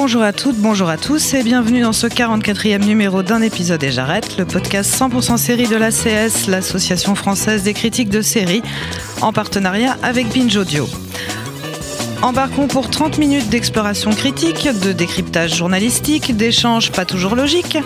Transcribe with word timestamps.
Bonjour 0.00 0.22
à 0.22 0.32
toutes, 0.32 0.54
bonjour 0.54 0.88
à 0.88 0.96
tous 0.96 1.34
et 1.34 1.42
bienvenue 1.42 1.80
dans 1.80 1.92
ce 1.92 2.06
44e 2.06 2.84
numéro 2.84 3.24
d'un 3.24 3.42
épisode 3.42 3.82
et 3.82 3.90
j'arrête, 3.90 4.38
le 4.38 4.44
podcast 4.44 4.94
100% 4.96 5.36
série 5.38 5.66
de 5.66 5.74
l'ACS, 5.74 6.46
l'Association 6.46 7.16
française 7.16 7.64
des 7.64 7.74
critiques 7.74 8.08
de 8.08 8.22
séries, 8.22 8.62
en 9.22 9.32
partenariat 9.32 9.96
avec 10.04 10.28
Binge 10.28 10.56
Audio. 10.56 10.88
Embarquons 12.22 12.68
pour 12.68 12.88
30 12.88 13.18
minutes 13.18 13.48
d'exploration 13.48 14.12
critique, 14.12 14.68
de 14.82 14.92
décryptage 14.92 15.56
journalistique, 15.56 16.36
d'échanges 16.36 16.92
pas 16.92 17.04
toujours 17.04 17.34
logiques, 17.34 17.76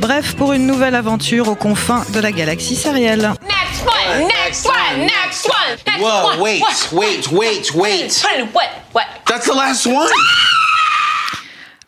bref, 0.00 0.36
pour 0.36 0.52
une 0.52 0.68
nouvelle 0.68 0.94
aventure 0.94 1.48
aux 1.48 1.56
confins 1.56 2.04
de 2.14 2.20
la 2.20 2.30
galaxie 2.30 2.76
sérielle. 2.76 3.32
Next 3.42 3.84
one, 3.84 4.28
next 4.28 4.66
one, 4.66 5.00
next 5.00 5.46
one, 5.46 5.78
next 5.84 6.00
Whoa, 6.00 6.28
one. 6.28 6.40
wait, 6.40 6.62
wait, 6.92 7.32
wait, 7.32 7.74
wait. 7.74 8.22
What, 8.22 8.54
what, 8.54 8.68
what? 8.92 9.04
That's 9.26 9.46
the 9.46 9.54
last 9.54 9.84
one? 9.84 10.06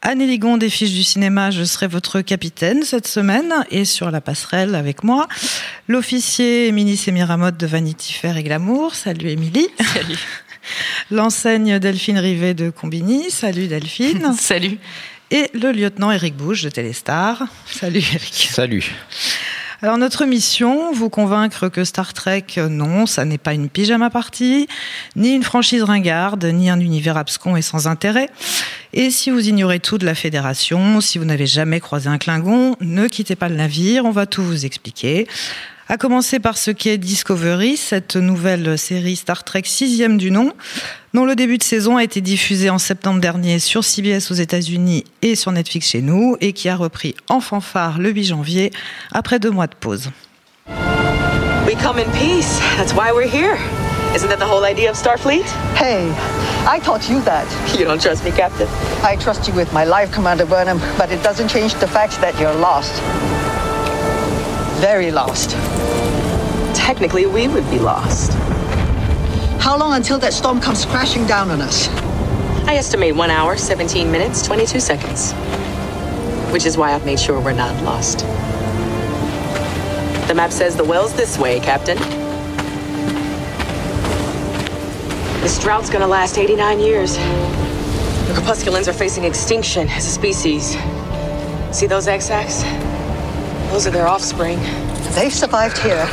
Anne 0.08 0.26
Ligon 0.26 0.56
des 0.56 0.70
fiches 0.70 0.94
du 0.94 1.04
cinéma, 1.04 1.50
je 1.50 1.64
serai 1.64 1.86
votre 1.86 2.22
capitaine 2.22 2.82
cette 2.82 3.06
semaine 3.06 3.52
et 3.70 3.84
sur 3.84 4.10
la 4.10 4.22
passerelle 4.22 4.74
avec 4.74 5.04
moi, 5.04 5.28
l'officier 5.86 6.68
Émilie 6.68 6.96
Sémiramotte 6.96 7.58
de 7.58 7.66
Vanity 7.66 8.14
Fair 8.14 8.38
et 8.38 8.42
Glamour. 8.42 8.94
Salut 8.94 9.28
Émilie. 9.28 9.68
Salut. 9.92 10.18
L'enseigne 11.10 11.78
Delphine 11.78 12.16
Rivet 12.16 12.54
de 12.54 12.70
Combini. 12.70 13.30
Salut 13.30 13.66
Delphine. 13.66 14.32
Salut. 14.38 14.78
Et 15.30 15.50
le 15.52 15.72
lieutenant 15.72 16.10
Eric 16.10 16.34
Bouche 16.34 16.62
de 16.62 16.70
Téléstar. 16.70 17.42
Salut 17.66 17.98
Eric. 17.98 18.48
Salut. 18.50 18.90
Alors 19.80 19.96
notre 19.96 20.24
mission, 20.24 20.92
vous 20.92 21.08
convaincre 21.08 21.68
que 21.68 21.84
Star 21.84 22.12
Trek, 22.12 22.44
euh, 22.56 22.68
non, 22.68 23.06
ça 23.06 23.24
n'est 23.24 23.38
pas 23.38 23.54
une 23.54 23.68
pyjama 23.68 24.10
party, 24.10 24.66
ni 25.14 25.32
une 25.32 25.44
franchise 25.44 25.84
ringarde, 25.84 26.44
ni 26.46 26.68
un 26.68 26.80
univers 26.80 27.16
abscon 27.16 27.54
et 27.54 27.62
sans 27.62 27.86
intérêt. 27.86 28.28
Et 28.92 29.12
si 29.12 29.30
vous 29.30 29.48
ignorez 29.48 29.78
tout 29.78 29.96
de 29.96 30.04
la 30.04 30.16
Fédération, 30.16 31.00
si 31.00 31.18
vous 31.18 31.24
n'avez 31.24 31.46
jamais 31.46 31.78
croisé 31.78 32.08
un 32.08 32.18
Klingon, 32.18 32.74
ne 32.80 33.06
quittez 33.06 33.36
pas 33.36 33.48
le 33.48 33.54
navire, 33.54 34.04
on 34.04 34.10
va 34.10 34.26
tout 34.26 34.42
vous 34.42 34.66
expliquer. 34.66 35.28
À 35.88 35.96
commencer 35.96 36.40
par 36.40 36.58
ce 36.58 36.72
qu'est 36.72 36.98
Discovery, 36.98 37.76
cette 37.76 38.16
nouvelle 38.16 38.76
série 38.76 39.14
Star 39.14 39.44
Trek 39.44 39.62
sixième 39.64 40.18
du 40.18 40.32
nom, 40.32 40.52
dont 41.14 41.24
le 41.24 41.34
début 41.34 41.58
de 41.58 41.62
saison 41.62 41.96
a 41.96 42.04
été 42.04 42.20
diffusé 42.20 42.70
en 42.70 42.78
septembre 42.78 43.20
dernier 43.20 43.58
sur 43.58 43.84
CBS 43.84 44.30
aux 44.30 44.34
États-Unis 44.34 45.04
et 45.22 45.34
sur 45.34 45.52
Netflix 45.52 45.88
chez 45.88 46.02
nous, 46.02 46.36
et 46.40 46.52
qui 46.52 46.68
a 46.68 46.76
repris 46.76 47.14
en 47.28 47.40
fanfare 47.40 47.98
le 47.98 48.10
8 48.10 48.24
janvier 48.24 48.72
après 49.12 49.38
deux 49.38 49.50
mois 49.50 49.66
de 49.66 49.74
pause. 49.74 50.10
We 51.66 51.76
come 51.82 51.98
in 51.98 52.10
peace. 52.12 52.60
That's 52.76 52.94
why 52.94 53.12
we're 53.12 53.28
here. 53.28 53.58
Isn't 54.14 54.30
that 54.30 54.38
the 54.38 54.46
whole 54.46 54.64
idea 54.64 54.90
of 54.90 54.96
Starfleet? 54.96 55.44
Hey, 55.76 56.10
I 56.66 56.80
taught 56.80 57.10
you 57.10 57.20
that. 57.22 57.46
You 57.78 57.84
don't 57.84 58.00
trust 58.00 58.24
me, 58.24 58.30
Captain? 58.30 58.66
I 59.04 59.16
trust 59.16 59.46
you 59.46 59.54
with 59.54 59.70
my 59.74 59.84
life, 59.84 60.10
Commander 60.10 60.46
Burnham, 60.46 60.80
but 60.96 61.12
it 61.12 61.22
doesn't 61.22 61.48
change 61.48 61.74
the 61.74 61.86
fact 61.86 62.18
that 62.22 62.38
you're 62.40 62.54
lost. 62.54 63.02
Very 64.80 65.10
lost. 65.10 65.50
Technically, 66.74 67.26
we 67.26 67.48
would 67.48 67.68
be 67.70 67.78
lost. 67.78 68.32
How 69.68 69.76
long 69.76 69.92
until 69.92 70.18
that 70.20 70.32
storm 70.32 70.62
comes 70.62 70.86
crashing 70.86 71.26
down 71.26 71.50
on 71.50 71.60
us? 71.60 71.88
I 72.66 72.76
estimate 72.76 73.14
one 73.14 73.30
hour, 73.30 73.54
17 73.54 74.10
minutes, 74.10 74.40
22 74.40 74.80
seconds. 74.80 75.32
Which 76.54 76.64
is 76.64 76.78
why 76.78 76.94
I've 76.94 77.04
made 77.04 77.20
sure 77.20 77.38
we're 77.38 77.52
not 77.52 77.76
lost. 77.84 78.20
The 80.26 80.32
map 80.34 80.52
says 80.52 80.74
the 80.74 80.84
well's 80.84 81.12
this 81.12 81.38
way, 81.38 81.60
Captain. 81.60 81.98
This 85.42 85.58
drought's 85.58 85.90
gonna 85.90 86.08
last 86.08 86.38
89 86.38 86.80
years. 86.80 87.18
The 87.18 88.40
Crepusculans 88.40 88.88
are 88.88 88.94
facing 88.94 89.24
extinction 89.24 89.86
as 89.90 90.06
a 90.06 90.10
species. 90.10 90.78
See 91.72 91.86
those 91.86 92.08
X-Acts? 92.08 92.62
Those 93.70 93.86
are 93.86 93.90
their 93.90 94.08
offspring. 94.08 94.58
They've 95.14 95.30
survived 95.30 95.76
here 95.76 96.08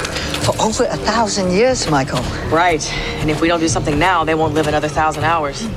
for 0.45 0.55
over 0.61 0.85
a 0.85 0.97
thousand 0.97 1.51
years, 1.51 1.89
Michael. 1.89 2.21
Right. 2.51 2.83
And 3.19 3.29
if 3.31 3.41
we 3.41 3.47
don't 3.47 3.59
do 3.59 3.67
something 3.67 3.97
now, 3.97 4.23
they 4.23 4.35
won't 4.35 4.53
live 4.53 4.67
another 4.67 4.89
thousand 4.89 5.23
hours. 5.23 5.67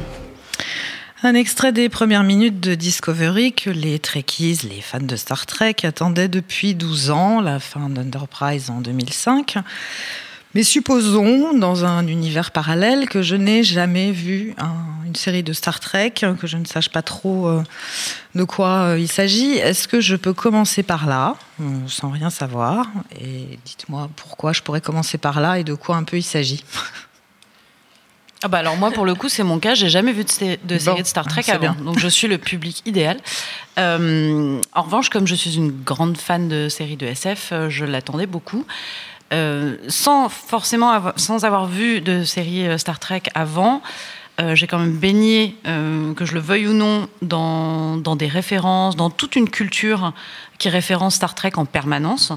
Un 1.23 1.34
extrait 1.34 1.73
des 1.73 1.89
premières 1.89 2.23
minutes 2.23 2.61
de 2.61 2.75
Discovery 2.75 3.53
que 3.53 3.71
les 3.71 3.99
Trekkies, 3.99 4.61
les 4.69 4.83
fans 4.83 5.01
de 5.01 5.17
Star 5.17 5.47
Trek, 5.47 5.77
attendaient 5.84 6.29
depuis 6.29 6.75
12 6.75 7.11
ans, 7.11 7.41
la 7.41 7.59
fin 7.59 7.89
d'Enterprise 7.89 8.71
en 8.71 8.81
2005. 8.83 9.56
Mais 10.55 10.63
supposons, 10.63 11.57
dans 11.57 11.85
un 11.85 12.07
univers 12.07 12.51
parallèle, 12.51 13.09
que 13.09 13.21
je 13.23 13.37
n'ai 13.37 13.63
jamais 13.63 14.11
vu 14.13 14.55
un- 14.59 15.05
une 15.07 15.15
série 15.15 15.43
de 15.43 15.53
Star 15.53 15.79
Trek, 15.81 16.13
que 16.41 16.47
je 16.47 16.57
ne 16.57 16.65
sache 16.65 16.89
pas 16.89 17.03
trop 17.03 17.47
euh, 17.49 17.63
de 18.35 18.45
quoi 18.45 18.69
euh, 18.81 18.99
il 18.99 19.09
s'agit. 19.09 19.53
Est-ce 19.53 19.87
que 19.89 20.01
je 20.01 20.17
peux 20.17 20.33
commencer 20.33 20.83
par 20.83 21.07
là, 21.07 21.37
euh, 21.61 21.65
sans 21.87 22.11
rien 22.11 22.31
savoir? 22.31 22.87
Et 23.21 23.59
dites-moi 23.65 24.09
pourquoi 24.17 24.53
je 24.53 24.63
pourrais 24.63 24.81
commencer 24.81 25.19
par 25.19 25.41
là 25.41 25.59
et 25.59 25.65
de 25.65 25.75
quoi 25.75 25.97
un 25.97 26.05
peu 26.05 26.17
il 26.17 26.23
s'agit. 26.23 26.65
Ah 28.43 28.47
bah 28.49 28.59
alors 28.59 28.77
moi 28.77 28.93
pour 28.93 29.05
le 29.05 29.17
coup 29.17 29.29
c'est 29.29 29.43
mon 29.43 29.59
cas, 29.59 29.75
j'ai 29.75 29.89
jamais 29.89 30.13
vu 30.13 30.23
de, 30.23 30.31
sé- 30.31 30.61
de 30.63 30.79
série 30.79 31.03
de 31.03 31.09
Star 31.09 31.27
Trek 31.27 31.43
avant, 31.49 31.75
bien. 31.75 31.85
donc 31.85 31.99
je 31.99 32.07
suis 32.07 32.29
le 32.29 32.39
public 32.39 32.83
idéal. 32.87 33.17
Euh, 33.81 34.61
en 34.75 34.83
revanche, 34.83 35.09
comme 35.11 35.27
je 35.27 35.35
suis 35.35 35.57
une 35.57 35.73
grande 35.73 36.17
fan 36.17 36.49
de 36.49 36.69
séries 36.69 36.97
de 36.97 37.07
SF, 37.07 37.53
je 37.69 37.85
l'attendais 37.85 38.27
beaucoup. 38.27 38.65
Euh, 39.33 39.77
sans 39.89 40.31
forcément 40.31 40.91
avoir, 40.91 41.12
sans 41.19 41.44
avoir 41.44 41.66
vu 41.66 42.00
de 42.00 42.25
série 42.25 42.66
euh, 42.66 42.78
Star 42.78 42.99
Trek 42.99 43.25
avant, 43.34 43.83
euh, 44.41 44.55
j'ai 44.55 44.66
quand 44.66 44.78
même 44.78 44.97
baigné, 44.97 45.56
que 45.65 46.25
je 46.25 46.33
le 46.33 46.41
veuille 46.41 46.69
ou 46.69 46.72
non, 46.72 47.09
dans, 47.22 47.97
dans 47.97 48.17
des 48.17 48.28
références, 48.28 48.97
dans 48.97 49.11
toute 49.11 49.37
une 49.37 49.50
culture 49.50 50.12
qui 50.59 50.69
référence 50.69 51.17
Star 51.17 51.34
Trek 51.34 51.53
en 51.56 51.65
permanence. 51.65 52.33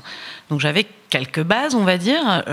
Donc 0.50 0.60
j'avais 0.60 0.88
quelques 1.10 1.44
bases, 1.44 1.76
on 1.76 1.84
va 1.84 1.98
dire. 1.98 2.44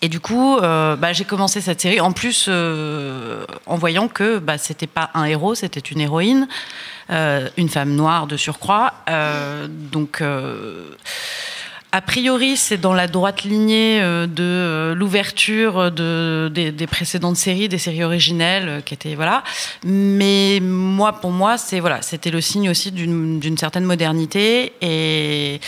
Et 0.00 0.08
du 0.08 0.20
coup, 0.20 0.58
bah, 0.58 1.12
j'ai 1.12 1.24
commencé 1.24 1.60
cette 1.60 1.82
série 1.82 2.00
en 2.00 2.12
plus 2.12 2.48
en 2.48 3.76
voyant 3.76 4.08
que 4.08 4.38
bah, 4.38 4.56
c'était 4.56 4.86
pas 4.86 5.10
un 5.12 5.24
héros, 5.24 5.54
c'était 5.54 5.80
une 5.80 6.00
héroïne, 6.00 6.48
une 7.10 7.68
femme 7.68 7.94
noire 7.94 8.26
de 8.26 8.38
surcroît. 8.38 8.94
Donc 9.68 10.22
a 11.92 12.00
priori, 12.00 12.56
c'est 12.56 12.78
dans 12.78 12.92
la 12.92 13.06
droite 13.06 13.44
lignée 13.44 14.00
euh, 14.02 14.26
de 14.26 14.42
euh, 14.42 14.94
l'ouverture 14.94 15.90
de, 15.90 16.50
des, 16.52 16.72
des 16.72 16.86
précédentes 16.86 17.36
séries, 17.36 17.68
des 17.68 17.78
séries 17.78 18.04
originelles, 18.04 18.68
euh, 18.68 18.80
qui 18.80 18.94
étaient 18.94 19.14
voilà. 19.14 19.42
Mais 19.84 20.60
moi, 20.60 21.14
pour 21.14 21.30
moi, 21.30 21.58
c'est 21.58 21.80
voilà, 21.80 22.02
c'était 22.02 22.30
le 22.30 22.40
signe 22.40 22.68
aussi 22.70 22.92
d'une 22.92 23.58
certaine 23.58 23.84
modernité, 23.84 24.72
et 24.80 25.60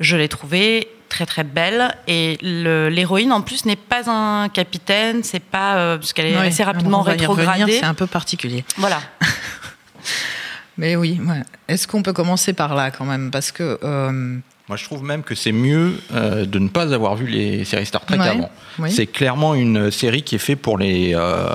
je 0.00 0.16
l'ai 0.16 0.28
trouvée 0.28 0.88
très 1.08 1.26
très 1.26 1.44
belle. 1.44 1.94
Et 2.06 2.38
l'héroïne, 2.42 3.32
en 3.32 3.40
plus, 3.40 3.64
n'est 3.64 3.76
pas 3.76 4.10
un 4.10 4.48
capitaine, 4.48 5.22
c'est 5.22 5.40
pas 5.40 5.76
euh, 5.76 5.96
parce 5.98 6.12
qu'elle 6.12 6.26
est 6.26 6.36
assez 6.36 6.64
rapidement 6.64 7.02
rétrogradée. 7.02 7.78
C'est 7.80 7.84
un 7.84 7.94
peu 7.94 8.06
particulier. 8.06 8.64
Voilà. 8.76 9.00
Mais 10.78 10.94
oui, 10.94 11.18
ouais. 11.26 11.42
est-ce 11.68 11.88
qu'on 11.88 12.02
peut 12.02 12.12
commencer 12.12 12.52
par 12.52 12.74
là 12.74 12.90
quand 12.90 13.06
même? 13.06 13.30
Parce 13.30 13.50
que 13.50 13.78
euh, 13.82 14.38
Moi, 14.68 14.76
je 14.76 14.84
trouve 14.84 15.04
même 15.04 15.22
que 15.22 15.36
c'est 15.36 15.52
mieux 15.52 15.92
euh, 16.12 16.44
de 16.44 16.58
ne 16.58 16.68
pas 16.68 16.92
avoir 16.92 17.14
vu 17.14 17.26
les 17.28 17.64
séries 17.64 17.86
Star 17.86 18.04
Trek 18.04 18.18
Ouais, 18.18 18.26
avant. 18.28 18.50
oui. 18.80 18.90
C'est 18.90 19.06
clairement 19.06 19.54
une 19.54 19.92
série 19.92 20.22
qui 20.22 20.34
est 20.34 20.38
faite 20.38 20.60
pour 20.60 20.76
les, 20.76 21.12
euh, 21.14 21.46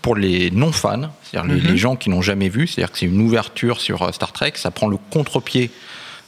pour 0.00 0.16
les 0.16 0.50
non-fans, 0.50 1.10
c'est-à-dire 1.22 1.54
les, 1.54 1.60
Mhm. 1.60 1.68
les 1.70 1.76
gens 1.76 1.96
qui 1.96 2.08
n'ont 2.08 2.22
jamais 2.22 2.48
vu. 2.48 2.66
C'est-à-dire 2.66 2.92
que 2.92 2.98
c'est 2.98 3.06
une 3.06 3.20
ouverture 3.20 3.78
sur 3.80 4.02
euh, 4.02 4.12
Star 4.12 4.32
Trek. 4.32 4.52
Ça 4.54 4.70
prend 4.70 4.88
le 4.88 4.96
contre-pied 5.10 5.70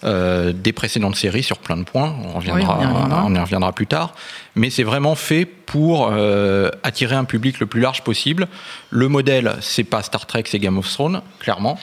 euh, 0.04 0.52
des 0.52 0.72
précédentes 0.72 1.16
séries 1.16 1.42
sur 1.42 1.58
plein 1.58 1.76
de 1.76 1.84
points. 1.84 2.14
On, 2.24 2.32
reviendra, 2.32 2.78
Oui, 2.78 2.84
on 2.86 2.90
y 2.90 2.92
reviendra. 2.92 3.24
on 3.26 3.34
y 3.34 3.38
reviendra 3.38 3.72
plus 3.72 3.86
tard. 3.86 4.14
Mais 4.54 4.70
c'est 4.70 4.82
vraiment 4.84 5.14
fait 5.14 5.44
pour 5.44 6.08
euh, 6.10 6.70
attirer 6.82 7.14
un 7.16 7.24
public 7.24 7.60
le 7.60 7.66
plus 7.66 7.80
large 7.80 8.02
possible. 8.02 8.46
Le 8.90 9.08
modèle, 9.08 9.56
c'est 9.60 9.84
pas 9.84 10.02
Star 10.02 10.26
Trek, 10.26 10.44
c'est 10.46 10.58
Game 10.58 10.78
of 10.78 10.88
Thrones, 10.90 11.20
clairement. 11.40 11.78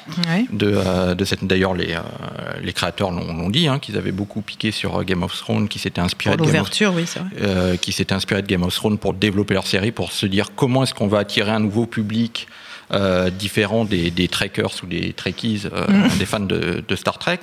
De, 0.51 0.73
euh, 0.75 1.13
de 1.15 1.25
cette, 1.25 1.43
d'ailleurs, 1.45 1.73
les, 1.73 1.93
euh, 1.93 1.99
les 2.63 2.73
créateurs 2.73 3.11
l'ont, 3.11 3.33
l'ont 3.33 3.49
dit, 3.49 3.67
hein, 3.67 3.79
qu'ils 3.79 3.97
avaient 3.97 4.11
beaucoup 4.11 4.41
piqué 4.41 4.71
sur 4.71 4.99
euh, 5.01 5.03
Game 5.03 5.21
of 5.23 5.35
Thrones, 5.37 5.67
qui 5.67 5.79
s'étaient 5.79 6.01
inspirés 6.01 6.37
Pour 6.37 6.45
de 6.47 6.51
Game 6.51 6.61
of 6.61 6.67
l'ouverture, 6.67 6.93
oui, 6.95 7.03
c'est 7.05 7.19
vrai. 7.19 7.29
euh, 7.41 7.75
qui 7.77 7.91
s'étaient 7.91 8.13
inspirés 8.15 8.41
de 8.41 8.47
Game 8.47 8.63
of 8.63 8.73
Thrones 8.73 8.97
pour 8.97 9.13
développer 9.13 9.53
leur 9.53 9.67
série, 9.67 9.91
pour 9.91 10.11
se 10.11 10.25
dire 10.25 10.49
comment 10.55 10.83
est-ce 10.83 10.93
qu'on 10.93 11.07
va 11.07 11.19
attirer 11.19 11.51
un 11.51 11.59
nouveau 11.59 11.85
public 11.85 12.47
euh, 12.93 13.29
différent 13.29 13.85
des, 13.85 14.11
des 14.11 14.27
trekkers 14.27 14.71
ou 14.83 14.85
des 14.85 15.13
trekkies, 15.13 15.63
euh, 15.65 15.87
Mm. 15.87 16.17
des 16.19 16.25
fans 16.25 16.39
de, 16.39 16.83
de 16.87 16.95
Star 16.95 17.17
Trek. 17.17 17.39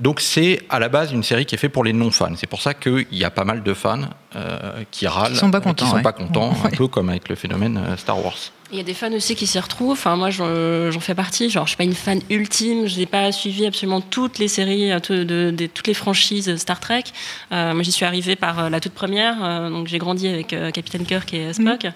Donc 0.00 0.20
c'est 0.20 0.60
à 0.70 0.78
la 0.78 0.88
base 0.88 1.12
une 1.12 1.22
série 1.22 1.44
qui 1.46 1.54
est 1.54 1.58
faite 1.58 1.72
pour 1.72 1.84
les 1.84 1.92
non-fans. 1.92 2.34
C'est 2.36 2.46
pour 2.46 2.62
ça 2.62 2.72
qu'il 2.74 3.06
y 3.10 3.24
a 3.24 3.30
pas 3.30 3.44
mal 3.44 3.62
de 3.62 3.74
fans 3.74 4.02
euh, 4.36 4.82
qui 4.90 5.06
râlent, 5.06 5.32
Qui 5.32 5.38
sont 5.38 5.50
pas 5.50 5.60
contents, 5.60 5.84
qui 5.84 5.90
sont 5.90 5.96
ouais. 5.96 6.02
pas 6.02 6.12
contents, 6.12 6.54
un 6.64 6.68
Ouais. 6.68 6.76
peu 6.76 6.86
comme 6.88 7.08
avec 7.10 7.28
le 7.28 7.34
phénomène 7.34 7.80
Star 7.98 8.24
Wars. 8.24 8.36
Il 8.74 8.78
y 8.78 8.80
a 8.80 8.84
des 8.84 8.94
fans 8.94 9.12
aussi 9.12 9.34
qui 9.34 9.46
s'y 9.46 9.58
retrouvent. 9.58 9.92
Enfin, 9.92 10.16
moi, 10.16 10.30
j'en 10.30 10.98
fais 11.00 11.14
partie. 11.14 11.50
Genre, 11.50 11.66
je 11.66 11.70
suis 11.72 11.76
pas 11.76 11.84
une 11.84 11.92
fan 11.92 12.22
ultime. 12.30 12.86
Je 12.86 12.98
n'ai 12.98 13.04
pas 13.04 13.30
suivi 13.30 13.66
absolument 13.66 14.00
toutes 14.00 14.38
les 14.38 14.48
séries, 14.48 14.90
euh, 14.90 14.98
de, 14.98 15.50
de- 15.50 15.66
toutes 15.66 15.86
les 15.88 15.92
franchises 15.92 16.56
Star 16.56 16.80
Trek. 16.80 17.04
Euh, 17.52 17.74
moi, 17.74 17.82
j'y 17.82 17.92
suis 17.92 18.06
arrivée 18.06 18.34
par 18.34 18.58
euh, 18.60 18.70
la 18.70 18.80
toute 18.80 18.94
première. 18.94 19.68
Donc, 19.68 19.88
j'ai 19.88 19.98
grandi 19.98 20.26
avec 20.26 20.54
euh, 20.54 20.70
Captain 20.70 21.04
Kirk 21.04 21.34
et 21.34 21.52
Spock. 21.52 21.86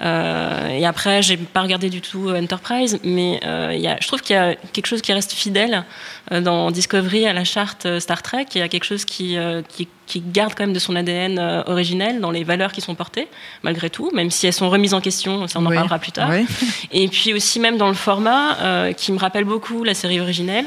Euh, 0.00 0.68
et 0.68 0.86
après, 0.86 1.20
j'ai 1.20 1.36
pas 1.36 1.62
regardé 1.62 1.90
du 1.90 2.00
tout 2.00 2.30
Enterprise. 2.30 3.00
Mais 3.02 3.40
y 3.42 3.88
a, 3.88 3.96
je 4.00 4.06
trouve 4.06 4.20
qu'il 4.20 4.36
y 4.36 4.38
a 4.38 4.54
quelque 4.72 4.86
chose 4.86 5.02
qui 5.02 5.12
reste 5.12 5.32
fidèle 5.32 5.84
dans 6.30 6.70
Discovery 6.70 7.26
à 7.26 7.32
la 7.32 7.44
charte 7.44 7.86
euh, 7.86 7.98
Star 8.00 8.22
Trek. 8.22 8.46
Il 8.54 8.58
y 8.58 8.62
a 8.62 8.68
quelque 8.68 8.84
chose 8.84 9.04
qui, 9.04 9.36
euh, 9.36 9.62
qui, 9.68 9.88
qui 10.06 10.20
garde 10.20 10.54
quand 10.56 10.64
même 10.64 10.72
de 10.72 10.78
son 10.78 10.94
ADN 10.96 11.38
euh, 11.38 11.62
originel 11.66 12.20
dans 12.20 12.30
les 12.30 12.44
valeurs 12.44 12.72
qui 12.72 12.80
sont 12.80 12.94
portées, 12.94 13.26
malgré 13.62 13.90
tout, 13.90 14.10
même 14.12 14.30
si 14.30 14.46
elles 14.46 14.52
sont 14.52 14.68
remises 14.70 14.94
en 14.94 15.00
question. 15.00 15.46
Ça, 15.48 15.58
on 15.60 15.66
en 15.66 15.70
Oui. 15.70 15.74
parlera 15.76 15.98
plus 15.98 16.12
tard. 16.12 16.30
Oui. 16.30 16.46
Et 16.92 17.08
puis 17.08 17.32
aussi 17.34 17.58
même 17.60 17.78
dans 17.78 17.88
le 17.88 17.94
format, 17.94 18.56
euh, 18.58 18.92
qui 18.92 19.10
me 19.12 19.18
rappelle 19.18 19.44
beaucoup 19.44 19.82
la 19.84 19.94
série 19.94 20.20
originelle, 20.20 20.66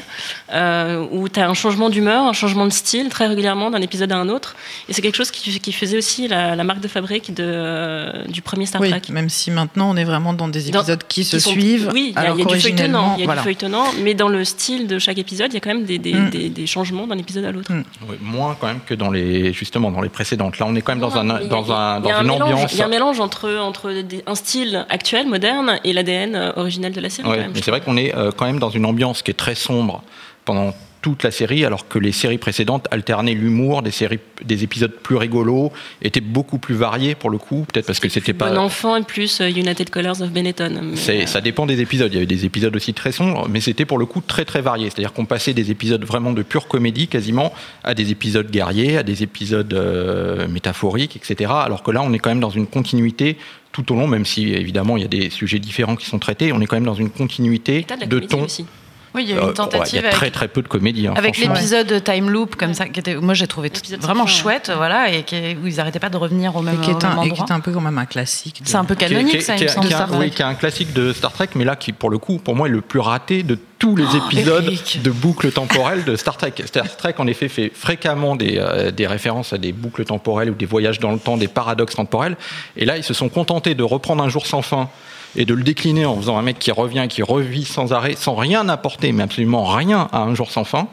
euh, 0.54 1.06
où 1.12 1.30
tu 1.30 1.40
as 1.40 1.50
un 1.50 1.54
changement 1.54 1.90
d'humeur, 1.90 2.24
un 2.24 2.34
changement 2.34 2.66
de 2.66 2.72
style 2.74 3.10
très 3.10 3.28
régulièrement 3.28 3.70
d'un 3.72 3.82
épisode 3.82 4.12
à 4.12 4.18
un 4.18 4.30
autre. 4.30 4.56
Et 4.90 4.94
c'est 4.94 5.02
quelque 5.02 5.16
chose 5.16 5.32
qui, 5.32 5.60
qui 5.60 5.72
faisait 5.72 5.98
aussi 5.98 6.28
la, 6.28 6.56
la 6.56 6.64
marque 6.64 6.82
de 6.82 6.88
fabrique 6.88 7.34
de, 7.34 7.44
euh, 7.46 8.26
du 8.28 8.42
premier 8.42 8.66
Star 8.66 8.82
Oui, 8.82 8.90
Trek. 8.90 9.02
même 9.10 9.30
si 9.30 9.52
maintenant 9.52 9.90
on 9.92 9.96
est 9.98 10.04
vraiment 10.04 10.34
dans 10.34 10.48
des 10.48 10.64
Dans- 10.72 10.80
épisodes 10.82 11.04
qui, 11.08 11.24
se 11.24 11.40
sont- 11.40 11.52
suivent. 11.52 11.90
Oui, 11.94 12.14
il 12.16 12.22
y 12.22 12.26
a, 12.26 12.30
y 12.36 12.42
a 12.42 12.46
du 12.46 12.60
feuilletonnant, 12.60 13.18
voilà. 13.24 13.42
du 13.42 13.44
feuilletonnant, 13.46 13.86
mais 14.02 14.14
dans 14.14 14.30
le 14.30 14.44
style 14.46 14.88
de 14.88 15.00
chaque 15.00 15.18
épisode, 15.18 15.53
il 15.54 15.56
y 15.56 15.58
a 15.58 15.62
quand 15.62 15.74
même 15.74 15.86
des, 15.86 15.98
des, 16.00 16.14
Mm. 16.14 16.30
des- 16.30 16.50
des 16.50 16.68
changements 16.68 17.08
d'un 17.08 17.18
épisode 17.18 17.46
à 17.46 17.52
l'autre. 17.52 17.72
Oui, 18.08 18.16
moins 18.22 18.56
quand 18.60 18.68
même 18.68 18.80
que 18.86 18.94
dans 18.94 19.12
les 19.12 19.54
justement 19.54 19.92
dans 19.92 20.02
les 20.02 20.10
précédentes. 20.10 20.60
Là, 20.60 20.66
on 20.68 20.76
est 20.76 20.82
quand 20.82 20.92
même 20.94 21.00
dans 21.02 21.16
un 21.18 21.24
dans 21.24 21.72
un 21.72 22.00
dans 22.00 22.10
une 22.20 22.28
mélange- 22.28 22.42
ambiance. 22.42 22.74
Il 22.74 22.80
y 22.80 22.82
a 22.82 22.86
un 22.86 22.90
mélange 22.90 23.20
entre, 23.20 23.50
entre 23.58 23.92
des- 24.02 24.24
un 24.28 24.36
style 24.36 24.86
actuel, 24.90 25.28
moderne, 25.28 25.80
et 25.84 25.94
l'ADN 25.94 26.36
euh, 26.36 26.52
originel 26.56 26.92
de 26.94 27.00
la 27.02 27.10
série. 27.10 27.28
Ouais, 27.28 27.36
quand 27.36 27.42
même, 27.44 27.52
mais 27.56 27.62
c'est 27.62 27.72
vrai 27.72 27.82
qu'on 27.82 27.98
est 27.98 28.16
euh, 28.16 28.32
quand 28.36 28.46
même 28.46 28.60
dans 28.60 28.70
une 28.70 28.86
ambiance 28.86 29.22
qui 29.22 29.32
est 29.32 29.36
très 29.36 29.56
sombre 29.56 30.04
pendant 30.46 30.74
toute 31.04 31.22
la 31.22 31.32
série, 31.32 31.66
alors 31.66 31.88
que 31.90 32.00
les 32.00 32.14
séries 32.14 32.38
précédentes 32.38 32.88
alternaient 32.90 33.34
l'humour, 33.34 33.82
des 33.82 33.92
séries, 33.92 34.20
des 34.44 34.64
épisodes 34.64 34.92
plus 35.04 35.18
rigolos, 35.18 35.72
étaient 36.02 36.22
beaucoup 36.22 36.60
plus 36.60 36.76
variés 36.76 37.14
pour 37.14 37.30
le 37.30 37.38
coup, 37.38 37.66
peut-être 37.72 37.86
parce 37.86 38.00
que 38.00 38.08
c'était 38.08 38.32
Bon 38.32 38.46
pas. 38.46 38.58
enfant 38.58 38.96
et 38.96 39.04
plus 39.04 39.42
euh, 39.42 39.50
United 39.50 39.90
Colors 39.90 40.22
of 40.22 40.32
Benetton. 40.32 40.94
Euh, 41.10 41.26
ça 41.26 41.42
dépend 41.42 41.66
des 41.66 41.82
épisodes. 41.82 42.10
Il 42.12 42.16
y 42.16 42.18
avait 42.18 42.26
des 42.26 42.46
épisodes 42.46 42.74
aussi 42.74 42.94
très 42.94 43.12
sombres, 43.12 43.48
mais 43.50 43.60
c'était 43.60 43.84
pour 43.84 43.98
le 43.98 44.06
coup 44.06 44.22
très 44.26 44.46
très 44.46 44.62
varié. 44.62 44.90
C'est-à-dire 44.90 45.12
qu'on 45.12 45.26
passait 45.26 45.54
des 45.54 45.72
épisodes 45.72 46.04
vraiment 46.06 46.32
de 46.32 46.42
pure 46.42 46.70
comédie 46.70 47.10
quasiment 47.10 47.54
à 47.84 47.94
des 47.94 48.12
épisodes 48.12 48.50
guerriers, 48.50 48.98
à 48.98 49.04
des 49.04 49.24
épisodes 49.24 49.74
euh, 49.74 50.48
métaphoriques, 50.48 51.18
etc. 51.18 51.52
Alors 51.54 51.84
que 51.84 51.92
là, 51.92 52.02
on 52.02 52.14
est 52.14 52.20
quand 52.20 52.30
même 52.30 52.40
dans 52.40 52.50
une 52.50 52.68
continuité 52.68 53.38
tout 53.74 53.92
au 53.92 53.96
long, 53.96 54.08
même 54.08 54.24
si 54.24 54.54
évidemment 54.54 54.96
il 54.96 55.02
y 55.02 55.06
a 55.06 55.10
des 55.10 55.30
sujets 55.30 55.60
différents 55.60 55.98
qui 55.98 56.06
sont 56.06 56.20
traités. 56.20 56.54
On 56.54 56.62
est 56.62 56.66
quand 56.66 56.78
même 56.78 56.86
dans 56.86 56.94
une 56.94 57.10
continuité 57.10 57.86
de 58.00 58.06
de 58.06 58.20
ton. 58.20 58.44
aussi. 58.44 58.66
Oui, 59.16 59.24
il 59.26 59.30
y 59.30 59.34
a 59.34 59.38
Euh, 59.38 59.42
une 59.42 59.48
ouais, 59.50 59.54
tentative 59.54 59.94
il 59.94 59.96
y 59.96 60.00
a 60.00 60.02
avec- 60.08 60.14
très 60.14 60.32
très 60.32 60.48
peu 60.48 60.62
de 60.62 60.68
comédie. 60.68 61.08
hein, 61.08 61.14
Avec 61.16 61.38
l'épisode 61.38 62.04
Time 62.04 62.30
Loop, 62.30 62.56
comme 62.56 62.74
ça, 62.74 62.88
qui 62.88 63.00
était, 63.00 63.16
moi 63.16 63.34
j'ai 63.34 63.48
trouvé 63.48 63.72
vraiment 64.00 64.26
chouette, 64.28 64.72
voilà, 64.76 65.10
et 65.12 65.24
qui 65.24 65.36
où 65.62 65.68
ils 65.68 65.76
n'arrêtaient 65.76 66.00
pas 66.00 66.10
de 66.10 66.18
revenir 66.18 66.56
au 66.56 66.62
même, 66.62 66.76
Et 66.76 66.86
qui 66.86 66.92
au 66.92 66.98
est 67.00 67.04
même 67.04 67.12
un, 67.20 67.22
et 67.22 67.26
qui 67.26 67.32
endroit. 67.32 67.46
est 67.48 67.52
un 67.52 67.60
peu 67.60 67.72
quand 67.72 67.82
même 67.82 67.98
un 67.98 68.06
classique. 68.06 68.64
de- 68.64 68.68
C'est 68.68 68.78
un 68.78 68.86
peu 68.86 68.96
canonique, 68.96 69.42
ça, 69.42 69.54
il 69.56 69.60
qui 69.60 69.64
me 69.80 69.86
est- 69.86 69.92
semble. 69.92 70.16
oui, 70.18 70.32
qui 70.32 70.42
est 70.42 70.46
un 70.46 70.56
classique 70.56 70.94
de 70.94 71.14
Star 71.14 71.32
Trek, 71.32 71.50
mais 71.56 71.64
là 71.64 71.76
qui, 71.76 71.92
pour 71.94 72.10
le 72.10 72.18
coup, 72.18 72.38
pour 72.40 72.56
moi, 72.56 72.68
est 72.68 72.72
le 72.72 72.82
plus 72.82 73.00
raté 73.00 73.44
de 73.44 73.58
tous 73.78 73.96
les 73.96 74.16
épisodes 74.16 74.64
Oh, 74.66 74.72
Eric. 74.72 75.02
de 75.04 75.12
boucles 75.12 75.52
temporelles 75.52 76.06
de 76.06 76.16
Star 76.16 76.38
Trek. 76.38 76.54
Star 76.66 76.96
Trek, 76.98 77.16
en 77.18 77.28
effet, 77.28 77.50
fait 77.50 77.72
fréquemment 77.76 78.36
des, 78.36 78.56
euh, 78.58 78.92
des 78.92 79.06
références 79.08 79.54
à 79.54 79.58
des 79.58 79.74
boucles 79.74 80.06
temporelles 80.06 80.50
ou 80.50 80.54
des 80.56 80.66
voyages 80.66 81.00
dans 81.00 81.12
le 81.12 81.20
temps, 81.20 81.38
des 81.38 81.48
paradoxes 81.50 81.96
temporels. 81.96 82.36
Et 82.78 82.86
là, 82.86 82.98
ils 82.98 83.04
se 83.04 83.14
sont 83.14 83.30
contentés 83.30 83.76
de 83.76 83.84
reprendre 83.84 84.24
un 84.24 84.30
jour 84.30 84.46
sans 84.48 84.62
fin 84.62 84.90
et 85.36 85.46
de 85.46 85.54
le 85.54 85.64
décliner 85.64 86.06
en 86.06 86.16
faisant 86.18 86.38
un 86.38 86.42
mec 86.42 86.60
qui 86.60 86.72
revient, 86.72 87.08
qui 87.10 87.24
revit 87.24 87.66
sans 87.66 87.94
arrêt, 87.94 88.16
sans 88.18 88.36
rien 88.36 88.68
apporter, 88.70 89.12
mais 89.12 89.24
absolument 89.24 89.66
rien 89.66 90.08
à 90.12 90.20
un 90.20 90.36
jour 90.36 90.52
sans 90.52 90.64
fin. 90.64 90.88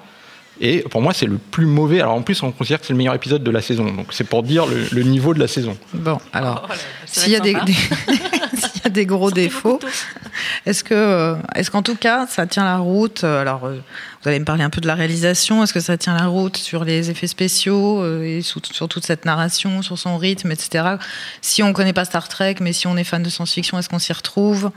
Et 0.63 0.81
pour 0.91 1.01
moi, 1.01 1.15
c'est 1.15 1.27
le 1.27 1.39
plus 1.39 1.65
mauvais. 1.65 2.01
Alors 2.01 2.15
en 2.15 2.23
plus, 2.23 2.43
on 2.43 2.53
considère 2.53 2.81
que 2.81 2.87
c'est 2.87 2.93
le 2.93 2.99
meilleur 2.99 3.15
épisode 3.15 3.43
de 3.43 3.51
la 3.51 3.63
saison. 3.63 3.85
Donc 3.93 4.09
c'est 4.11 4.25
pour 4.25 4.43
dire 4.43 4.67
le, 4.67 4.87
le 4.93 5.03
niveau 5.03 5.33
de 5.33 5.39
la 5.39 5.49
saison. 5.49 5.77
Bon, 5.95 6.19
alors, 6.33 6.69
Oh 6.71 6.75
s'il 7.07 7.33
y, 7.33 7.37
a 7.37 7.41
des, 7.41 7.55
y 8.85 8.87
a 8.87 8.91
des 8.91 9.06
gros 9.06 9.31
défauts, 9.31 9.79
est-ce 10.67 10.85
que, 10.85 10.94
euh, 10.94 11.35
est-ce 11.55 11.71
qu'en 11.71 11.82
tout 11.82 11.97
cas, 11.97 12.27
ça 12.27 12.47
tient 12.47 12.65
la 12.65 12.79
route 12.79 13.25
euh, 13.25 13.41
Alors, 13.41 13.65
euh, 13.65 13.79
vous 14.23 14.29
allez 14.29 14.38
me 14.38 14.44
parler 14.44 14.65
un 14.65 14.71
peu 14.71 14.81
de 14.81 14.87
la 14.87 14.94
réalisation. 14.94 15.62
Est-ce 15.62 15.73
que 15.73 15.81
ça 15.81 15.97
tient 15.97 16.17
la 16.17 16.27
route 16.27 16.56
sur 16.56 16.85
les 16.85 17.11
effets 17.11 17.27
spéciaux 17.27 18.05
et 18.23 18.43
sur 18.43 18.88
toute 18.88 19.05
cette 19.05 19.25
narration, 19.25 19.82
sur 19.82 19.99
son 19.99 20.19
rythme, 20.19 20.50
etc. 20.53 20.97
Si 21.41 21.62
on 21.62 21.69
ne 21.69 21.73
connaît 21.73 21.93
pas 21.93 22.05
Star 22.05 22.29
Trek, 22.29 22.56
mais 22.61 22.73
si 22.73 22.87
on 22.87 22.97
est 22.97 23.05
fan 23.05 23.23
de 23.23 23.31
science-fiction, 23.31 23.79
est-ce 23.79 23.88
qu'on 23.88 23.99
s'y 23.99 24.12
retrouve? 24.12 24.71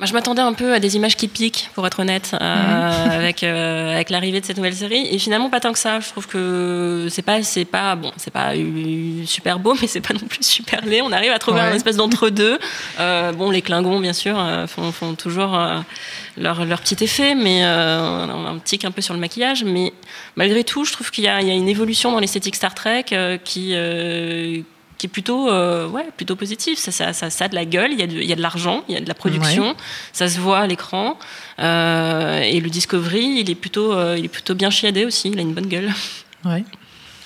Moi, 0.00 0.06
je 0.06 0.14
m'attendais 0.14 0.40
un 0.40 0.54
peu 0.54 0.72
à 0.72 0.78
des 0.80 0.96
images 0.96 1.14
qui 1.14 1.28
piquent, 1.28 1.68
pour 1.74 1.86
être 1.86 2.00
honnête, 2.00 2.30
euh, 2.40 3.18
avec 3.18 3.42
euh, 3.42 3.92
avec 3.92 4.08
l'arrivée 4.08 4.40
de 4.40 4.46
cette 4.46 4.56
nouvelle 4.56 4.74
série. 4.74 5.06
Et 5.10 5.18
finalement, 5.18 5.50
pas 5.50 5.60
tant 5.60 5.74
que 5.74 5.78
ça. 5.78 6.00
Je 6.00 6.08
trouve 6.08 6.26
que 6.26 7.08
c'est 7.10 7.20
pas 7.20 7.42
c'est 7.42 7.66
pas 7.66 7.96
bon, 7.96 8.10
c'est 8.16 8.30
pas 8.32 8.52
super 9.26 9.58
beau, 9.58 9.76
mais 9.78 9.86
c'est 9.86 10.00
pas 10.00 10.14
non 10.14 10.26
plus 10.26 10.42
super 10.42 10.82
laid. 10.86 11.02
On 11.02 11.12
arrive 11.12 11.32
à 11.32 11.38
trouver 11.38 11.60
Ouais. 11.60 11.66
un 11.66 11.74
espèce 11.74 11.96
d'entre 11.96 12.30
deux. 12.30 12.58
Euh, 12.98 13.32
bon, 13.32 13.50
les 13.50 13.60
Klingons, 13.60 14.00
bien 14.00 14.14
sûr, 14.14 14.42
font, 14.68 14.90
font 14.90 15.14
toujours 15.16 15.58
leur 16.38 16.64
leur 16.64 16.80
petit 16.80 17.04
effet, 17.04 17.34
mais 17.34 17.62
on 17.62 17.66
a 17.66 18.50
un 18.54 18.56
un 18.56 18.90
peu 18.90 19.02
sur 19.02 19.12
le 19.12 19.20
maquillage. 19.20 19.64
Mais 19.64 19.92
malgré 20.34 20.64
tout, 20.64 20.86
je 20.86 20.92
trouve 20.92 21.10
qu'il 21.10 21.24
y 21.24 21.28
a 21.28 21.42
il 21.42 21.48
y 21.48 21.50
a 21.50 21.54
une 21.54 21.68
évolution 21.68 22.10
dans 22.10 22.20
l'esthétique 22.20 22.56
Star 22.56 22.74
Trek 22.74 23.04
qui 23.44 23.74
qui 25.00 25.06
est 25.06 25.10
plutôt, 25.10 25.48
euh, 25.50 25.88
ouais, 25.88 26.06
plutôt 26.16 26.36
positif. 26.36 26.78
Ça, 26.78 26.92
ça, 26.92 27.12
ça, 27.12 27.30
ça 27.30 27.44
a 27.46 27.48
de 27.48 27.54
la 27.54 27.64
gueule, 27.64 27.92
il 27.92 27.98
y 27.98 28.02
a 28.02 28.06
de, 28.06 28.12
il 28.16 28.24
y 28.28 28.32
a 28.32 28.36
de 28.36 28.42
l'argent, 28.42 28.84
il 28.88 28.94
y 28.94 28.98
a 28.98 29.00
de 29.00 29.08
la 29.08 29.14
production, 29.14 29.68
Ouais. 29.70 29.74
ça 30.12 30.28
se 30.28 30.38
voit 30.38 30.58
à 30.58 30.66
l'écran. 30.66 31.18
Euh, 31.58 32.40
et 32.40 32.60
le 32.60 32.68
Discovery, 32.70 33.40
il 33.40 33.50
est, 33.50 33.54
plutôt, 33.54 33.92
euh, 33.92 34.16
il 34.18 34.24
est 34.26 34.28
plutôt 34.28 34.54
bien 34.54 34.70
chiadé 34.70 35.04
aussi, 35.06 35.30
il 35.30 35.38
a 35.38 35.42
une 35.42 35.54
bonne 35.54 35.66
gueule. 35.66 35.90
Ouais. 36.44 36.52
Ouais, 36.52 36.64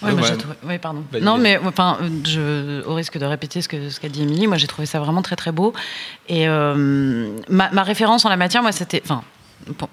Ouais, 0.03 0.13
moi, 0.13 0.23
ouais. 0.23 0.29
j'ai 0.29 0.37
trouvé- 0.37 0.55
ouais, 0.67 0.79
pardon. 0.79 1.03
Vas-y, 1.13 1.23
non, 1.23 1.39
mais 1.39 1.59
enfin, 1.65 1.99
je, 2.25 2.85
au 2.87 2.95
risque 2.95 3.17
de 3.19 3.25
répéter 3.25 3.63
ce 3.63 3.69
que 3.69 3.89
ce 3.91 3.99
qu'a 4.01 4.09
dit 4.09 4.23
Émilie, 4.23 4.47
moi 4.47 4.57
j'ai 4.59 4.67
trouvé 4.67 4.87
ça 4.87 5.01
vraiment 5.01 5.23
très 5.23 5.37
très 5.37 5.51
beau. 5.53 5.73
Et 6.29 6.47
euh, 6.49 7.29
ma, 7.49 7.71
ma 7.71 7.83
référence 7.83 8.25
en 8.25 8.29
la 8.29 8.37
matière, 8.37 8.63
moi, 8.63 8.73
c'était, 8.73 9.01
enfin, 9.05 9.23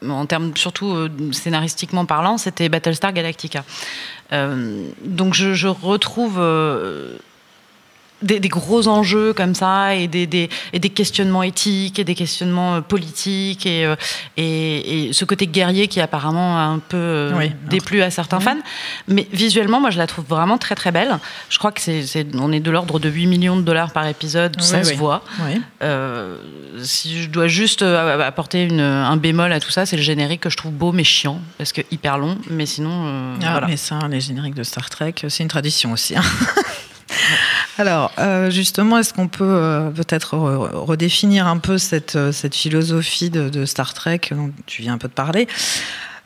en 0.10 0.26
termes 0.26 0.52
surtout 0.58 0.94
euh, 0.96 1.10
scénaristiquement 1.32 2.06
parlant, 2.06 2.38
c'était 2.38 2.68
Battlestar 2.68 3.14
Galactica. 3.14 3.64
Euh, 4.34 4.86
donc 5.06 5.34
je, 5.34 5.54
je 5.54 5.68
retrouve. 5.68 6.36
euh, 6.40 7.16
des, 8.22 8.40
des 8.40 8.48
gros 8.50 8.88
enjeux 8.88 9.34
comme 9.34 9.56
ça 9.56 9.96
et 9.96 10.08
des, 10.08 10.28
des, 10.28 10.50
et 10.74 10.80
des 10.80 10.90
questionnements 10.90 11.44
éthiques 11.44 12.00
et 12.00 12.04
des 12.04 12.16
questionnements 12.16 12.76
euh, 12.76 12.82
politiques 12.82 13.66
et, 13.66 13.86
euh, 13.86 13.96
et, 14.38 15.08
et 15.10 15.14
ce 15.14 15.26
côté 15.26 15.48
guerrier 15.48 15.88
qui 15.88 16.00
apparemment 16.02 16.58
a 16.58 16.62
un 16.64 16.80
peu 16.80 16.98
euh, 16.98 17.32
Oui. 17.36 17.52
déplu 17.70 18.02
à 18.02 18.12
certains 18.12 18.40
fans. 18.40 18.58
Mais 19.08 19.28
visuellement, 19.32 19.80
moi, 19.82 19.90
je 19.90 19.98
la 19.98 20.08
trouve 20.08 20.26
vraiment 20.26 20.58
très 20.58 20.76
très 20.76 20.92
belle. 20.92 21.18
Je 21.50 21.58
crois 21.58 21.72
que 21.72 21.82
c'est, 21.82 22.28
on 22.36 22.52
est 22.52 22.60
de 22.60 22.72
l'ordre 22.72 23.00
de 23.00 23.10
8 23.10 23.28
millions 23.28 23.58
de 23.58 23.62
dollars 23.64 23.92
par 23.92 24.08
épisode, 24.08 24.60
ça 24.62 24.84
se 24.84 24.94
voit. 24.94 25.24
Euh, 25.82 26.38
si 26.84 27.24
je 27.24 27.30
dois 27.30 27.48
juste 27.48 27.82
apporter 27.82 28.64
une, 28.64 28.80
un 28.82 29.18
bémol 29.18 29.52
à 29.52 29.60
tout 29.60 29.72
ça, 29.72 29.86
c'est 29.86 29.98
le 29.98 30.02
générique 30.04 30.42
que 30.42 30.50
je 30.50 30.58
trouve 30.58 30.72
beau 30.72 30.92
mais 30.92 31.04
chiant 31.04 31.40
parce 31.58 31.72
que 31.74 31.82
hyper 31.92 32.18
long. 32.18 32.38
Mais 32.50 32.66
sinon, 32.66 33.04
euh, 33.06 33.36
Ah, 33.44 33.52
voilà. 33.52 33.68
mais 33.68 33.78
ça, 33.78 34.00
les 34.10 34.22
génériques 34.22 34.56
de 34.56 34.64
Star 34.64 34.90
Trek, 34.90 35.16
c'est 35.28 35.44
une 35.44 35.50
tradition 35.50 35.92
aussi. 35.92 36.16
hein. 36.18 36.22
Alors, 37.82 38.12
euh, 38.20 38.52
justement, 38.52 39.00
est-ce 39.00 39.12
qu'on 39.12 39.28
peut 39.28 39.44
euh, 39.44 39.90
peut-être 39.90 40.36
re- 40.36 40.70
redéfinir 40.72 41.48
un 41.48 41.58
peu 41.58 41.80
cette, 41.80 42.16
euh, 42.16 42.32
philosophie 42.32 43.32
de, 43.32 43.66
Star 43.66 43.96
Trek 43.96 44.22
dont 44.30 44.52
tu 44.68 44.84
viens 44.84 44.94
un 44.94 44.98
peu 45.00 45.08
de 45.08 45.14
parler? 45.14 45.48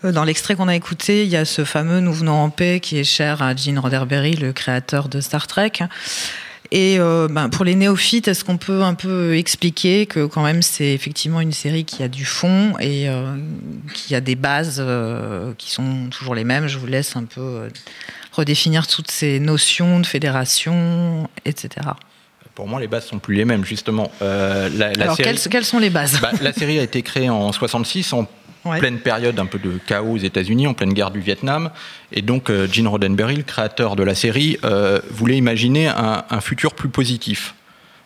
Dans 0.04 0.26
l'extrait 0.26 0.56
qu'on 0.56 0.68
a 0.68 0.76
écouté, 0.76 1.24
il 1.24 1.30
y 1.30 1.38
a 1.38 1.46
ce 1.46 1.64
fameux 1.64 2.02
Nous 2.02 2.12
venons 2.12 2.34
en 2.34 2.50
paix 2.50 2.82
qui 2.82 2.98
est 2.98 3.06
cher 3.06 3.42
à 3.42 3.56
Gene 3.56 3.80
Roddenberry, 3.80 4.34
le 4.34 4.52
créateur 4.52 5.08
de 5.08 5.22
Star 5.22 5.48
Trek. 5.48 5.72
Et 6.72 6.98
ben, 6.98 7.48
pour 7.50 7.64
les 7.64 7.76
néophytes, 7.76 8.28
est-ce 8.28 8.44
qu'on 8.44 8.58
peut 8.58 8.84
un 8.84 8.96
peu 8.96 9.38
expliquer 9.38 10.06
que 10.06 10.26
quand 10.26 10.44
même 10.44 10.62
c'est 10.62 10.94
effectivement 10.94 11.40
une 11.40 11.54
série 11.54 11.86
qui 11.86 12.04
a 12.04 12.08
du 12.08 12.26
fond 12.26 12.74
et 12.80 13.08
qui 13.94 14.14
a 14.14 14.20
des 14.22 14.36
bases 14.36 14.84
qui 15.58 15.72
sont 15.72 16.10
toujours 16.12 16.36
les 16.36 16.44
mêmes? 16.44 16.68
Je 16.68 16.78
vous 16.78 16.88
laisse 16.88 17.16
un 17.16 17.24
peu 17.24 17.70
redéfinir 18.36 18.88
toutes 18.88 19.12
ces 19.12 19.40
notions 19.40 20.00
de 20.00 20.06
fédération, 20.06 21.28
etc. 21.46 21.70
Pour 22.54 22.68
moi, 22.68 22.80
les 22.80 22.88
bases 22.88 23.06
sont 23.06 23.20
plus 23.20 23.36
les 23.36 23.44
mêmes, 23.46 23.66
justement. 23.66 24.12
Euh, 24.22 24.70
la, 24.70 24.94
la 24.94 25.04
Alors, 25.04 25.16
série, 25.18 25.30
quelles, 25.36 25.50
quelles 25.50 25.66
sont 25.66 25.80
les 25.80 25.90
bases? 25.90 26.20
Bah, 26.22 26.32
la 26.42 26.54
série 26.54 26.80
a 26.80 26.84
été 26.84 27.02
créée 27.02 27.30
en 27.30 27.52
66, 27.52 28.14
en 28.14 28.28
Ouais. 28.66 28.80
pleine 28.80 28.98
période 28.98 29.38
un 29.40 29.46
peu 29.46 29.60
de 29.60 29.78
chaos 29.86 30.14
aux 30.14 30.18
États-Unis, 30.18 30.66
en 30.66 30.74
pleine 30.74 30.92
guerre 30.94 31.12
du 31.12 31.20
Vietnam. 31.20 31.70
Et 32.12 32.24
donc, 32.24 32.50
euh, 32.50 32.68
Gene 32.72 32.88
Roddenberry, 32.88 33.36
le 33.36 33.44
créateur 33.44 33.96
de 33.96 34.02
la 34.02 34.16
série, 34.16 34.58
euh, 34.64 35.00
voulait 35.12 35.38
imaginer 35.38 35.88
un, 35.88 36.24
un 36.28 36.42
futur 36.42 36.74
plus 36.74 36.90
positif. 36.90 37.54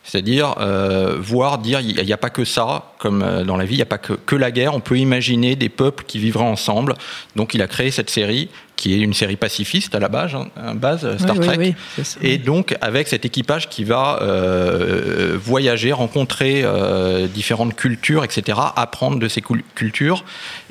C'est-à-dire 0.03 0.56
euh, 0.60 1.18
voir, 1.20 1.60
dire, 1.60 1.82
il 1.82 2.03
n'y 2.03 2.13
a, 2.13 2.18
pas 2.18 2.29
que 2.32 2.44
ça, 2.46 2.94
comme 2.98 3.22
euh, 3.22 3.44
dans 3.44 3.58
la 3.58 3.65
vie, 3.65 3.75
il 3.75 3.77
n'y 3.77 3.84
a 3.84 3.86
pas 3.86 3.98
que, 4.00 4.13
que 4.13 4.36
la 4.36 4.50
guerre, 4.50 4.74
on 4.74 4.79
peut 4.79 4.98
imaginer 4.98 5.56
des 5.56 5.70
peuples 5.70 6.03
qui 6.08 6.18
vivraient 6.18 6.44
ensemble. 6.46 6.96
Donc 7.36 7.53
il 7.53 7.62
a 7.62 7.68
créé 7.68 7.91
cette 7.91 8.10
série, 8.10 8.50
qui 8.75 8.94
est 8.94 9.00
une 9.00 9.13
série 9.13 9.36
pacifiste 9.36 9.94
à 9.94 10.00
la 10.00 10.08
base, 10.08 10.32
hein, 10.36 10.74
base 10.74 11.18
Star 11.18 11.36
Oui, 11.38 11.41
oui, 11.41 11.46
Trek. 11.48 11.58
oui. 11.60 12.03
Et 12.22 12.38
donc 12.38 12.75
avec 12.82 13.08
cet 13.10 13.25
équipage 13.25 13.70
qui 13.70 13.84
va 13.84 14.20
euh, 14.22 15.38
voyager, 15.39 15.91
rencontrer 15.91 16.62
euh, 16.63 17.27
différentes 17.27 17.75
cultures, 17.75 18.24
etc., 18.24 18.58
apprendre 18.77 19.20
de 19.20 19.27
ces 19.27 19.41
cul- 19.41 19.65
cultures, 19.75 20.24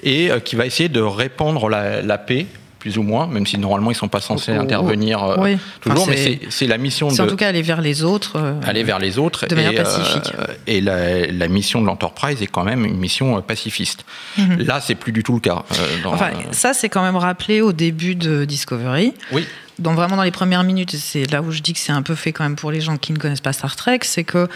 et 0.02 0.30
euh, 0.32 0.40
qui 0.40 0.56
va 0.56 0.66
essayer 0.66 0.88
de 0.88 1.02
répandre 1.02 1.68
la, 1.68 2.02
la 2.02 2.18
paix 2.18 2.46
plus 2.78 2.96
ou 2.98 3.02
moins, 3.02 3.26
même 3.26 3.46
si 3.46 3.58
normalement 3.58 3.90
ils 3.90 3.94
sont 3.96 4.08
pas 4.08 4.20
censés 4.20 4.52
Oh, 4.54 4.58
oh, 4.60 4.62
intervenir 4.62 5.22
euh, 5.24 5.36
oui. 5.38 5.56
toujours, 5.80 6.02
Enfin, 6.02 6.12
mais 6.12 6.40
c'est- 6.48 6.66
la 6.66 6.78
mission 6.78 7.10
C'est 7.10 7.22
en 7.22 7.24
de 7.24 7.30
tout 7.30 7.36
cas 7.36 7.48
aller 7.48 7.62
vers 7.62 7.80
les 7.80 8.04
autres. 8.04 8.36
euh, 8.36 8.52
aller 8.64 8.82
vers 8.84 8.98
les 8.98 9.18
autres. 9.18 9.46
de 9.46 9.54
manière 9.54 9.72
et, 9.72 9.78
euh, 9.78 9.82
pacifique. 9.82 10.32
et 10.66 10.80
la, 10.80 11.26
la 11.26 11.48
mission 11.48 11.80
de 11.80 11.86
l'Enterprise 11.86 12.40
est 12.42 12.46
quand 12.46 12.64
même 12.64 12.84
une 12.84 12.96
mission 12.98 13.40
pacifiste. 13.42 14.04
Mhm. 14.36 14.58
Là, 14.66 14.80
c'est 14.80 14.94
plus 14.94 15.12
du 15.12 15.22
tout 15.22 15.34
le 15.34 15.40
cas. 15.40 15.64
dans- 16.04 16.12
Enfin, 16.12 16.30
ça, 16.52 16.72
c'est 16.74 16.88
quand 16.88 17.02
même 17.02 17.16
rappelé 17.16 17.60
au 17.60 17.72
début 17.72 18.14
de 18.14 18.44
Discovery. 18.44 19.14
oui. 19.32 19.44
Donc 19.78 19.94
vraiment 19.94 20.16
dans 20.16 20.22
les 20.24 20.30
premières 20.32 20.64
minutes, 20.64 20.96
c'est 20.96 21.30
là 21.30 21.40
où 21.40 21.52
je 21.52 21.60
dis 21.60 21.72
que 21.72 21.78
c'est 21.78 21.92
un 21.92 22.02
peu 22.02 22.14
fait 22.14 22.32
quand 22.32 22.42
même 22.44 22.56
pour 22.56 22.72
les 22.72 22.80
gens 22.80 22.96
qui 22.96 23.12
ne 23.12 23.18
connaissent 23.18 23.40
pas 23.40 23.52
Star 23.52 23.76
Trek, 23.76 24.00
c'est 24.02 24.24
que 24.24 24.48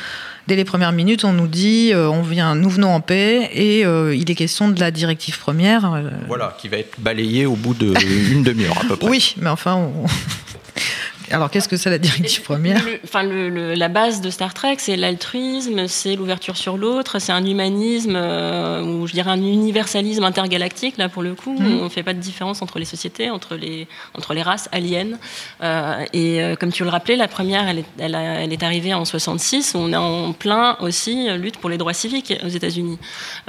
dès 0.49 0.57
les 0.57 0.65
premières 0.65 0.91
minutes, 0.93 1.25
on 1.25 1.33
nous 1.33 1.47
dit, 1.47 1.91
euh, 1.93 2.09
on 2.09 2.23
vient, 2.23 2.55
nous 2.57 2.69
venons 2.69 2.93
en 2.93 3.01
paix, 3.01 3.49
et 3.53 3.87
euh, 3.87 4.17
il 4.17 4.29
est 4.31 4.35
question 4.35 4.69
de 4.69 4.81
la 4.81 4.91
directive 4.91 5.39
première. 5.39 5.93
euh, 5.95 6.11
Voilà, 6.27 6.57
qui 6.61 6.69
va 6.69 6.79
être 6.79 6.99
balayé 6.99 7.47
au 7.47 7.55
bout 7.55 7.75
d'une 7.75 8.43
demi-heure 8.43 8.79
à 8.79 8.85
peu 8.85 8.97
près. 8.97 9.09
oui, 9.09 9.35
mais 9.41 9.51
enfin, 9.51 9.75
on- 9.77 10.07
alors 11.33 11.51
qu'est-ce 11.51 11.69
que 11.69 11.77
c'est 11.77 11.91
la 11.91 11.99
directive 11.99 12.43
première 12.43 12.85
Le- 12.85 13.01
Enfin, 13.05 13.23
le- 13.23 13.49
le- 13.49 13.75
la 13.75 13.89
base 13.89 14.21
de 14.21 14.31
Star 14.31 14.55
Trek, 14.55 14.77
c'est 14.79 14.97
l'altruisme, 14.97 15.87
c'est 15.89 16.15
l'ouverture 16.17 16.57
sur 16.57 16.77
l'autre, 16.77 17.19
c'est 17.19 17.33
un 17.33 17.45
humanisme, 17.45 18.15
euh, 18.17 18.83
ou 18.83 19.07
je 19.07 19.13
dirais 19.13 19.31
un 19.31 19.43
universalisme 19.43 20.25
intergalactique, 20.25 20.97
là 20.99 21.09
pour 21.09 21.23
le 21.23 21.35
coup. 21.35 21.57
Mhm. 21.59 21.81
On 21.81 21.85
ne 21.85 21.89
fait 21.89 22.03
pas 22.03 22.15
de 22.15 22.21
différence 22.21 22.63
entre 22.63 22.79
les 22.79 22.85
sociétés, 22.85 23.31
entre 23.31 23.55
les, 23.57 23.89
entre 24.15 24.35
les 24.35 24.43
races 24.43 24.69
aliens. 24.73 25.19
Euh, 25.63 26.05
et 26.13 26.43
euh, 26.43 26.55
comme 26.57 26.73
tu 26.73 26.85
le 26.85 26.91
rappelais, 26.91 27.17
la 27.17 27.29
première, 27.29 27.69
elle 27.69 27.81
est, 27.81 27.85
elle 27.99 28.15
a- 28.15 28.41
elle 28.43 28.53
est 28.53 28.63
arrivée 28.63 28.95
en 28.95 29.05
66, 29.05 29.73
où 29.75 29.79
on 29.79 29.93
est 29.93 29.97
en 29.97 30.33
plein 30.33 30.77
aussi 30.81 31.29
lutte 31.39 31.59
pour 31.59 31.71
les 31.71 31.79
droits 31.79 31.95
civiques 31.95 32.33
aux 32.45 32.49
États-Unis, 32.49 32.99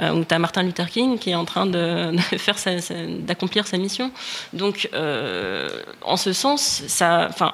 où 0.00 0.24
tu 0.24 0.34
as 0.34 0.38
Martin 0.38 0.62
Luther 0.62 0.88
King 0.90 1.18
qui 1.18 1.30
est 1.30 1.34
en 1.34 1.44
train 1.44 1.66
de, 1.66 2.12
de 2.32 2.38
faire 2.38 2.56
d'accomplir 3.20 3.66
sa 3.66 3.76
mission. 3.78 4.10
Donc, 4.52 4.88
en 6.02 6.16
ce 6.16 6.32
sens, 6.32 6.82
ça. 6.86 7.26
Enfin, 7.30 7.52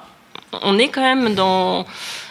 on 0.61 0.77
est 0.77 0.89
quand 0.89 1.01
même 1.01 1.33
dans, 1.35 1.85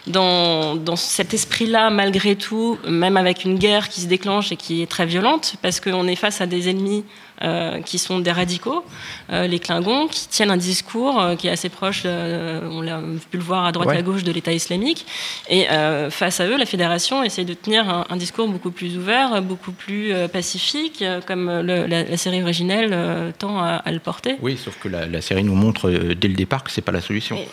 dans, 0.06 0.76
dans 0.76 0.96
cet 0.96 1.34
esprit-là, 1.34 1.90
malgré 1.90 2.36
tout, 2.36 2.78
même 2.86 3.16
avec 3.16 3.44
une 3.44 3.58
guerre 3.58 3.88
qui 3.88 4.00
se 4.02 4.06
déclenche 4.06 4.52
et 4.52 4.56
qui 4.56 4.82
est 4.82 4.86
très 4.90 5.06
violente, 5.06 5.54
parce 5.62 5.80
qu'on 5.80 6.06
est 6.06 6.16
face 6.16 6.40
à 6.40 6.46
des 6.46 6.68
ennemis 6.68 7.04
euh, 7.42 7.80
qui 7.80 7.96
sont 7.98 8.18
des 8.20 8.32
radicaux, 8.32 8.84
euh, 9.32 9.46
les 9.46 9.58
Klingons, 9.58 10.08
qui 10.08 10.28
tiennent 10.28 10.50
un 10.50 10.58
discours 10.58 11.18
euh, 11.18 11.36
qui 11.36 11.46
est 11.48 11.50
assez 11.50 11.70
proche, 11.70 12.02
on 12.04 12.82
l'a 12.82 13.00
pu 13.30 13.38
le 13.38 13.42
voir 13.42 13.64
à 13.64 13.72
droite 13.72 13.88
Ouais. 13.88 13.96
à 13.96 14.02
gauche, 14.02 14.22
de 14.24 14.30
l'État 14.32 14.52
islamique. 14.52 15.06
Et 15.48 15.66
face 16.10 16.40
à 16.40 16.46
eux, 16.46 16.58
la 16.58 16.66
fédération 16.66 17.22
essaie 17.24 17.44
de 17.46 17.54
tenir 17.54 17.88
un, 17.88 18.04
un 18.10 18.16
discours 18.16 18.46
beaucoup 18.48 18.70
plus 18.70 18.98
ouvert, 18.98 19.40
beaucoup 19.40 19.72
plus 19.72 20.12
pacifique, 20.30 21.02
comme 21.26 21.46
le- 21.62 21.86
la, 21.86 22.04
la 22.04 22.16
série 22.18 22.42
originelle 22.42 23.32
tend 23.38 23.58
à, 23.58 23.76
à 23.76 23.90
le 23.92 23.98
porter. 24.00 24.36
Oui, 24.42 24.58
sauf 24.62 24.78
que 24.78 24.88
la, 24.88 25.06
la 25.06 25.20
série 25.22 25.42
nous 25.44 25.54
montre 25.54 25.88
dès 25.90 26.28
le 26.28 26.34
départ 26.34 26.62
que 26.62 26.70
c'est 26.70 26.82
pas 26.82 26.92
la 26.92 27.00
solution. 27.00 27.36
Et 27.36 27.48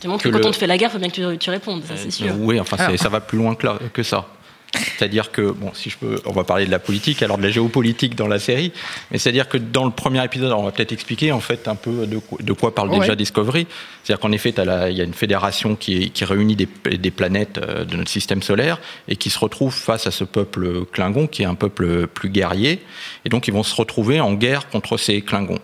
Tu 0.00 0.08
montres 0.08 0.22
Que 0.24 0.28
que, 0.28 0.34
quand 0.34 0.40
le- 0.40 0.46
on 0.48 0.50
te 0.52 0.56
fait 0.56 0.66
la 0.66 0.78
guerre, 0.78 0.90
il 0.90 0.92
faut 0.92 0.98
bien 0.98 1.08
que 1.10 1.32
tu, 1.32 1.38
tu 1.38 1.50
répondes, 1.50 1.82
ça 1.84 1.94
c'est 1.96 2.10
sûr. 2.10 2.26
Euh, 2.28 2.36
Oui, 2.38 2.60
enfin, 2.60 2.76
Alors. 2.78 2.98
ça 2.98 3.08
va 3.08 3.20
plus 3.20 3.38
loin 3.38 3.54
que, 3.54 3.66
là- 3.66 3.78
que 3.92 4.02
ça. 4.02 4.26
C'est-à-dire 4.74 5.32
que, 5.32 5.50
bon, 5.50 5.70
si 5.72 5.88
je 5.88 5.96
peux, 5.96 6.20
on 6.26 6.32
va 6.32 6.44
parler 6.44 6.66
de 6.66 6.70
la 6.70 6.78
politique, 6.78 7.22
alors 7.22 7.38
de 7.38 7.42
la 7.42 7.48
géopolitique 7.48 8.14
dans 8.14 8.28
la 8.28 8.38
série, 8.38 8.70
mais 9.10 9.16
c'est-à-dire 9.16 9.48
que 9.48 9.56
dans 9.56 9.86
le 9.86 9.90
premier 9.90 10.22
épisode, 10.22 10.52
on 10.52 10.62
va 10.62 10.72
peut-être 10.72 10.92
expliquer 10.92 11.32
en 11.32 11.40
fait 11.40 11.68
un 11.68 11.74
peu 11.74 12.06
de, 12.06 12.18
quoi- 12.18 12.38
de 12.42 12.52
quoi 12.52 12.74
parle 12.74 12.90
Ouais. 12.90 13.00
déjà 13.00 13.16
Discovery. 13.16 13.66
C'est-à-dire 14.04 14.20
qu'en 14.20 14.30
effet, 14.32 14.50
il 14.90 14.96
y 14.96 15.00
a 15.00 15.04
une 15.04 15.14
fédération 15.14 15.74
qui, 15.74 16.12
réunit 16.20 16.54
des, 16.54 16.68
des 16.98 17.10
planètes 17.10 17.56
euh, 17.56 17.86
de 17.86 17.96
notre 17.96 18.10
système 18.10 18.42
solaire 18.42 18.78
et 19.08 19.16
qui 19.16 19.30
se 19.30 19.38
retrouve 19.38 19.74
face 19.74 20.06
à 20.06 20.10
ce 20.10 20.24
peuple 20.24 20.84
Klingon, 20.92 21.28
qui 21.28 21.42
est 21.42 21.46
un 21.46 21.54
peuple 21.54 22.06
plus 22.06 22.28
guerrier, 22.28 22.82
et 23.24 23.30
donc 23.30 23.48
ils 23.48 23.54
vont 23.54 23.62
se 23.62 23.74
retrouver 23.74 24.20
en 24.20 24.34
guerre 24.34 24.68
contre 24.68 24.98
ces 24.98 25.22
Klingons. 25.22 25.60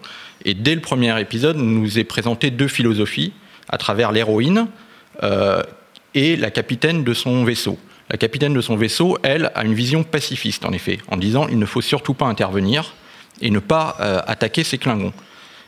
Et 0.47 0.55
dès 0.55 0.75
le 0.75 0.81
premier 0.81 1.21
épisode, 1.21 1.59
nous 1.59 1.99
est 1.99 2.05
présenté 2.05 2.51
deux 2.51 2.69
philosophies 2.69 3.33
à 3.69 3.79
travers 3.79 4.13
l'héroïne 4.13 4.67
euh, 5.23 5.63
et 6.15 6.37
la 6.37 6.51
capitaine 6.51 7.05
de 7.05 7.15
son 7.15 7.45
vaisseau. 7.45 7.79
La 8.11 8.19
capitaine 8.19 8.53
de 8.53 8.61
son 8.61 8.77
vaisseau, 8.77 9.19
elle, 9.23 9.51
a 9.55 9.65
une 9.65 9.75
vision 9.75 10.05
pacifiste, 10.05 10.65
en 10.65 10.73
effet, 10.73 10.99
en 11.11 11.17
disant 11.17 11.49
il 11.49 11.59
ne 11.59 11.67
faut 11.67 11.81
surtout 11.81 12.15
pas 12.15 12.27
intervenir 12.27 12.95
et 13.41 13.51
ne 13.51 13.59
pas 13.59 13.97
euh, 14.01 14.21
attaquer 14.27 14.63
ces 14.65 14.79
Klingons. 14.79 15.13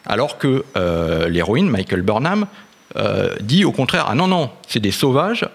Alors 0.04 0.38
que 0.38 0.64
euh, 0.76 1.28
l'héroïne, 1.28 1.68
Michael 1.68 2.02
Burnham, 2.02 2.46
dit 3.40 3.66
au 3.66 3.72
contraire 3.72 4.06
ah 4.08 4.14
non, 4.14 4.26
non, 4.26 4.50
c'est 4.68 4.80
des 4.80 4.92
sauvages 4.92 5.46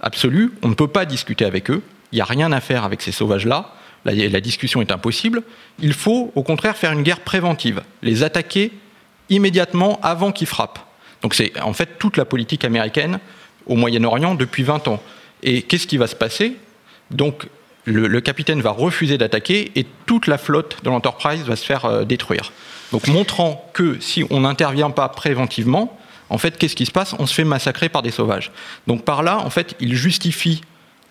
absolus, 0.00 0.52
on 0.62 0.68
ne 0.68 0.74
peut 0.74 0.88
pas 0.88 1.04
discuter 1.04 1.44
avec 1.44 1.70
eux, 1.70 1.82
il 2.10 2.14
n'y 2.14 2.22
a 2.22 2.24
rien 2.24 2.52
à 2.52 2.60
faire 2.60 2.84
avec 2.84 3.02
ces 3.02 3.12
sauvages-là, 3.12 3.74
la 4.06 4.40
discussion 4.40 4.80
est 4.80 4.90
impossible, 4.90 5.42
il 5.78 5.92
faut 5.92 6.32
au 6.34 6.42
contraire 6.42 6.74
faire 6.74 6.92
une 6.92 7.02
guerre 7.02 7.20
préventive, 7.20 7.82
les 8.00 8.22
attaquer 8.22 8.72
immédiatement 9.28 9.98
avant 10.02 10.32
qu'ils 10.32 10.46
frappent. 10.46 10.85
Donc 11.22 11.34
c'est 11.34 11.58
en 11.60 11.72
fait 11.72 11.98
toute 11.98 12.16
la 12.16 12.24
politique 12.24 12.64
américaine 12.64 13.18
au 13.66 13.74
Moyen-Orient 13.74 14.34
depuis 14.34 14.62
20 14.62 14.88
ans. 14.88 15.02
Et 15.42 15.62
qu'est-ce 15.62 15.86
qui 15.86 15.96
va 15.96 16.06
se 16.06 16.14
passer? 16.14 16.56
Donc 17.10 17.48
le, 17.84 18.20
capitaine 18.20 18.60
va 18.60 18.70
refuser 18.70 19.16
d'attaquer 19.16 19.70
et 19.76 19.86
toute 20.06 20.26
la 20.26 20.38
flotte 20.38 20.82
de 20.82 20.90
l'Enterprise 20.90 21.42
va 21.42 21.56
se 21.56 21.64
faire 21.64 21.84
euh, 21.84 22.04
détruire. 22.04 22.52
Donc 22.92 23.06
montrant 23.08 23.70
que 23.72 23.98
si 24.00 24.24
on 24.30 24.40
n'intervient 24.40 24.90
pas 24.90 25.08
préventivement, 25.08 25.98
en 26.28 26.38
fait, 26.38 26.58
qu'est-ce 26.58 26.74
qui 26.74 26.86
se 26.86 26.90
passe? 26.90 27.14
On 27.18 27.26
se 27.26 27.34
fait 27.34 27.44
massacrer 27.44 27.88
par 27.88 28.02
des 28.02 28.10
sauvages. 28.10 28.50
Donc 28.86 29.04
par 29.04 29.22
là, 29.22 29.38
en 29.38 29.50
fait, 29.50 29.76
il 29.78 29.94
justifie 29.94 30.62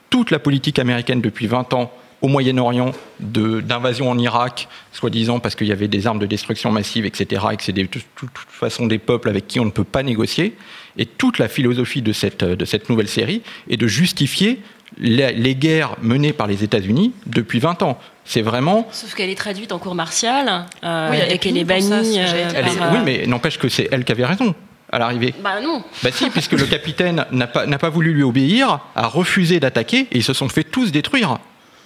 toute 0.09 0.31
la 0.31 0.39
politique 0.39 0.77
américaine 0.79 1.21
depuis 1.21 1.47
20 1.47 1.73
ans 1.73 1.91
au 2.25 2.27
Moyen-Orient 2.27 2.91
de- 3.19 3.61
d'invasion 3.61 4.09
en 4.09 4.17
Irak, 4.17 4.67
soi-disant 4.91 5.39
parce 5.39 5.53
qu'il 5.55 5.67
y 5.67 5.71
avait 5.71 5.87
des 5.87 6.07
armes 6.07 6.17
de 6.19 6.25
destruction 6.25 6.71
massive, 6.71 7.05
etc., 7.05 7.45
et 7.51 7.55
que 7.57 7.63
c'est 7.63 7.71
de 7.71 7.83
toute 7.83 8.03
toute 8.15 8.31
façon 8.49 8.87
des 8.87 8.97
peuples 8.97 9.29
avec 9.29 9.47
qui 9.47 9.59
on 9.59 9.65
ne 9.65 9.69
peut 9.69 9.83
pas 9.83 10.01
négocier. 10.01 10.55
Et 10.97 11.05
toute 11.05 11.37
la 11.37 11.47
philosophie 11.47 12.01
de 12.01 12.13
cette, 12.13 12.43
de 12.43 12.65
cette 12.65 12.89
nouvelle 12.89 13.07
série 13.07 13.43
est 13.69 13.77
de 13.77 13.85
justifier 13.87 14.59
les, 14.97 15.33
les 15.33 15.55
guerres 15.55 15.95
menées 16.01 16.33
par 16.33 16.47
les 16.47 16.63
États-Unis 16.63 17.11
depuis 17.27 17.59
20 17.59 17.83
ans. 17.83 17.99
C'est 18.23 18.41
vraiment... 18.41 18.87
Sauf 18.91 19.13
qu'elle 19.13 19.29
est 19.29 19.35
traduite 19.35 19.71
en 19.71 19.77
cours 19.77 19.93
martial 19.93 20.65
euh, 20.83 21.09
Oui, 21.11 21.17
et 21.29 21.37
qu'elle 21.37 21.57
est 21.57 21.59
ça, 21.59 21.65
bannie. 21.65 22.19
euh, 22.19 22.51
elle 22.55 22.67
est- 22.67 22.77
par, 22.77 22.91
oui, 22.91 22.97
euh, 22.99 23.03
mais 23.05 23.27
n'empêche 23.27 23.59
que 23.59 23.69
c'est 23.69 23.87
elle 23.91 24.03
qui 24.03 24.11
avait 24.13 24.25
raison 24.25 24.55
à 24.91 24.97
l'arrivée. 24.97 25.33
Bah 25.43 25.59
non. 25.61 25.83
Bah 26.01 26.09
si, 26.11 26.29
puisque 26.35 26.53
le 26.53 26.65
capitaine 26.65 27.25
n'a 27.31 27.47
pas, 27.47 27.65
n'a 27.67 27.77
pas 27.77 27.89
voulu 27.89 28.13
lui 28.13 28.23
obéir, 28.23 28.79
a 28.95 29.05
refusé 29.07 29.59
d'attaquer, 29.59 30.07
et 30.11 30.17
ils 30.17 30.23
se 30.23 30.33
sont 30.33 30.49
fait 30.49 30.63
tous 30.63 30.91
détruire. 30.91 31.37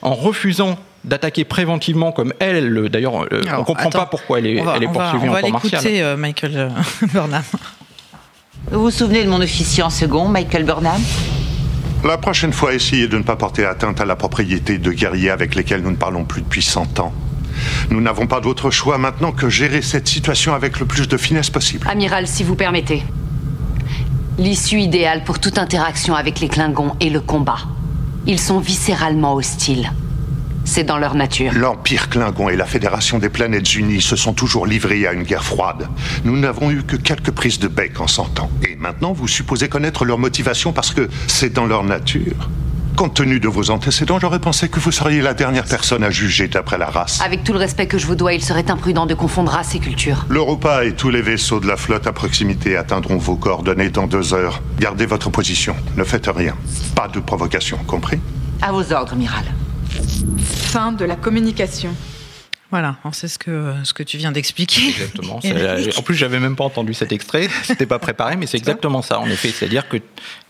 En 0.02 0.14
refusant 0.14 0.78
d'attaquer 1.04 1.44
préventivement 1.46 2.12
comme 2.12 2.34
elle, 2.40 2.68
le- 2.70 2.90
d'ailleurs, 2.90 3.24
euh, 3.24 3.42
on 3.44 3.48
Alors, 3.48 3.66
comprend 3.66 3.88
attends. 3.90 4.00
pas 4.00 4.06
pourquoi 4.06 4.40
elle 4.40 4.48
est, 4.48 4.62
On 4.62 4.66
va, 4.66 4.74
elle 4.78 4.84
est 4.84 4.88
on 4.88 4.92
va- 4.92 5.00
poursuivie 5.12 5.28
on 5.28 5.32
en 5.32 5.34
va 5.34 5.42
cours 5.42 5.52
martial. 5.52 5.82
l'écouter, 5.82 6.02
euh, 6.04 6.18
Michael 6.18 6.52
euh, 6.58 6.70
Burnham. 7.14 7.44
Vous 8.72 8.82
vous 8.82 8.92
souvenez 8.92 9.24
de 9.24 9.30
mon 9.30 9.42
officier 9.42 9.84
en 9.84 9.90
second, 9.90 10.28
Michael 10.28 10.64
Burnham? 10.64 11.02
La 12.06 12.18
prochaine 12.18 12.54
fois, 12.54 12.74
essayez 12.74 13.08
de 13.08 13.18
ne 13.18 13.24
pas 13.24 13.36
porter 13.36 13.66
atteinte 13.66 14.00
à 14.00 14.06
la 14.06 14.16
propriété 14.16 14.78
de 14.78 14.92
guerriers 14.92 15.30
avec 15.32 15.56
lesquels 15.56 15.82
nous 15.82 15.92
ne 15.92 15.96
parlons 15.98 16.24
plus 16.26 16.42
depuis 16.42 16.62
100 16.62 17.00
ans. 17.00 17.14
Nous 17.90 18.00
n'avons 18.00 18.26
pas 18.28 18.40
d'autre 18.40 18.72
choix 18.72 18.98
maintenant 18.98 19.34
que 19.34 19.50
gérer 19.50 19.82
cette 19.82 20.08
situation 20.08 20.54
avec 20.54 20.80
le 20.80 20.86
plus 20.86 21.08
de 21.10 21.18
finesse 21.18 21.50
possible. 21.50 21.86
Amiral, 21.90 22.26
si 22.26 22.44
vous 22.46 22.56
permettez. 22.56 23.04
L'issue 24.38 24.80
idéale 24.80 25.24
pour 25.26 25.40
toute 25.40 25.58
interaction 25.58 26.16
avec 26.16 26.40
les 26.40 26.48
Klingons 26.48 26.96
est 27.02 27.10
le 27.10 27.20
combat. 27.20 27.58
Ils 28.28 28.40
sont 28.40 28.60
viscéralement 28.60 29.36
hostiles. 29.36 29.92
C'est 30.66 30.84
dans 30.84 30.98
leur 30.98 31.16
nature. 31.16 31.52
L'Empire 31.56 32.10
Klingon 32.10 32.50
et 32.50 32.56
la 32.56 32.66
Fédération 32.66 33.18
des 33.18 33.30
Planètes 33.30 33.74
Unies 33.76 34.02
se 34.02 34.16
sont 34.16 34.34
toujours 34.34 34.68
livrés 34.68 35.08
à 35.08 35.14
une 35.14 35.24
guerre 35.24 35.44
froide. 35.44 35.88
Nous 36.26 36.38
n'avons 36.38 36.70
eu 36.70 36.84
que 36.84 36.96
quelques 36.96 37.32
prises 37.32 37.58
de 37.60 37.68
bec 37.68 38.00
en 38.00 38.08
100 38.08 38.40
ans. 38.40 38.52
Et 38.68 38.76
maintenant, 38.76 39.12
vous 39.14 39.28
supposez 39.28 39.68
connaître 39.68 40.06
leur 40.06 40.20
motivation 40.20 40.72
parce 40.72 40.92
que 40.92 41.10
c'est 41.28 41.52
dans 41.52 41.66
leur 41.66 41.84
nature. 41.84 42.50
Compte 43.00 43.14
tenu 43.14 43.40
de 43.40 43.48
vos 43.48 43.72
antécédents, 43.72 44.20
j'aurais 44.20 44.42
pensé 44.42 44.68
que 44.68 44.78
vous 44.78 44.92
seriez 44.92 45.22
la 45.22 45.34
dernière 45.34 45.64
personne 45.64 46.04
à 46.04 46.10
juger 46.10 46.50
d'après 46.50 46.78
la 46.78 46.88
race. 46.88 47.22
Avec 47.22 47.46
tout 47.46 47.54
le 47.54 47.60
respect 47.60 47.88
que 47.88 47.98
je 47.98 48.06
vous 48.06 48.16
dois, 48.16 48.34
il 48.34 48.44
serait 48.44 48.70
imprudent 48.70 49.06
de 49.06 49.14
confondre 49.14 49.54
race 49.54 49.74
et 49.74 49.80
culture. 49.80 50.26
L'Europa 50.28 50.84
et 50.84 50.94
tous 50.94 51.10
les 51.10 51.22
vaisseaux 51.22 51.62
de 51.62 51.68
la 51.68 51.78
flotte 51.78 52.08
à 52.08 52.12
proximité 52.12 52.76
atteindront 52.76 53.16
vos 53.16 53.38
coordonnées 53.38 53.90
dans 53.90 54.06
deux 54.06 54.34
heures. 54.34 54.62
Gardez 54.80 55.06
votre 55.06 55.30
position. 55.30 55.78
Ne 55.96 56.04
faites 56.04 56.28
rien. 56.28 56.58
Pas 56.94 57.08
de 57.08 57.22
provocation, 57.22 57.78
compris? 57.88 58.20
À 58.62 58.74
vos 58.74 58.92
ordres, 58.92 59.16
Miral. 59.16 59.46
Fin 60.44 60.92
de 60.92 61.06
la 61.06 61.16
communication. 61.16 61.96
Voilà, 62.72 62.98
c'est 63.14 63.28
ce 63.28 63.40
que, 63.40 63.74
ce 63.84 63.94
que 63.96 64.04
tu 64.04 64.18
viens 64.18 64.32
d'expliquer. 64.32 64.90
Exactement. 64.90 65.40
En 65.98 66.02
plus, 66.04 66.14
j'avais 66.14 66.40
même 66.40 66.56
pas 66.56 66.66
entendu 66.66 66.94
cet 66.94 67.12
extrait. 67.12 67.50
C'était 67.64 67.88
pas 67.88 67.98
préparé, 67.98 68.36
mais 68.36 68.46
c'est 68.46 68.58
exactement 68.58 69.02
ça, 69.02 69.20
en 69.20 69.26
effet. 69.28 69.50
C'est-à-dire 69.50 69.90
que, 69.90 69.98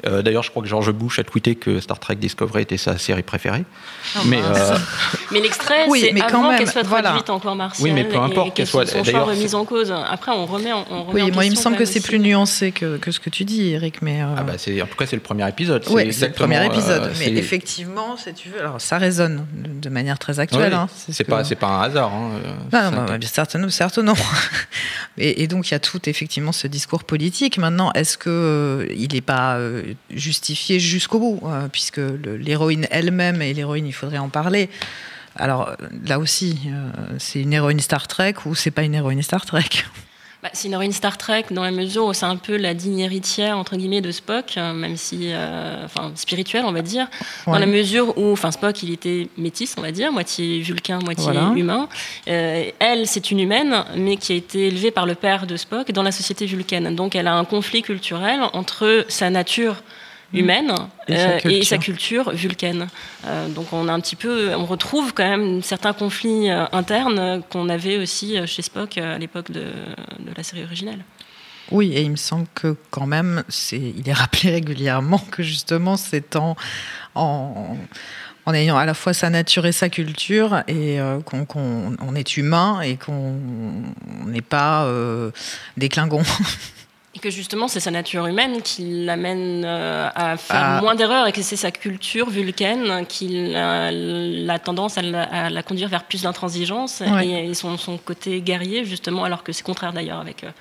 euh, 0.05 0.21
d'ailleurs, 0.21 0.43
je 0.43 0.49
crois 0.49 0.63
que 0.63 0.69
George 0.69 0.91
Bush 0.91 1.19
a 1.19 1.23
tweeté 1.23 1.55
que 1.55 1.79
Star 1.79 1.99
Trek 1.99 2.15
Discovery 2.15 2.63
était 2.63 2.77
sa 2.77 2.97
série 2.97 3.23
préférée. 3.23 3.63
mais 4.25 4.39
euh, 4.41 4.77
Mais 5.31 5.41
l'extrait, 5.41 5.85
Oui, 5.89 6.01
c'est 6.01 6.13
mais 6.13 6.21
quand 6.21 6.43
avant 6.45 6.57
qu'elle 6.57 6.69
soit 6.69 6.83
voilà. 6.83 7.09
traduite 7.09 7.29
en 7.29 7.39
corps 7.39 7.55
martial. 7.55 7.83
Oui, 7.87 7.91
mais 7.93 8.03
peu 8.05 8.17
importe 8.17 8.55
qu'elle 8.55 8.65
soit- 8.67 8.89
choix 8.89 9.01
d'ailleurs, 9.01 9.27
remise 9.27 9.53
en 9.55 9.65
cause. 9.65 9.91
Après, 10.09 10.31
on 10.31 10.45
remet, 10.45 10.71
en- 10.71 10.85
on 10.89 11.03
remet 11.03 11.21
Oui, 11.23 11.31
en 11.31 11.33
moi 11.33 11.45
il 11.45 11.51
me 11.51 11.55
semble 11.55 11.75
que 11.77 11.85
c'est 11.85 11.99
plus 12.01 12.19
nuancé 12.19 12.71
que, 12.71 12.97
que 12.97 13.11
ce 13.11 13.19
que 13.19 13.29
tu 13.29 13.43
dis, 13.45 13.69
Eric, 13.71 14.01
mais... 14.01 14.21
euh, 14.21 14.25
ah 14.37 14.43
bah, 14.43 14.53
en 14.53 14.85
tout 14.87 14.95
cas, 14.97 15.05
c'est 15.05 15.15
le 15.15 15.21
premier 15.21 15.47
épisode. 15.47 15.83
Oui, 15.89 16.11
c'est 16.13 16.27
le 16.29 16.33
premier 16.33 16.65
épisode, 16.65 17.03
euh, 17.03 17.13
mais 17.19 17.25
c'est- 17.25 17.31
effectivement, 17.33 18.15
si 18.17 18.33
tu 18.33 18.49
veux, 18.49 18.59
alors 18.59 18.79
ça 18.81 18.97
résonne 18.97 19.45
de 19.53 19.89
manière 19.89 20.17
très 20.17 20.39
actuelle. 20.39 20.71
Oui, 20.71 20.77
hein, 20.79 20.87
c'est, 20.95 21.11
ce 21.13 21.23
pas, 21.23 21.41
que- 21.41 21.47
c'est 21.47 21.55
pas 21.55 21.67
un 21.67 21.81
hasard. 21.81 22.11
hein, 22.13 22.29
Non, 22.31 22.49
un- 22.49 22.63
bah, 22.71 22.91
bah, 22.91 23.13
non. 24.03 24.13
Et, 25.17 25.43
et 25.43 25.47
donc 25.47 25.67
il 25.69 25.71
y 25.71 25.75
a 25.75 25.79
tout 25.79 26.07
effectivement 26.09 26.51
ce 26.53 26.67
discours 26.67 27.03
politique. 27.03 27.57
Maintenant, 27.57 27.91
est-ce 27.93 28.17
que 28.17 28.87
il 28.95 29.13
n'est 29.13 29.21
pas 29.21 29.57
justifié 30.09 30.79
jusqu'au 30.79 31.19
bout, 31.19 31.39
euh, 31.43 31.67
puisque 31.67 31.99
l'héroïne 31.99 32.87
elle-même 32.91 33.41
et 33.41 33.53
l'héroïne, 33.53 33.87
il 33.87 33.93
faudrait 33.93 34.17
en 34.17 34.29
parler. 34.29 34.69
Alors 35.35 35.75
là 36.05 36.19
aussi, 36.19 36.59
euh, 36.67 36.91
c'est 37.17 37.41
une 37.41 37.53
héroïne 37.53 37.79
Star 37.79 38.07
Trek 38.07 38.35
ou 38.45 38.55
c'est 38.55 38.71
pas 38.71 38.83
une 38.83 38.95
héroïne 38.95 39.21
Star 39.21 39.45
Trek? 39.45 39.69
Bah, 40.41 40.49
c'est 40.53 40.69
une 40.69 40.73
héroïne 40.73 40.93
Star 40.93 41.17
Trek 41.17 41.47
dans 41.51 41.63
la 41.63 41.71
mesure 41.71 42.05
où 42.05 42.13
c'est 42.13 42.25
un 42.25 42.37
peu 42.37 42.55
la 42.55 42.73
digne 42.73 42.99
héritière 42.99 43.57
entre 43.57 43.75
guillemets 43.75 43.99
de 43.99 44.09
Spock, 44.09 44.53
euh, 44.55 44.71
même 44.73 44.95
si, 44.95 45.33
euh, 45.33 45.83
enfin, 45.83 46.13
spirituelle 46.15 46.63
on 46.65 46.71
va 46.71 46.81
dire, 46.81 47.07
dans 47.45 47.59
la 47.59 47.65
mesure 47.65 48.17
où, 48.17 48.31
enfin, 48.31 48.49
Spock 48.51 48.81
il 48.81 48.93
était 48.93 49.27
métis 49.37 49.75
on 49.77 49.81
va 49.81 49.91
dire, 49.91 50.13
moitié 50.13 50.61
vulcain, 50.61 50.99
moitié 50.99 51.25
Voilà. 51.33 51.51
humain. 51.57 51.89
Euh, 52.29 52.71
elle 52.79 53.05
c'est 53.05 53.31
une 53.31 53.39
humaine, 53.41 53.83
mais 53.97 54.15
qui 54.15 54.31
a 54.31 54.35
été 54.35 54.67
élevée 54.67 54.91
par 54.91 55.05
le 55.05 55.15
père 55.15 55.45
de 55.45 55.57
Spock 55.57 55.91
dans 55.91 56.03
la 56.03 56.13
société 56.13 56.45
vulcaine. 56.45 56.95
Donc 56.95 57.15
elle 57.15 57.27
a 57.27 57.35
un 57.35 57.43
conflit 57.43 57.81
culturel 57.81 58.39
entre 58.53 59.05
sa 59.09 59.29
nature 59.29 59.75
humaine 60.33 60.71
Et 61.07 61.15
sa 61.15 61.29
euh, 61.29 61.37
et 61.37 61.41
culture. 61.41 61.65
sa 61.67 61.77
culture 61.77 62.31
vulcaine. 62.31 62.87
Euh, 63.25 63.47
donc 63.49 63.73
on 63.73 63.87
a 63.87 63.93
un 63.93 63.99
petit 63.99 64.15
peu, 64.15 64.53
on 64.55 64.65
retrouve 64.65 65.13
quand 65.13 65.27
même 65.27 65.61
certains 65.63 65.93
conflits 65.93 66.49
euh, 66.51 66.65
internes 66.71 67.41
qu'on 67.49 67.67
avait 67.69 67.97
aussi 67.97 68.35
chez 68.47 68.61
Spock 68.61 68.97
à 68.97 69.17
l'époque 69.17 69.51
de, 69.51 69.61
de 69.61 70.31
la 70.35 70.43
série 70.43 70.63
originale. 70.63 70.99
Oui, 71.71 71.93
et 71.93 72.01
il 72.01 72.11
me 72.11 72.15
semble 72.15 72.47
que 72.55 72.75
quand 72.89 73.05
même, 73.05 73.43
c'est, 73.47 73.77
il 73.79 74.07
est 74.09 74.13
rappelé 74.13 74.51
régulièrement 74.53 75.19
que 75.31 75.43
justement 75.43 75.97
c'est 75.97 76.35
en, 76.35 76.55
en, 77.15 77.77
en 78.45 78.53
ayant 78.53 78.77
à 78.77 78.85
la 78.85 78.93
fois 78.95 79.13
sa 79.13 79.29
nature 79.29 79.65
et 79.67 79.71
sa 79.71 79.87
culture, 79.89 80.63
et 80.67 80.97
qu'on, 81.25 81.45
qu'on- 81.45 81.95
on 82.01 82.15
est 82.15 82.37
humain 82.37 82.81
et 82.81 82.97
qu'on 82.97 83.35
n'est 84.25 84.41
pas 84.41 84.87
des 85.77 85.89
Klingons. 85.89 86.23
Et 87.19 87.21
que 87.21 87.29
justement, 87.31 87.67
c'est 87.67 87.81
sa 87.81 87.91
nature 87.91 88.27
humaine 88.27 88.61
qui 88.61 89.03
l'amène 89.03 89.63
euh, 89.65 90.07
à 90.15 90.37
faire 90.37 90.55
Ah. 90.57 90.81
moins 90.81 90.95
d'erreurs 90.95 91.27
et 91.27 91.33
que 91.33 91.41
c'est 91.41 91.57
sa 91.57 91.69
culture 91.69 92.29
vulcaine 92.29 93.05
qui 93.07 93.53
a 93.55 93.91
la 93.91 94.57
tendance 94.57 94.97
à 94.97 95.01
la, 95.01 95.23
à 95.23 95.49
la 95.49 95.61
conduire 95.61 95.89
vers 95.89 96.03
plus 96.05 96.21
d'intransigeance 96.21 97.01
et, 97.21 97.53
son, 97.55 97.77
son 97.77 97.97
côté 97.97 98.39
guerrier, 98.39 98.85
justement, 98.85 99.25
alors 99.25 99.43
que 99.43 99.51
c'est 99.51 99.63
contraire 99.63 99.91
d'ailleurs 99.91 100.19
avec. 100.21 100.45
euh, 100.45 100.51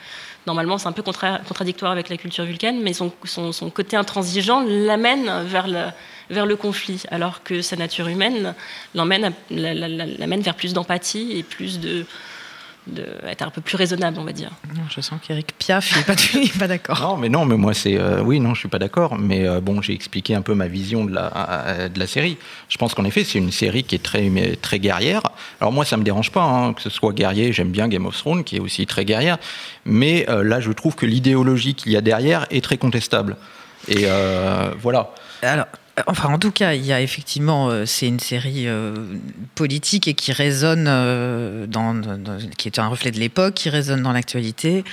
normalement, 0.49 0.79
c'est 0.79 0.89
un 0.89 0.93
peu 0.93 1.03
contraire- 1.03 1.41
contradictoire 1.47 1.93
avec 1.93 2.09
la 2.09 2.17
culture 2.17 2.45
vulcaine, 2.45 2.81
mais 2.83 2.93
son, 2.93 3.13
son, 3.25 3.53
son 3.53 3.71
côté 3.71 3.97
intransigeant 3.97 4.65
l'amène 4.67 5.31
vers 5.45 5.69
le, 5.69 5.85
vers 6.29 6.45
le 6.47 6.57
conflit, 6.57 7.05
alors 7.13 7.45
que 7.45 7.63
sa 7.63 7.77
nature 7.77 8.09
humaine 8.09 8.55
l'emmène 8.97 9.33
l'amène 9.51 10.41
vers 10.41 10.55
plus 10.57 10.73
d'empathie 10.73 11.37
et 11.39 11.45
plus 11.45 11.79
de, 11.79 12.05
de. 12.89 13.07
être 13.27 13.43
un 13.43 13.51
peu 13.51 13.61
plus 13.61 13.77
raisonnable, 13.77 14.19
on 14.19 14.25
va 14.25 14.33
dire. 14.33 14.51
Je 14.91 15.01
sens 15.01 15.21
qu'Eric 15.27 15.55
Piaf, 15.59 15.97
n'est 15.97 16.03
pas, 16.03 16.15
il 16.35 16.45
est 16.45 16.59
pas 16.59 16.69
d'accord. 16.69 17.01
Non, 17.01 17.17
mais 17.17 17.29
non, 17.29 17.45
mais 17.45 17.57
moi 17.57 17.75
c'est 17.75 17.99
euh, 17.99 18.23
oui, 18.23 18.41
non, 18.41 18.55
je 18.55 18.61
suis 18.61 18.69
pas 18.69 18.79
d'accord. 18.79 19.19
Mais 19.19 19.47
euh, 19.47 19.61
bon, 19.61 19.83
j'ai 19.83 19.93
expliqué 19.93 20.35
un 20.35 20.43
peu 20.43 20.55
ma 20.55 20.69
vision 20.69 21.05
de 21.05 21.15
la 21.15 21.33
euh, 21.67 21.89
de 21.89 21.99
la 21.99 22.07
série. 22.07 22.39
Je 22.69 22.79
pense 22.79 22.95
qu'en 22.95 23.05
effet, 23.05 23.25
c'est 23.25 23.39
une 23.39 23.53
série 23.53 23.85
qui 23.85 23.95
est 23.95 24.03
très 24.03 24.31
très 24.61 24.79
guerrière. 24.79 25.23
Alors 25.61 25.73
moi, 25.73 25.85
ça 25.85 25.97
me 25.97 26.05
dérange 26.05 26.31
pas 26.31 26.43
hein, 26.43 26.73
que 26.73 26.83
ce 26.83 26.91
soit 26.91 27.13
guerrier. 27.13 27.53
J'aime 27.53 27.71
bien 27.71 27.89
Game 27.89 28.07
of 28.07 28.17
Thrones, 28.17 28.45
qui 28.45 28.57
est 28.57 28.61
aussi 28.61 28.87
très 28.87 29.05
guerrière. 29.05 29.39
Mais 29.85 30.29
euh, 30.29 30.45
là, 30.45 30.61
je 30.61 30.71
trouve 30.71 30.95
que 30.95 31.07
l'idéologie 31.07 31.75
qu'il 31.75 31.93
y 31.93 31.97
a 31.97 32.01
derrière 32.01 32.47
est 32.51 32.63
très 32.63 32.77
contestable. 32.77 33.37
Et 33.89 34.03
euh, 34.05 34.71
voilà. 34.79 35.11
Alors, 35.43 35.67
enfin, 36.07 36.29
en 36.33 36.39
tout 36.39 36.51
cas, 36.53 36.75
il 36.75 36.85
y 36.85 36.93
a 36.93 37.01
effectivement, 37.01 37.69
euh, 37.71 37.85
c'est 37.87 38.07
une 38.07 38.21
série 38.21 38.69
euh, 38.69 38.95
politique 39.55 40.09
et 40.09 40.15
qui 40.15 40.33
résonne, 40.33 40.87
euh, 40.89 41.67
dans, 41.67 41.95
dans- 41.95 42.39
qui 42.57 42.69
est 42.69 42.79
un 42.79 42.89
reflet 42.89 43.11
de 43.11 43.19
l'époque, 43.19 43.55
qui 43.55 43.71
résonne 43.71 44.03
dans 44.03 44.13
l'actualité. 44.13 44.85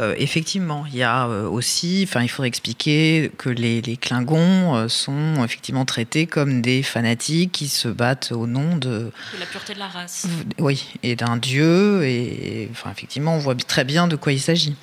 Euh, 0.00 0.14
effectivement, 0.18 0.84
il 0.86 0.96
y 0.96 1.02
a 1.02 1.26
euh, 1.26 1.48
aussi, 1.48 2.04
enfin, 2.08 2.22
il 2.22 2.28
faudrait 2.28 2.48
expliquer 2.48 3.30
que 3.38 3.48
les, 3.48 3.80
les 3.82 3.96
Klingons 3.96 4.76
euh, 4.76 4.88
sont 4.88 5.44
effectivement 5.44 5.84
traités 5.84 6.26
comme 6.26 6.62
des 6.62 6.82
fanatiques 6.82 7.52
qui 7.52 7.68
se 7.68 7.88
battent 7.88 8.32
au 8.32 8.46
nom 8.46 8.76
de, 8.76 8.88
De 8.88 9.40
la 9.40 9.46
pureté 9.46 9.74
de 9.74 9.78
la 9.78 9.88
race. 9.88 10.26
oui, 10.58 10.84
et 11.02 11.16
d'un 11.16 11.36
dieu. 11.36 12.04
Et 12.04 12.68
enfin, 12.72 12.90
effectivement, 12.90 13.34
on 13.34 13.38
voit 13.38 13.54
très 13.54 13.84
bien 13.84 14.08
de 14.08 14.16
quoi 14.16 14.32
il 14.32 14.40
s'agit. 14.40 14.76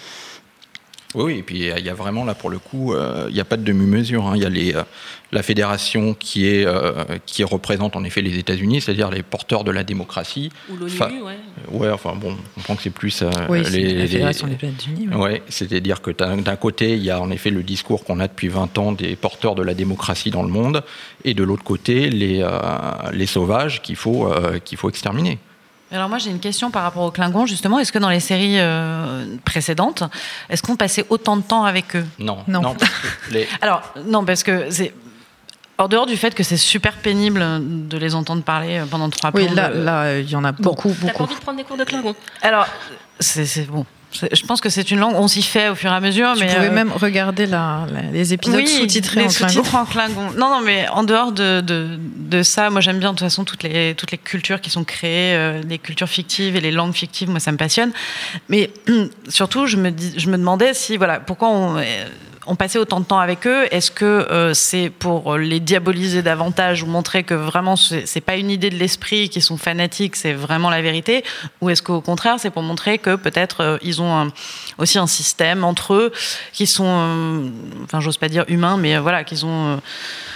Oui, 1.16 1.24
oui, 1.24 1.40
et 1.40 1.44
puis 1.44 1.58
il 1.78 1.86
y 1.86 1.90
a 1.90 1.94
vraiment 1.94 2.26
là 2.26 2.36
pour 2.36 2.50
le 2.50 2.60
coup, 2.60 2.94
euh, 2.94 3.26
il 3.30 3.34
n'y 3.34 3.40
a 3.40 3.46
pas 3.46 3.56
de 3.58 3.64
demi-mesure. 3.64 4.28
hein. 4.28 4.34
Il 4.36 4.42
y 4.44 4.46
a 4.46 4.50
les, 4.50 4.76
euh, 4.76 4.84
la 5.32 5.42
fédération 5.42 6.14
qui, 6.14 6.46
est, 6.48 6.66
euh, 6.66 7.04
qui 7.26 7.44
représente 7.46 7.96
en 7.96 8.04
effet 8.04 8.22
les 8.22 8.38
États-Unis, 8.38 8.82
c'est-à-dire 8.82 9.10
les 9.10 9.24
porteurs 9.24 9.64
de 9.64 9.72
la 9.72 9.84
démocratie. 9.86 10.52
Ou 10.70 10.76
l'ONU, 10.76 10.92
Fa- 10.92 11.10
ouais. 11.10 11.38
Ouais, 11.72 11.90
enfin 11.90 12.14
bon, 12.16 12.32
on 12.36 12.54
comprend 12.60 12.76
que 12.76 12.82
c'est 12.84 12.90
plus 12.90 13.22
euh, 13.22 13.30
Oui, 13.50 13.62
c'est 13.64 13.72
les, 13.72 13.94
la 13.94 14.02
les- 14.02 14.08
Fédération 14.08 14.48
des 14.48 14.56
planètes 14.56 14.86
unies. 14.86 15.08
oui. 15.12 15.16
Ouais, 15.18 15.44
c'est-à-dire 15.48 16.02
que 16.02 16.12
d'un 16.12 16.38
d'un 16.38 16.56
côté, 16.58 16.94
il 16.94 17.04
y 17.04 17.10
a 17.10 17.22
en 17.22 17.32
effet 17.32 17.50
le 17.52 17.64
discours 17.64 18.04
qu'on 18.04 18.20
a 18.20 18.28
depuis 18.28 18.50
20 18.50 18.78
ans 18.78 18.92
des 18.92 19.16
porteurs 19.16 19.56
de 19.56 19.64
la 19.64 19.74
démocratie 19.74 20.30
dans 20.30 20.44
le 20.44 20.50
monde, 20.50 20.84
et 21.24 21.34
de 21.34 21.44
l'autre 21.44 21.64
côté, 21.64 22.10
les, 22.10 22.42
euh, 22.42 22.50
les 23.14 23.26
sauvages 23.28 23.82
qu'il 23.82 23.96
faut, 23.96 24.28
euh, 24.32 24.60
qu'il 24.60 24.78
faut 24.78 24.90
exterminer. 24.90 25.40
Alors 25.92 26.10
moi 26.10 26.18
j'ai 26.18 26.30
une 26.32 26.40
question 26.40 26.70
par 26.70 26.84
rapport 26.84 27.04
aux 27.04 27.12
Klingons 27.12 27.46
justement. 27.46 27.80
Est-ce 27.80 27.92
que 27.92 28.00
dans 28.00 28.10
les 28.10 28.20
séries 28.20 28.60
euh, 28.60 29.26
précédentes, 29.46 30.04
est-ce 30.50 30.62
qu'on 30.62 30.76
passait 30.76 31.06
autant 31.10 31.38
de 31.38 31.42
temps 31.44 31.64
avec 31.64 31.96
eux? 31.96 32.06
Non, 32.20 32.44
Non. 32.48 32.76
parce 32.76 32.92
que 32.92 33.34
les- 33.34 33.48
Alors 33.62 33.82
non 34.06 34.26
parce 34.26 34.44
que 34.44 34.70
c'est 34.70 34.94
en 35.78 35.88
dehors 35.88 36.06
du 36.08 36.18
fait 36.18 36.34
que 36.36 36.44
c'est 36.44 36.58
super 36.58 36.94
pénible 36.94 37.40
de 37.88 37.98
les 37.98 38.16
entendre 38.16 38.42
parler 38.44 38.82
pendant 38.90 39.10
trois 39.10 39.30
Oui, 39.34 39.48
là, 39.54 39.70
euh, 39.70 39.84
là, 39.84 40.20
il 40.20 40.30
y 40.30 40.36
en 40.36 40.44
a 40.44 40.52
beaucoup, 40.52 40.90
T'as 40.90 40.96
pas 40.96 41.12
beaucoup. 41.14 41.24
envie 41.24 41.36
de 41.36 41.40
prendre 41.40 41.58
des 41.60 41.64
cours 41.64 41.78
de 41.78 41.84
Klingon? 41.84 42.16
Alors 42.42 42.66
c'est 43.20 43.46
c'est 43.46 43.64
bon. 43.64 43.86
Je 44.14 44.46
pense 44.46 44.62
que 44.62 44.70
c'est 44.70 44.90
une 44.90 45.00
langue, 45.00 45.16
on 45.16 45.28
s'y 45.28 45.44
fait 45.44 45.70
au 45.70 45.76
fur 45.76 45.92
et 45.92 45.96
à 45.96 46.00
mesure. 46.00 46.34
Tu 46.34 46.40
mais 46.40 46.54
pouvais 46.56 46.68
euh, 46.70 46.72
même 46.72 46.92
regarder 46.92 47.46
la, 47.46 47.86
la- 47.92 48.02
les 48.12 48.34
épisodes 48.34 48.56
oui, 48.62 48.68
sous-titrés 48.68 49.26
en 49.26 49.30
sous-titres 49.30 49.76
en 49.76 49.86
Klingon. 49.86 50.32
Non, 50.38 50.50
non, 50.50 50.62
mais 50.62 50.88
en 50.90 51.04
dehors 51.04 51.32
de, 51.34 51.62
de, 51.62 52.00
de 52.18 52.42
ça, 52.42 52.70
moi 52.70 52.80
j'aime 52.82 53.00
bien 53.00 53.10
de 53.12 53.18
toute 53.18 53.26
façon 53.28 53.44
toutes 53.44 53.64
les, 53.64 53.94
toutes 53.96 54.12
les 54.12 54.18
cultures 54.18 54.62
qui 54.62 54.70
sont 54.70 54.86
créées, 54.86 55.36
euh, 55.36 55.62
les 55.68 55.78
cultures 55.78 56.08
fictives 56.10 56.56
et 56.56 56.62
les 56.62 56.72
langues 56.72 56.94
fictives, 56.96 57.30
moi 57.30 57.40
ça 57.42 57.52
me 57.52 57.58
passionne. 57.58 57.92
Mais 58.50 58.72
surtout, 59.28 59.68
je 59.68 59.76
me, 59.78 59.92
dis, 59.92 60.14
je 60.18 60.30
me 60.30 60.38
demandais 60.38 60.74
si, 60.74 60.96
voilà, 60.98 61.20
pourquoi 61.20 61.50
on, 61.50 61.78
on 62.48 62.56
passait 62.56 62.80
autant 62.80 63.00
de 63.00 63.06
temps 63.06 63.20
avec 63.20 63.46
eux. 63.46 63.68
Est-ce 63.72 63.92
que 63.92 64.06
euh, 64.06 64.54
c'est 64.54 64.90
pour 64.90 65.38
les 65.38 65.60
diaboliser 65.60 66.22
davantage 66.22 66.84
ou 66.84 66.88
montrer 66.88 67.24
que 67.24 67.34
vraiment 67.34 67.76
c'est 67.76 68.22
pas 68.22 68.38
une 68.38 68.50
idée 68.50 68.70
de 68.70 68.78
l'esprit, 68.78 69.30
qu'ils 69.30 69.44
sont 69.44 69.58
fanatiques, 69.58 70.16
c'est 70.16 70.34
vraiment 70.34 70.70
la 70.70 70.82
vérité? 70.82 71.24
Ou 71.62 71.70
est-ce 71.70 71.84
qu'au 71.84 72.02
contraire, 72.02 72.38
c'est 72.40 72.50
pour 72.50 72.64
montrer 72.64 72.98
que 72.98 73.16
peut-être 73.16 73.62
euh, 73.62 73.78
ils 73.82 74.02
ont 74.02 74.32
aussi 74.78 74.98
un 74.98 75.08
système 75.08 75.64
entre 75.64 75.94
eux 75.94 76.12
qui 76.54 76.66
sont, 76.66 76.86
euh, 76.88 77.50
enfin, 77.84 78.00
j'ose 78.00 78.18
pas 78.18 78.30
dire 78.30 78.46
humains, 78.48 78.78
mais 78.78 78.98
voilà, 78.98 79.24
qu'ils 79.24 79.46
ont, 79.46 79.80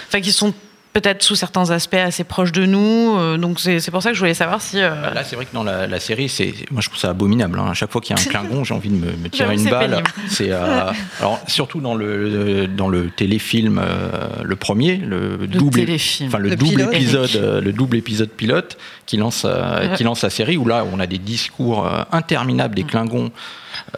enfin, 0.08 0.20
qui 0.20 0.32
sont 0.32 0.52
peut-être 0.92 1.22
sous 1.22 1.34
certains 1.36 1.70
aspects 1.70 1.94
assez 1.94 2.24
proches 2.24 2.52
de 2.52 2.66
nous. 2.66 3.16
euh, 3.18 3.38
donc 3.38 3.60
c'est 3.60 3.80
c'est 3.80 3.90
pour 3.90 4.02
ça 4.02 4.10
que 4.10 4.14
je 4.14 4.20
voulais 4.20 4.34
savoir 4.34 4.60
si. 4.60 4.80
euh, 4.80 5.12
Là, 5.14 5.24
c'est 5.24 5.36
vrai 5.36 5.46
que 5.46 5.54
dans 5.54 5.62
la, 5.64 5.86
la 5.86 6.00
série, 6.00 6.28
c'est, 6.28 6.52
moi 6.70 6.80
je 6.82 6.88
trouve 6.88 6.98
ça 7.00 7.10
abominable. 7.10 7.58
hein. 7.58 7.68
À 7.70 7.74
chaque 7.74 7.90
fois 7.90 8.00
qu'il 8.00 8.14
y 8.14 8.18
a 8.18 8.22
un 8.22 8.24
Klingon, 8.28 8.64
j'ai 8.64 8.74
envie 8.74 8.90
de 8.90 8.96
me, 8.96 9.12
me 9.16 9.28
tirer 9.30 9.54
une 9.54 9.68
balle. 9.70 10.02
C'est, 10.28 10.50
euh, 10.50 10.90
alors 11.20 11.40
surtout 11.46 11.80
dans 11.80 11.94
le 11.94 12.66
dans 12.66 12.88
le 12.88 13.08
téléfilm, 13.10 13.80
euh, 13.82 14.28
le 14.42 14.56
premier, 14.56 14.96
le, 14.96 15.46
double, 15.46 15.80
enfin 16.26 16.38
le, 16.38 16.50
Le 16.50 16.56
double 16.56 16.70
pilote. 16.76 16.94
épisode, 16.94 17.60
le 17.64 17.72
double 17.72 17.96
épisode 17.96 18.30
pilote 18.30 18.76
qui 19.06 19.16
lance 19.16 19.44
euh, 19.46 19.88
Ouais. 19.90 19.96
qui 19.96 20.04
lance 20.04 20.22
la 20.22 20.30
série 20.30 20.56
où 20.56 20.66
là 20.66 20.84
on 20.92 21.00
a 21.00 21.06
des 21.06 21.18
discours 21.18 21.86
euh, 21.86 22.02
interminables 22.12 22.72
Mm. 22.72 22.74
des 22.74 22.84
Klingons. 22.84 23.30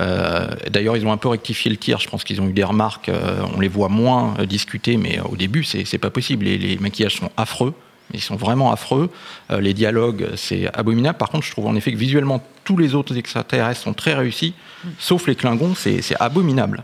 Euh, 0.01 0.49
D'ailleurs, 0.71 0.97
ils 0.97 1.07
ont 1.07 1.13
un 1.13 1.17
peu 1.17 1.29
rectifié 1.29 1.71
le 1.71 1.77
tir. 1.77 1.99
Je 1.99 2.09
pense 2.09 2.25
qu'ils 2.25 2.41
ont 2.41 2.49
eu 2.49 2.53
des 2.53 2.65
remarques. 2.65 3.09
euh, 3.09 3.43
on 3.57 3.61
les 3.61 3.69
voit 3.69 3.89
moins 3.89 4.35
euh, 4.39 4.47
discuter, 4.47 4.97
mais 4.97 5.21
au 5.21 5.37
début, 5.37 5.65
c'est 5.65 5.99
pas 5.99 6.11
possible. 6.11 6.45
Les, 6.45 6.59
les, 6.59 6.79
maquillages 6.79 7.17
sont 7.17 7.31
affreux. 7.37 7.75
Ils 8.13 8.21
sont 8.21 8.37
vraiment 8.37 8.71
affreux. 8.73 9.11
Euh, 9.51 9.61
les 9.61 9.75
dialogues, 9.75 10.29
c'est 10.37 10.67
abominable. 10.75 11.19
Par 11.19 11.31
contre, 11.31 11.47
je 11.47 11.51
trouve 11.51 11.67
en 11.67 11.75
effet 11.75 11.93
que 11.93 11.97
visuellement, 11.97 12.45
tous 12.65 12.77
les 12.77 12.95
autres 12.95 13.17
extraterrestres 13.17 13.81
sont 13.81 13.95
très 13.95 14.15
réussis, 14.15 14.55
sauf 14.99 15.27
les 15.27 15.35
Klingons, 15.35 15.75
c'est 15.75 16.01
abominable. 16.21 16.83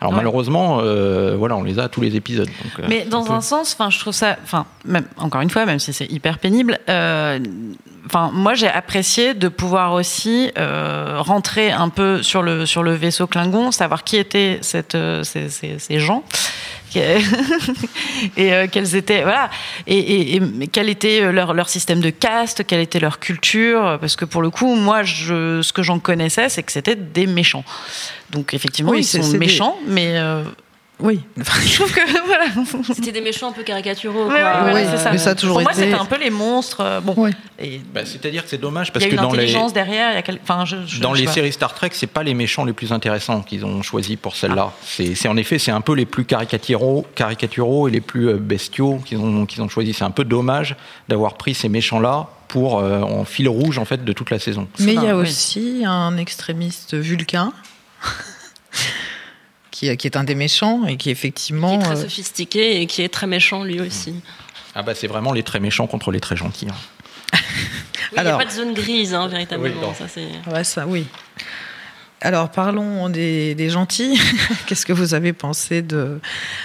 Alors 0.00 0.12
Ouais. 0.12 0.16
malheureusement, 0.18 0.78
euh, 0.80 1.34
voilà, 1.36 1.56
on 1.56 1.62
les 1.62 1.78
a 1.78 1.84
à 1.84 1.88
tous 1.88 2.00
les 2.00 2.16
épisodes. 2.16 2.46
donc, 2.46 2.80
euh, 2.80 2.86
Mais 2.88 3.04
dans 3.04 3.30
un 3.32 3.40
sens, 3.42 3.74
enfin, 3.78 3.90
je 3.90 3.98
trouve 3.98 4.14
ça, 4.14 4.36
enfin, 4.42 4.64
même 4.86 5.04
encore 5.18 5.42
une 5.42 5.50
fois, 5.50 5.66
même 5.66 5.78
si 5.78 5.92
c'est 5.92 6.10
hyper 6.10 6.38
pénible, 6.38 6.78
euh, 6.88 7.38
enfin, 8.06 8.30
moi 8.32 8.54
j'ai 8.54 8.68
apprécié 8.68 9.34
de 9.34 9.48
pouvoir 9.48 9.92
aussi 9.92 10.50
rentrer 10.56 11.70
un 11.70 11.90
peu 11.90 12.22
sur 12.22 12.42
le 12.42 12.64
sur 12.66 12.82
le 12.82 12.92
vaisseau 12.94 13.26
Klingon, 13.26 13.72
savoir 13.72 14.04
qui 14.04 14.16
étaient 14.16 14.58
cette, 14.62 14.96
ces, 15.22 15.48
ces- 15.50 15.78
ces 15.78 15.98
gens. 15.98 16.24
et 18.36 18.52
euh, 18.52 18.66
quels 18.70 18.94
étaient 18.96 19.22
voilà. 19.22 19.50
Et, 19.86 19.98
et- 19.98 20.36
et 20.36 20.66
quel 20.68 20.88
était 20.88 21.32
leur, 21.32 21.54
leur 21.54 21.68
système 21.68 22.00
de 22.00 22.10
caste 22.10 22.64
quelle 22.66 22.80
était 22.80 23.00
leur 23.00 23.18
culture 23.18 23.98
parce 24.00 24.16
que 24.16 24.24
pour 24.24 24.42
le 24.42 24.50
coup 24.50 24.74
moi 24.74 25.02
je, 25.02 25.62
ce 25.62 25.72
que 25.72 25.82
j'en 25.82 25.98
connaissais 25.98 26.48
c'est 26.48 26.62
que 26.62 26.72
c'était 26.72 26.96
des 26.96 27.26
méchants. 27.26 27.64
Donc 28.30 28.54
effectivement 28.54 28.92
Oui, 28.92 29.00
ils 29.00 29.04
sont 29.04 29.30
des- 29.32 29.38
méchants 29.38 29.76
mais 29.86 30.12
euh, 30.16 30.42
oui 31.02 31.20
je 31.38 31.74
trouve 31.76 31.92
que 31.92 32.00
voilà 32.26 32.44
C'était 32.94 33.12
des 33.12 33.20
méchants 33.20 33.48
un 33.48 33.52
peu 33.52 33.62
caricaturaux. 33.62 34.26
Quoi. 34.26 34.34
ouais, 34.72 34.84
ça. 34.96 35.10
mais 35.12 35.18
ça 35.18 35.30
a 35.30 35.34
toujours 35.34 35.56
Pour 35.56 35.62
moi, 35.62 35.72
été- 35.72 35.82
c'était 35.82 35.94
un 35.98 36.04
peu 36.04 36.18
les 36.18 36.30
monstres. 36.30 36.80
euh, 36.80 37.00
Bon, 37.00 37.26
et 37.58 37.80
Bah, 37.94 38.02
C'est-à-dire 38.04 38.44
que 38.44 38.50
c'est 38.50 38.58
dommage 38.60 38.88
il 38.88 38.92
parce 38.92 39.04
y 39.04 39.08
a 39.08 39.10
que 39.10 39.14
une 39.16 39.22
dans 39.22 39.32
les, 39.32 39.38
intelligence 39.38 39.72
derrière. 39.72 40.12
il 40.12 40.14
y 40.14 40.18
a 40.18 40.22
quel- 40.22 40.38
Enfin, 40.42 40.64
je, 40.64 40.76
je- 40.86 41.00
dans 41.00 41.14
je 41.14 41.22
les 41.22 41.26
séries 41.28 41.52
Star 41.52 41.74
Trek, 41.74 41.90
c'est 41.92 42.06
pas 42.06 42.22
les 42.22 42.34
méchants 42.34 42.64
les 42.64 42.72
plus 42.72 42.92
intéressants 42.92 43.42
qu'ils 43.42 43.64
ont 43.64 43.82
choisi 43.82 44.16
pour 44.16 44.36
celle-là. 44.36 44.72
C'est 44.84 45.14
c'est 45.14 45.28
en 45.28 45.36
effet, 45.36 45.58
c'est 45.58 45.70
un 45.70 45.80
peu 45.80 45.94
les 45.94 46.06
plus 46.06 46.24
caricaturaux, 46.24 47.06
caricaturaux 47.14 47.88
et 47.88 47.90
les 47.90 48.00
plus 48.00 48.28
euh, 48.28 48.36
bestiaux 48.36 49.00
qu'ils 49.04 49.18
ont, 49.18 49.46
qu'ils 49.46 49.62
ont 49.62 49.68
choisi. 49.68 49.92
C'est 49.92 50.04
un 50.04 50.10
peu 50.10 50.24
dommage 50.24 50.76
d'avoir 51.08 51.34
pris 51.34 51.54
ces 51.54 51.68
méchants-là 51.68 52.28
pour 52.48 52.80
euh, 52.80 53.00
en 53.02 53.24
fil 53.24 53.48
rouge 53.48 53.78
en 53.78 53.84
fait 53.84 54.04
de 54.04 54.12
toute 54.12 54.30
la 54.30 54.38
saison. 54.38 54.66
Mais 54.80 54.94
il 54.94 55.02
y 55.02 55.06
a 55.06 55.16
oui. 55.16 55.22
aussi 55.22 55.82
un 55.86 56.16
extrémiste 56.16 56.94
vulcain 56.96 57.52
qui, 59.80 59.96
qui 59.96 60.06
est 60.06 60.16
un 60.16 60.24
des 60.24 60.34
méchants 60.34 60.86
et 60.86 60.96
qui 60.96 61.10
effectivement. 61.10 61.78
Qui 61.78 61.84
est 61.84 61.86
très 61.86 61.98
euh, 61.98 62.02
sophistiqué 62.02 62.80
et 62.82 62.86
qui 62.86 63.02
est 63.02 63.08
très 63.08 63.26
méchant 63.26 63.64
lui 63.64 63.80
aussi. 63.80 64.14
Ah 64.74 64.82
bah 64.82 64.94
c'est 64.94 65.06
vraiment 65.06 65.32
les 65.32 65.42
très 65.42 65.58
méchants 65.58 65.86
contre 65.86 66.10
les 66.10 66.20
très 66.20 66.36
gentils. 66.36 66.68
hein. 66.70 67.38
Oui, 68.12 68.18
Il 68.18 68.24
n'y 68.24 68.28
a 68.28 68.38
pas 68.38 68.44
de 68.44 68.50
zone 68.50 68.74
grise, 68.74 69.14
hein, 69.14 69.28
véritablement. 69.28 69.90
Oui, 69.90 69.94
ça, 69.96 70.08
c'est... 70.08 70.26
Ouais, 70.52 70.64
ça, 70.64 70.84
oui. 70.84 71.06
Alors, 72.20 72.50
parlons 72.50 73.08
des, 73.08 73.54
des 73.54 73.70
gentils. 73.70 74.20
Qu'est-ce 74.66 74.84
que 74.84 74.92
vous 74.92 75.14
avez 75.14 75.32
pensé 75.32 75.80
de 75.80 76.18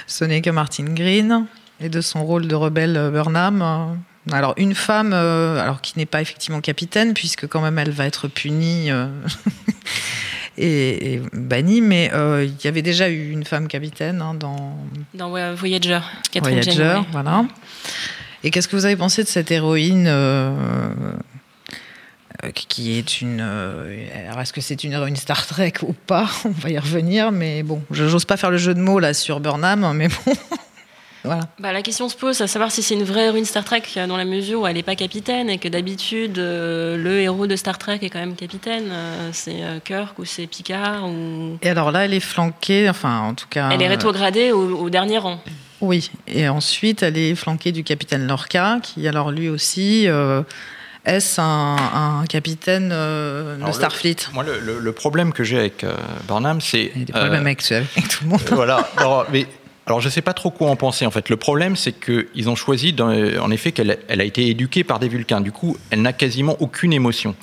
Soneca 0.08 0.51
Martin 0.51 0.86
Green 0.86 1.45
et 1.80 1.89
de 1.89 2.01
son 2.01 2.25
rôle 2.25 2.47
de 2.47 2.56
rebelle 2.56 2.97
euh, 2.97 3.12
Burnham 3.12 3.95
Alors, 4.32 4.56
une 4.58 4.73
femme, 4.73 5.12
euh, 5.13 5.62
alors 5.62 5.82
qui 5.82 5.93
n'est 5.97 6.08
pas 6.08 6.19
effectivement 6.21 6.62
capitaine, 6.62 7.13
puisque 7.13 7.45
quand 7.47 7.62
même 7.62 7.78
elle 7.78 7.91
va 7.91 8.08
être 8.08 8.28
punie 8.28 8.89
euh, 8.89 9.06
et, 10.58 11.13
et 11.13 11.22
bannie, 11.34 11.82
mais 11.82 12.12
euh, 12.13 12.46
il 12.46 12.63
y 12.63 12.68
avait 12.68 12.82
déjà 12.82 13.10
eu 13.10 13.32
une 13.32 13.44
femme 13.44 13.68
capitaine 13.68 14.22
hein, 14.22 14.34
dans 14.34 14.78
Voyager, 15.56 16.00
Catherine 16.32 16.62
Voyager, 16.62 17.02
voilà. 17.12 17.46
Et 18.44 18.52
qu'est-ce 18.52 18.68
que 18.68 18.76
vous 18.76 18.86
avez 18.86 18.96
pensé 18.96 19.24
de 19.24 19.28
cette 19.28 19.52
héroïne 19.52 20.06
euh, 20.08 20.54
euh, 22.44 22.52
qui 22.52 22.98
est 22.98 23.22
une. 23.22 23.41
alors, 23.41 24.41
est-ce 24.41 24.54
que 24.54 24.62
c'est 24.62 24.84
une 24.84 24.94
héroïne 24.94 25.15
Star 25.15 25.46
Trek 25.46 25.74
ou 25.82 25.94
pas? 25.94 26.30
On 26.46 26.50
va 26.50 26.70
y 26.70 26.78
revenir, 26.78 27.32
mais 27.32 27.63
bon, 27.63 27.82
je 27.91 28.08
j'ose 28.08 28.26
pas 28.26 28.38
faire 28.38 28.52
le 28.52 28.58
jeu 28.58 28.74
de 28.74 28.82
mots 28.82 29.00
là 29.00 29.13
sur 29.13 29.39
Burnham, 29.39 29.91
mais 29.94 30.08
bon. 30.08 30.34
voilà. 31.25 31.41
Bah, 31.59 31.71
la 31.73 31.81
question 31.81 32.07
se 32.09 32.15
pose 32.15 32.39
à 32.41 32.47
savoir 32.47 32.71
si 32.71 32.81
c'est 32.83 32.93
une 32.95 33.03
vraie 33.03 33.25
héroïne 33.25 33.45
Star 33.45 33.63
Trek 33.63 33.83
euh, 33.97 34.07
dans 34.07 34.17
la 34.17 34.25
mesure 34.25 34.61
où 34.61 34.67
elle 34.67 34.75
n'est 34.75 34.83
pas 34.83 34.95
capitaine 34.95 35.49
et 35.49 35.57
que 35.57 35.67
d'habitude 35.67 36.38
euh, 36.39 36.97
le 36.97 37.19
héros 37.21 37.47
de 37.47 37.55
Star 37.55 37.77
Trek 37.77 37.99
est 38.01 38.09
quand 38.09 38.19
même 38.19 38.35
capitaine. 38.35 38.85
euh, 38.91 39.29
c'est 39.33 39.61
euh, 39.63 39.79
Kirk 39.83 40.17
ou 40.19 40.25
c'est 40.25 40.47
Picard 40.47 41.07
ou. 41.09 41.57
Et 41.61 41.69
alors 41.69 41.91
là, 41.91 42.05
elle 42.05 42.13
est 42.13 42.19
flanquée, 42.19 42.89
enfin, 42.89 43.19
en 43.21 43.33
tout 43.33 43.47
cas. 43.49 43.69
Elle 43.71 43.81
est 43.81 43.88
rétrogradée 43.88 44.51
au, 44.51 44.77
au 44.77 44.89
dernier 44.89 45.17
rang. 45.17 45.39
Oui, 45.81 46.09
et 46.27 46.47
ensuite 46.47 47.03
elle 47.03 47.17
est 47.17 47.35
flanquée 47.35 47.71
du 47.73 47.83
capitaine 47.83 48.25
Lorca, 48.27 48.79
qui 48.81 49.07
alors 49.07 49.31
lui 49.31 49.49
aussi. 49.49 50.07
euh, 50.07 50.41
est-ce 51.07 51.39
un, 51.39 51.75
un 51.75 52.25
capitaine 52.25 52.89
euh, 52.91 53.57
de 53.57 53.63
le- 53.65 53.71
Starfleet 53.73 54.15
Moi, 54.33 54.43
le, 54.43 54.59
le- 54.59 54.79
le 54.79 54.91
problème 54.91 55.33
que 55.33 55.43
j'ai 55.43 55.59
avec 55.59 55.83
euh, 55.83 55.93
Burnham, 56.27 56.59
c'est. 56.61 56.91
Il 56.95 56.99
y 57.01 57.03
a 57.03 57.05
des 57.05 57.13
problèmes 57.13 57.33
euh, 57.33 57.41
avec, 57.41 57.71
avec 57.71 58.07
tout 58.07 58.23
le 58.23 58.29
monde. 58.31 58.41
voilà. 58.51 58.89
Alors, 58.97 59.27
mais, 59.31 59.45
alors, 59.88 60.02
je 60.02 60.10
sais 60.10 60.21
pas 60.21 60.34
trop 60.34 60.50
quoi 60.50 60.69
en 60.69 60.76
penser. 60.76 61.06
En 61.06 61.12
fait, 61.12 61.30
le 61.30 61.38
problème, 61.38 61.76
c'est 61.76 61.91
qu'ils 61.93 62.50
ont 62.50 62.56
choisi, 62.56 62.91
dans- 62.93 63.10
en 63.39 63.52
effet, 63.52 63.71
qu'elle 63.71 64.00
elle 64.08 64.21
a 64.21 64.24
été 64.24 64.48
éduquée 64.50 64.84
par 64.84 65.00
des 65.00 65.08
Vulcains. 65.08 65.41
Du 65.41 65.52
coup, 65.52 65.78
elle 65.91 66.02
n'a 66.02 66.12
quasiment 66.13 66.56
aucune 66.60 66.91
émotion. 66.93 67.36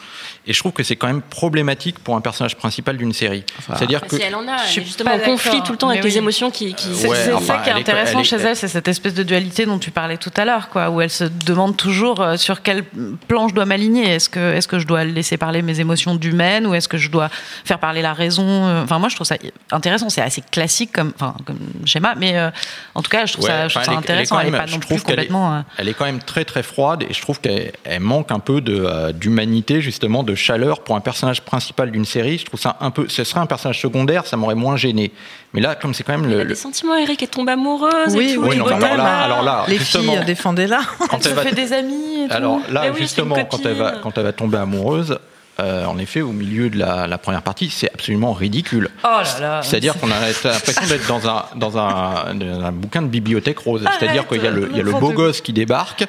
Et 0.48 0.52
je 0.52 0.58
trouve 0.58 0.72
que 0.72 0.82
c'est 0.82 0.96
quand 0.96 1.06
même 1.06 1.22
problématique 1.22 2.00
pour 2.00 2.16
un 2.16 2.20
personnage 2.20 2.56
principal 2.56 2.96
d'une 2.96 3.12
série. 3.12 3.44
C'est-à-dire 3.68 4.00
Bah, 4.00 4.06
que. 4.08 4.16
si 4.16 4.22
elle 4.22 4.34
en 4.34 4.48
a, 4.48 4.56
Je 4.56 4.62
elle 4.64 4.68
suis 4.70 4.80
est 4.80 4.84
justement 4.84 5.12
en 5.12 5.18
conflit 5.20 5.62
tout 5.62 5.70
le 5.70 5.78
temps 5.78 5.88
avec 5.90 6.02
les 6.02 6.18
émotions 6.18 6.50
qui. 6.50 6.74
qui 6.74 6.92
C'est 6.96 7.06
Ouais, 7.08 7.16
c'est 7.16 7.32
enfin, 7.32 7.58
ça 7.58 7.58
qui 7.62 7.68
est 7.70 7.72
est- 7.72 7.76
intéressant 7.76 8.18
elle 8.18 8.20
est- 8.22 8.28
chez 8.28 8.36
elle, 8.36 8.56
c'est 8.56 8.66
cette 8.66 8.88
espèce 8.88 9.14
de 9.14 9.22
dualité 9.22 9.64
dont 9.66 9.78
tu 9.78 9.92
parlais 9.92 10.16
tout 10.16 10.32
à 10.36 10.44
l'heure, 10.44 10.68
quoi, 10.68 10.90
où 10.90 11.00
elle 11.00 11.10
se 11.10 11.22
demande 11.46 11.76
toujours 11.76 12.20
euh, 12.20 12.36
sur 12.36 12.62
quel 12.62 12.82
plan 13.28 13.46
je 13.46 13.54
dois 13.54 13.66
m'aligner. 13.66 14.14
Est-ce 14.14 14.28
que, 14.28 14.54
est-ce 14.54 14.66
que 14.66 14.80
je 14.80 14.86
dois 14.88 15.04
laisser 15.04 15.36
parler 15.36 15.62
mes 15.62 15.78
émotions 15.78 16.16
d'humaine 16.16 16.66
ou 16.66 16.74
est-ce 16.74 16.88
que 16.88 16.98
je 16.98 17.08
dois 17.08 17.30
faire 17.64 17.78
parler 17.78 18.02
la 18.02 18.12
raison 18.12 18.44
euh, 18.66 18.82
Enfin, 18.82 18.98
moi, 18.98 19.08
je 19.08 19.14
trouve 19.14 19.26
ça 19.28 19.36
intéressant. 19.70 20.08
C'est 20.08 20.22
assez 20.22 20.42
classique 20.50 20.90
comme, 20.92 21.12
enfin, 21.14 21.36
comme 21.46 21.58
schéma, 21.84 22.14
mais 22.16 22.31
euh, 22.38 22.50
en 22.94 23.02
tout 23.02 23.10
cas, 23.10 23.26
je 23.26 23.32
trouve 23.34 23.44
Ouais, 23.44 23.50
ça, 23.50 23.68
je 23.68 23.78
trouve 23.78 23.96
intéressant. 23.98 24.38
Elle 24.40 24.50
pas 24.52 24.66
non 24.66 24.78
plus 24.78 24.96
est- 24.96 25.04
complètement. 25.04 25.64
Elle 25.78 25.88
est 25.88 25.94
quand 25.94 26.04
même 26.04 26.20
très 26.20 26.44
très 26.44 26.62
froide 26.62 27.04
et 27.08 27.12
je 27.12 27.20
trouve 27.20 27.40
qu'elle 27.40 27.72
elle 27.84 28.00
manque 28.00 28.30
un 28.32 28.38
peu 28.38 28.60
de, 28.60 28.84
euh, 28.84 29.12
d'humanité 29.12 29.80
justement, 29.80 30.22
de 30.22 30.34
chaleur 30.34 30.80
pour 30.84 30.96
un 30.96 31.00
personnage 31.00 31.42
principal 31.42 31.90
d'une 31.90 32.04
série. 32.04 32.38
Je 32.38 32.44
trouve 32.46 32.60
ça 32.60 32.76
un 32.80 32.90
peu. 32.90 33.06
Ce 33.08 33.24
serait 33.24 33.40
un 33.40 33.46
personnage 33.46 33.80
secondaire, 33.80 34.26
ça 34.26 34.36
m'aurait 34.36 34.54
moins 34.54 34.76
gêné. 34.76 35.12
Mais 35.54 35.60
là, 35.60 35.74
comme 35.74 35.92
c'est 35.94 36.02
quand 36.02 36.12
même 36.12 36.24
Il 36.24 36.30
le. 36.34 36.40
a 36.40 36.44
le- 36.44 36.48
des 36.50 36.54
sentiments, 36.54 36.96
Eric, 36.96 37.22
elle 37.22 37.28
tombe 37.28 37.48
amoureuse 37.48 38.14
Oui, 38.14 38.30
et 38.30 38.34
tout. 38.34 38.42
oui, 38.42 38.48
il 38.54 38.58
non, 38.58 38.66
alors 38.66 38.78
là, 38.80 38.96
mal. 38.96 39.24
alors 39.24 39.42
là, 39.42 39.64
Les 39.68 39.76
justement, 39.78 40.12
filles, 40.14 40.24
défendez-la. 40.24 40.80
quand 41.10 41.18
elle 41.26 41.34
se 41.34 41.40
fait 41.40 41.54
des 41.54 41.72
amis. 41.72 42.22
Et 42.24 42.28
tout. 42.28 42.34
Alors 42.34 42.60
là, 42.70 42.84
oui, 42.92 42.96
justement, 43.00 43.36
quand 43.50 43.64
elle, 43.66 43.74
va, 43.74 43.92
quand 44.02 44.16
elle 44.16 44.24
va 44.24 44.32
tomber 44.32 44.58
amoureuse, 44.58 45.18
euh, 45.60 45.84
en 45.84 45.98
effet, 45.98 46.22
au 46.22 46.32
milieu 46.32 46.70
de 46.70 46.78
la, 46.78 47.06
la 47.06 47.18
première 47.18 47.42
partie, 47.42 47.68
c'est 47.68 47.92
absolument 47.92 48.32
ridicule. 48.32 48.90
Oh. 49.04 49.20
C'est-à-dire 49.62 49.98
qu'on 49.98 50.10
a 50.10 50.18
l'impression 50.18 50.86
d'être 50.88 51.06
dans 51.06 51.28
un, 51.28 51.44
dans, 51.56 51.78
un, 51.78 52.34
dans 52.34 52.64
un 52.64 52.72
bouquin 52.72 53.02
de 53.02 53.08
bibliothèque 53.08 53.58
rose. 53.58 53.84
Arrête, 53.84 53.98
C'est-à-dire 54.00 54.26
qu'il 54.26 54.42
y 54.42 54.46
a 54.46 54.50
le, 54.50 54.68
il 54.70 54.76
y 54.76 54.80
a 54.80 54.82
le 54.82 54.92
beau 54.92 55.12
gosse 55.12 55.40
qui 55.40 55.52
débarque, 55.52 56.06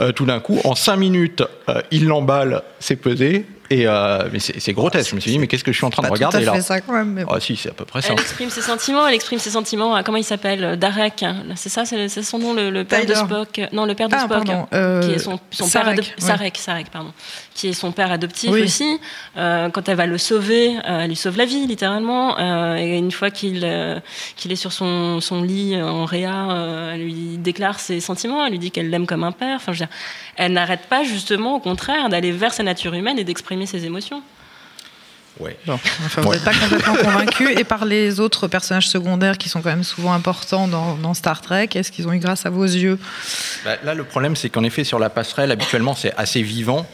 euh, 0.00 0.12
tout 0.12 0.26
d'un 0.26 0.40
coup, 0.40 0.58
en 0.64 0.74
cinq 0.74 0.96
minutes, 0.96 1.42
euh, 1.68 1.80
il 1.90 2.06
l'emballe, 2.06 2.62
c'est 2.80 2.96
pesé. 2.96 3.46
Et 3.72 3.86
euh, 3.86 4.28
mais 4.32 4.40
c'est 4.40 4.72
grotesque. 4.72 5.10
Je 5.10 5.14
me 5.14 5.20
suis 5.20 5.30
dit, 5.30 5.38
mais 5.38 5.46
qu'est-ce 5.46 5.62
que 5.62 5.70
je 5.70 5.76
suis 5.76 5.86
en 5.86 5.90
train 5.90 6.02
de 6.02 6.08
Pas 6.08 6.14
tout 6.16 6.24
regarder 6.24 6.38
à 6.48 6.54
là 6.54 6.60
ça 6.60 6.80
quand 6.80 6.92
même. 6.92 7.12
mais 7.12 7.24
bon. 7.24 7.30
Ah 7.32 7.38
si, 7.38 7.54
c'est 7.54 7.68
à 7.68 7.72
peu 7.72 7.84
près 7.84 8.02
ça. 8.02 8.08
Elle 8.14 8.20
exprime 8.20 8.50
ses 8.50 8.62
sentiments, 8.62 9.06
elle 9.06 9.14
exprime 9.14 9.38
ses 9.38 9.50
sentiments. 9.50 9.94
à- 9.94 10.02
Comment 10.02 10.18
il 10.18 10.24
s'appelle 10.24 10.64
euh, 10.64 10.74
Darek. 10.76 11.22
hein. 11.22 11.44
C'est 11.54 11.68
ça, 11.68 11.84
c'est 11.84 12.08
son 12.22 12.38
nom, 12.40 12.52
le, 12.52 12.70
le 12.70 12.84
père 12.84 13.02
Tyler. 13.02 13.12
de 13.12 13.18
Spock. 13.18 13.60
Non, 13.72 13.84
le 13.84 13.94
père 13.94 14.08
de 14.08 14.14
Ah, 14.16 14.24
Spock. 14.24 14.44
pardon, 14.44 14.66
euh, 14.74 15.00
qui 15.02 15.12
est 15.12 15.18
son, 15.20 15.38
son 15.52 15.64
père 15.64 15.72
Sarek, 15.84 15.92
adoptif. 15.92 16.14
ouais. 16.18 16.26
Sarek, 16.26 16.56
Sarek, 16.58 16.90
pardon. 16.90 17.12
Qui 17.54 17.68
est 17.68 17.72
son 17.72 17.92
père 17.92 18.10
adoptif 18.10 18.50
Oui. 18.50 18.62
aussi. 18.62 18.98
Euh, 19.36 19.68
quand 19.70 19.88
elle 19.88 19.96
va 19.96 20.06
le 20.06 20.18
sauver, 20.18 20.70
euh, 20.88 21.00
elle 21.02 21.08
lui 21.08 21.16
sauve 21.16 21.36
la 21.38 21.44
vie, 21.44 21.66
littéralement. 21.68 22.38
Euh, 22.40 22.74
et 22.76 22.98
une 22.98 23.12
fois 23.12 23.30
qu'il 23.30 23.60
euh, 23.64 24.00
qu'il 24.34 24.50
est 24.50 24.56
sur 24.56 24.72
son, 24.72 25.20
son 25.20 25.42
lit 25.44 25.74
euh, 25.76 25.84
en 25.86 26.06
réa, 26.06 26.50
euh, 26.50 26.94
elle 26.94 27.02
lui 27.04 27.38
déclare 27.38 27.78
ses 27.78 28.00
sentiments. 28.00 28.44
Elle 28.44 28.50
lui 28.52 28.58
dit 28.58 28.72
qu'elle 28.72 28.90
l'aime 28.90 29.06
comme 29.06 29.22
un 29.22 29.30
père. 29.32 29.54
Enfin, 29.56 29.72
je 29.72 29.78
veux 29.80 29.86
dire, 29.86 29.94
elle 30.36 30.54
n'arrête 30.54 30.86
pas, 30.88 31.04
justement, 31.04 31.54
au 31.54 31.60
contraire, 31.60 32.08
d'aller 32.08 32.32
vers 32.32 32.52
sa 32.52 32.64
nature 32.64 32.94
humaine 32.94 33.18
et 33.18 33.24
d'exprimer 33.24 33.59
ses 33.66 33.84
émotions. 33.84 34.22
Ouais. 35.38 35.56
Bon, 35.66 35.74
enfin, 35.74 36.20
vous 36.22 36.32
n'êtes 36.32 36.44
pas 36.44 36.52
complètement 36.52 36.94
convaincu. 37.02 37.50
Et 37.58 37.64
par 37.64 37.84
les 37.86 38.20
autres 38.20 38.46
personnages 38.48 38.88
secondaires 38.88 39.38
qui 39.38 39.48
sont 39.48 39.62
quand 39.62 39.70
même 39.70 39.84
souvent 39.84 40.12
importants 40.12 40.68
dans, 40.68 40.96
dans 40.96 41.14
Star 41.14 41.40
Trek, 41.40 41.68
est-ce 41.74 41.90
qu'ils 41.92 42.06
ont 42.08 42.12
eu 42.12 42.18
grâce 42.18 42.44
à 42.46 42.50
vos 42.50 42.64
yeux? 42.64 42.98
Bah, 43.64 43.76
là, 43.84 43.94
le 43.94 44.04
problème, 44.04 44.36
c'est 44.36 44.50
qu'en 44.50 44.64
effet, 44.64 44.84
sur 44.84 44.98
la 44.98 45.08
passerelle, 45.08 45.50
habituellement, 45.50 45.94
c'est 45.94 46.12
assez 46.16 46.42
vivant. 46.42 46.86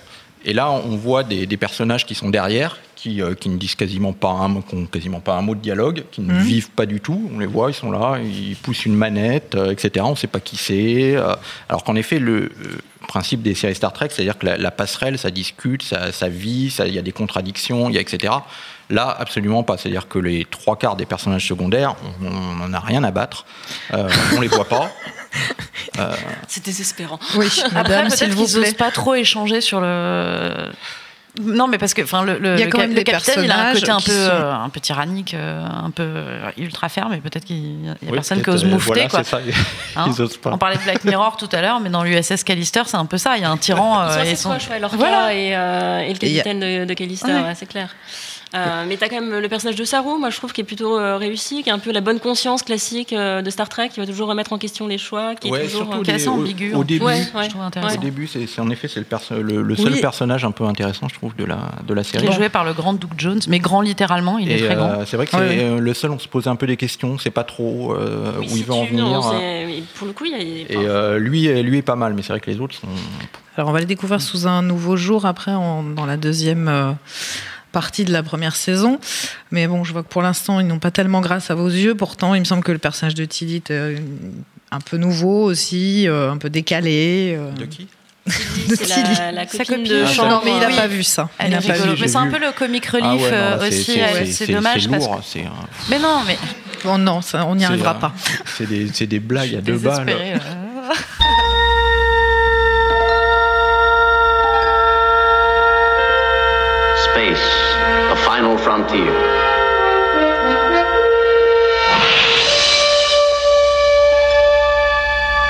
Et 0.44 0.52
là, 0.52 0.70
on 0.70 0.96
voit 0.96 1.24
des, 1.24 1.46
des 1.46 1.56
personnages 1.56 2.06
qui 2.06 2.14
sont 2.14 2.28
derrière, 2.28 2.78
qui, 2.94 3.20
euh, 3.20 3.34
qui 3.34 3.48
ne 3.48 3.56
disent 3.56 3.74
quasiment 3.74 4.12
pas, 4.12 4.28
un, 4.30 4.46
mot- 4.48 4.62
qui 4.62 4.76
ont 4.76 4.86
quasiment 4.86 5.18
pas 5.18 5.34
un 5.34 5.42
mot 5.42 5.56
de 5.56 5.60
dialogue, 5.60 6.04
qui 6.12 6.20
ne 6.20 6.32
Mhm. 6.34 6.38
vivent 6.42 6.70
pas 6.70 6.86
du 6.86 7.00
tout. 7.00 7.28
On 7.34 7.40
les 7.40 7.46
voit, 7.46 7.70
ils 7.70 7.74
sont 7.74 7.90
là, 7.90 8.18
ils 8.22 8.54
poussent 8.54 8.84
une 8.86 8.94
manette, 8.94 9.56
euh, 9.56 9.72
etc. 9.72 10.04
On 10.06 10.10
ne 10.10 10.14
sait 10.16 10.28
pas 10.28 10.38
qui 10.40 10.56
c'est. 10.56 11.16
euh, 11.16 11.34
alors 11.68 11.82
qu'en 11.82 11.96
effet, 11.96 12.20
le 12.20 12.42
euh, 12.42 12.50
principe 13.06 13.42
des 13.42 13.54
séries 13.54 13.74
Star 13.74 13.92
Trek, 13.92 14.08
c'est-à-dire 14.10 14.38
que 14.38 14.46
la, 14.46 14.56
la 14.56 14.70
passerelle, 14.70 15.18
ça 15.18 15.30
discute, 15.30 15.82
ça, 15.82 16.12
ça 16.12 16.28
vit, 16.28 16.70
ça- 16.70 16.86
il 16.86 16.94
y 16.94 16.98
a 16.98 17.02
des 17.02 17.12
contradictions, 17.12 17.88
il 17.88 17.94
y 17.94 17.98
a 17.98 18.00
etc. 18.00 18.32
Là, 18.90 19.16
absolument 19.18 19.62
pas. 19.62 19.76
C'est-à-dire 19.76 20.06
que 20.08 20.18
les 20.18 20.44
trois 20.44 20.76
quarts 20.76 20.96
des 20.96 21.06
personnages 21.06 21.46
secondaires, 21.46 21.96
on 22.22 22.30
n'en 22.30 22.72
a 22.72 22.80
rien 22.80 23.02
à 23.04 23.10
battre. 23.10 23.44
Euh, 23.94 24.08
on 24.36 24.40
les 24.40 24.48
voit 24.48 24.68
pas. 24.68 24.90
Euh, 25.98 26.14
C'est 26.48 26.64
désespérant. 26.64 27.18
Oui, 27.36 27.48
Après, 27.64 27.74
madame, 27.74 28.10
s'il 28.10 28.28
peut-être 28.28 28.46
qu'ils 28.46 28.60
n'osent 28.60 28.74
pas 28.74 28.90
trop 28.90 29.14
échanger 29.14 29.60
sur 29.60 29.80
le 29.80 30.70
Non, 31.42 31.66
mais 31.68 31.76
parce 31.78 31.92
que 31.94 32.02
enfin 32.02 32.22
le, 32.24 32.38
le, 32.38 32.54
Il 32.54 32.60
y 32.60 32.62
a 32.62 32.64
le 32.66 32.70
quand 32.72 32.78
cap- 32.78 32.86
même 32.88 32.90
le 32.90 32.96
des 32.96 33.04
capitaine, 33.04 33.44
il 33.44 33.50
a 33.50 33.68
un 33.68 33.72
côté 33.74 33.90
un 33.90 33.96
peu, 33.96 34.02
sont- 34.10 34.18
euh, 34.30 34.52
un 34.54 34.68
peu 34.70 34.80
tyrannique, 34.80 35.34
euh, 35.34 35.64
un 35.66 35.90
peu 35.90 36.02
euh, 36.04 36.50
ultra 36.56 36.88
ferme, 36.88 37.12
et 37.12 37.18
peut-être 37.18 37.44
qu'il 37.44 37.84
y 37.84 37.88
a 37.88 37.94
Oui, 38.02 38.12
personne 38.12 38.42
qui 38.42 38.50
ose 38.50 38.64
moufter. 38.64 38.86
voilà, 38.92 39.08
quoi. 39.08 39.22
ça, 39.24 39.38
Hein 39.96 40.06
ils 40.16 40.22
osent 40.22 40.36
pas. 40.38 40.50
On 40.52 40.58
parlait 40.58 40.76
de 40.76 40.82
Black 40.82 41.04
Mirror 41.04 41.36
tout 41.36 41.48
à 41.52 41.60
l'heure, 41.60 41.80
mais 41.80 41.90
dans 41.90 42.02
l'USS 42.04 42.42
Callister, 42.44 42.82
c'est 42.86 42.96
un 42.96 43.06
peu 43.06 43.18
ça. 43.18 43.36
Il 43.36 43.42
y 43.42 43.44
a 43.44 43.50
un 43.50 43.56
tyran. 43.56 44.00
Euh, 44.02 44.22
et 44.24 44.34
son- 44.36 44.50
ouais, 44.52 44.58
Voilà. 44.94 45.34
et, 45.34 45.54
euh, 45.54 46.00
et 46.00 46.14
le 46.14 46.24
Et 46.24 46.26
il 46.28 46.32
y 46.32 46.40
a- 46.40 46.42
capitaine 46.42 46.60
de, 46.60 46.84
de 46.86 46.94
Callister, 46.94 47.26
Ouais. 47.32 47.42
ouais, 47.42 47.54
c'est 47.54 47.66
clair. 47.66 47.90
Euh, 48.56 48.84
mais 48.88 48.96
t'as 48.96 49.08
quand 49.08 49.20
même 49.20 49.38
le 49.38 49.48
personnage 49.48 49.76
de 49.76 49.84
Saru, 49.84 50.18
moi 50.18 50.30
je 50.30 50.36
trouve 50.38 50.52
qui 50.52 50.60
est 50.60 50.64
plutôt 50.64 50.98
euh, 50.98 51.16
réussi, 51.16 51.62
qui 51.62 51.70
a 51.70 51.74
un 51.74 51.78
peu 51.78 51.92
la 51.92 52.00
bonne 52.00 52.20
conscience 52.20 52.62
classique 52.62 53.12
euh, 53.12 53.42
de 53.42 53.50
Star 53.50 53.68
Trek, 53.68 53.90
qui 53.92 54.00
va 54.00 54.06
toujours 54.06 54.28
remettre 54.28 54.52
en 54.52 54.58
question 54.58 54.86
les 54.86 54.98
choix, 54.98 55.34
qui 55.34 55.50
Ouais, 55.50 55.60
est 55.60 55.64
toujours 55.68 55.82
surtout 55.82 55.96
euh, 55.98 56.00
au, 56.00 56.44
dé- 56.44 56.72
au- 56.74 56.78
au 56.78 56.84
début, 56.84 57.04
Ouais, 57.04 57.20
ouais, 57.34 57.44
je 57.44 57.50
trouve 57.50 57.62
intéressant. 57.62 57.98
au 57.98 58.00
début, 58.02 58.26
c'est 58.26 58.46
c'est- 58.46 58.60
en 58.60 58.70
effet 58.70 58.88
c'est 58.88 59.00
le, 59.00 59.06
perso- 59.06 59.40
le, 59.42 59.62
le 59.62 59.76
seul 59.76 59.92
Oui. 59.92 60.00
personnage 60.00 60.44
un 60.44 60.50
peu 60.52 60.64
intéressant, 60.64 61.08
je 61.08 61.14
trouve, 61.14 61.34
de 61.36 61.44
la 61.44 61.58
de 61.86 61.92
la 61.94 62.02
Il 62.02 62.04
série. 62.04 62.26
est 62.28 62.32
joué 62.32 62.48
par 62.48 62.64
le 62.64 62.72
grand 62.72 62.94
Doug 62.94 63.10
Jones, 63.18 63.40
mais 63.48 63.58
grand 63.58 63.80
littéralement, 63.82 64.38
il 64.38 64.50
est 64.50 64.58
très 64.58 64.74
euh, 64.74 64.74
grand. 64.76 65.06
c'est 65.06 65.16
vrai 65.16 65.26
que 65.26 65.32
c'est 65.32 65.36
Ouais, 65.38 65.48
ouais. 65.48 65.58
euh, 65.60 65.78
le 65.78 65.94
seul, 65.94 66.10
on 66.10 66.18
se 66.18 66.28
pose 66.28 66.46
un 66.48 66.56
peu 66.56 66.66
des 66.66 66.76
questions, 66.76 67.08
on 67.10 67.18
sait 67.18 67.30
pas 67.30 67.44
trop 67.44 67.94
euh, 67.94 68.32
où 68.40 68.56
il 68.56 68.64
veut 68.64 68.72
en 68.72 68.86
non, 68.92 69.20
venir. 69.20 69.22
c'est- 69.22 69.82
pour 69.98 70.06
le 70.06 70.12
coup, 70.12 70.24
il 70.24 70.32
y 70.32 70.34
a- 70.34 70.38
il 70.38 70.58
est 70.58 70.72
Et 70.72 70.76
euh, 70.76 71.18
lui, 71.18 71.46
est- 71.46 71.62
lui 71.62 71.78
est 71.78 71.82
pas 71.82 71.96
mal, 71.96 72.14
mais 72.14 72.22
c'est 72.22 72.32
vrai 72.32 72.40
que 72.40 72.50
les 72.50 72.60
autres 72.60 72.74
sont. 72.74 72.86
Alors 73.56 73.70
on 73.70 73.72
va 73.72 73.80
les 73.80 73.86
découvrir 73.86 74.20
sous 74.20 74.46
un 74.46 74.60
nouveau 74.62 74.96
jour 74.96 75.24
après 75.24 75.52
en- 75.52 75.82
dans 75.82 76.04
la 76.06 76.16
deuxième 76.18 76.68
euh, 76.68 76.92
partie 77.80 78.04
de 78.06 78.12
la 78.12 78.22
première 78.22 78.56
saison. 78.56 78.98
Mais 79.50 79.66
bon, 79.66 79.84
je 79.84 79.92
vois 79.92 80.02
que 80.02 80.08
pour 80.08 80.22
l'instant 80.22 80.60
ils 80.60 80.66
n'ont 80.66 80.78
pas 80.78 80.90
tellement 80.90 81.20
grâce 81.20 81.50
à 81.50 81.54
vos 81.54 81.68
yeux. 81.68 81.94
Pourtant, 81.94 82.34
il 82.34 82.40
me 82.40 82.44
semble 82.46 82.62
que 82.64 82.72
le 82.72 82.78
personnage 82.78 83.14
de 83.14 83.24
Tilly 83.26 83.56
est 83.56 83.70
euh, 83.70 83.98
un 84.70 84.80
peu 84.80 84.96
nouveau 84.96 85.44
aussi, 85.44 86.08
euh, 86.08 86.30
un 86.32 86.38
peu 86.38 86.48
décalé. 86.48 87.36
euh. 87.38 87.50
De 87.52 87.66
qui 87.66 87.86
de 88.68 88.74
c'est 88.74 88.88
la- 88.88 88.94
Tilly. 88.96 89.16
la 89.34 89.46
Sa 89.46 89.58
copine 89.58 89.76
copine. 89.76 89.92
de 89.92 90.02
Ah, 90.04 90.12
chambre. 90.12 90.30
Non, 90.30 90.40
mais 90.44 90.52
il 90.52 90.58
n'a 90.58 90.68
Oui. 90.68 90.74
pas 90.76 90.86
vu 90.88 91.02
ça. 91.02 91.28
Elle 91.38 91.46
Il 91.48 91.52
est 91.52 91.56
n'a 91.56 91.62
pas 91.62 91.72
rigolo. 91.74 91.92
vu. 91.94 91.98
Mais 92.00 92.08
c'est 92.08 92.16
un 92.16 92.26
peu 92.30 92.38
le 92.40 92.50
comic 92.58 92.84
Ah 92.90 92.96
relief 92.96 93.22
ouais, 93.22 93.30
non, 93.30 93.36
là, 93.36 93.58
c'est- 93.60 93.66
aussi. 93.68 94.32
c'est- 94.32 94.52
dommage 94.52 94.88
parce 94.88 95.06
que. 95.06 95.38
un- 95.40 95.52
Mais 95.90 95.98
non, 95.98 96.22
mais. 96.26 96.36
Bon, 96.84 96.98
non, 96.98 97.20
ça, 97.20 97.44
on 97.46 97.54
n'y 97.54 97.64
arrivera 97.64 97.90
un- 97.92 97.94
pas. 97.94 98.12
C'est 98.56 98.66
des, 98.66 98.88
c'est 98.92 99.06
des 99.06 99.20
blagues 99.20 99.54
à 99.54 99.60
deux 99.60 99.76
balles. 99.78 100.06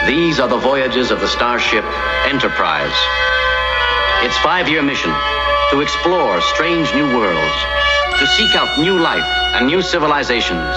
These 0.07 0.39
are 0.39 0.47
the 0.47 0.57
voyages 0.57 1.11
of 1.11 1.19
the 1.19 1.27
starship 1.27 1.85
Enterprise. 2.27 2.95
Its 4.23 4.39
five 4.39 4.69
year 4.69 4.81
mission 4.81 5.13
to 5.73 5.81
explore 5.81 6.41
strange 6.43 6.95
new 6.95 7.09
worlds, 7.19 7.59
to 8.21 8.27
seek 8.29 8.55
out 8.55 8.79
new 8.79 9.01
life 9.01 9.27
and 9.55 9.67
new 9.67 9.83
civilizations, 9.83 10.77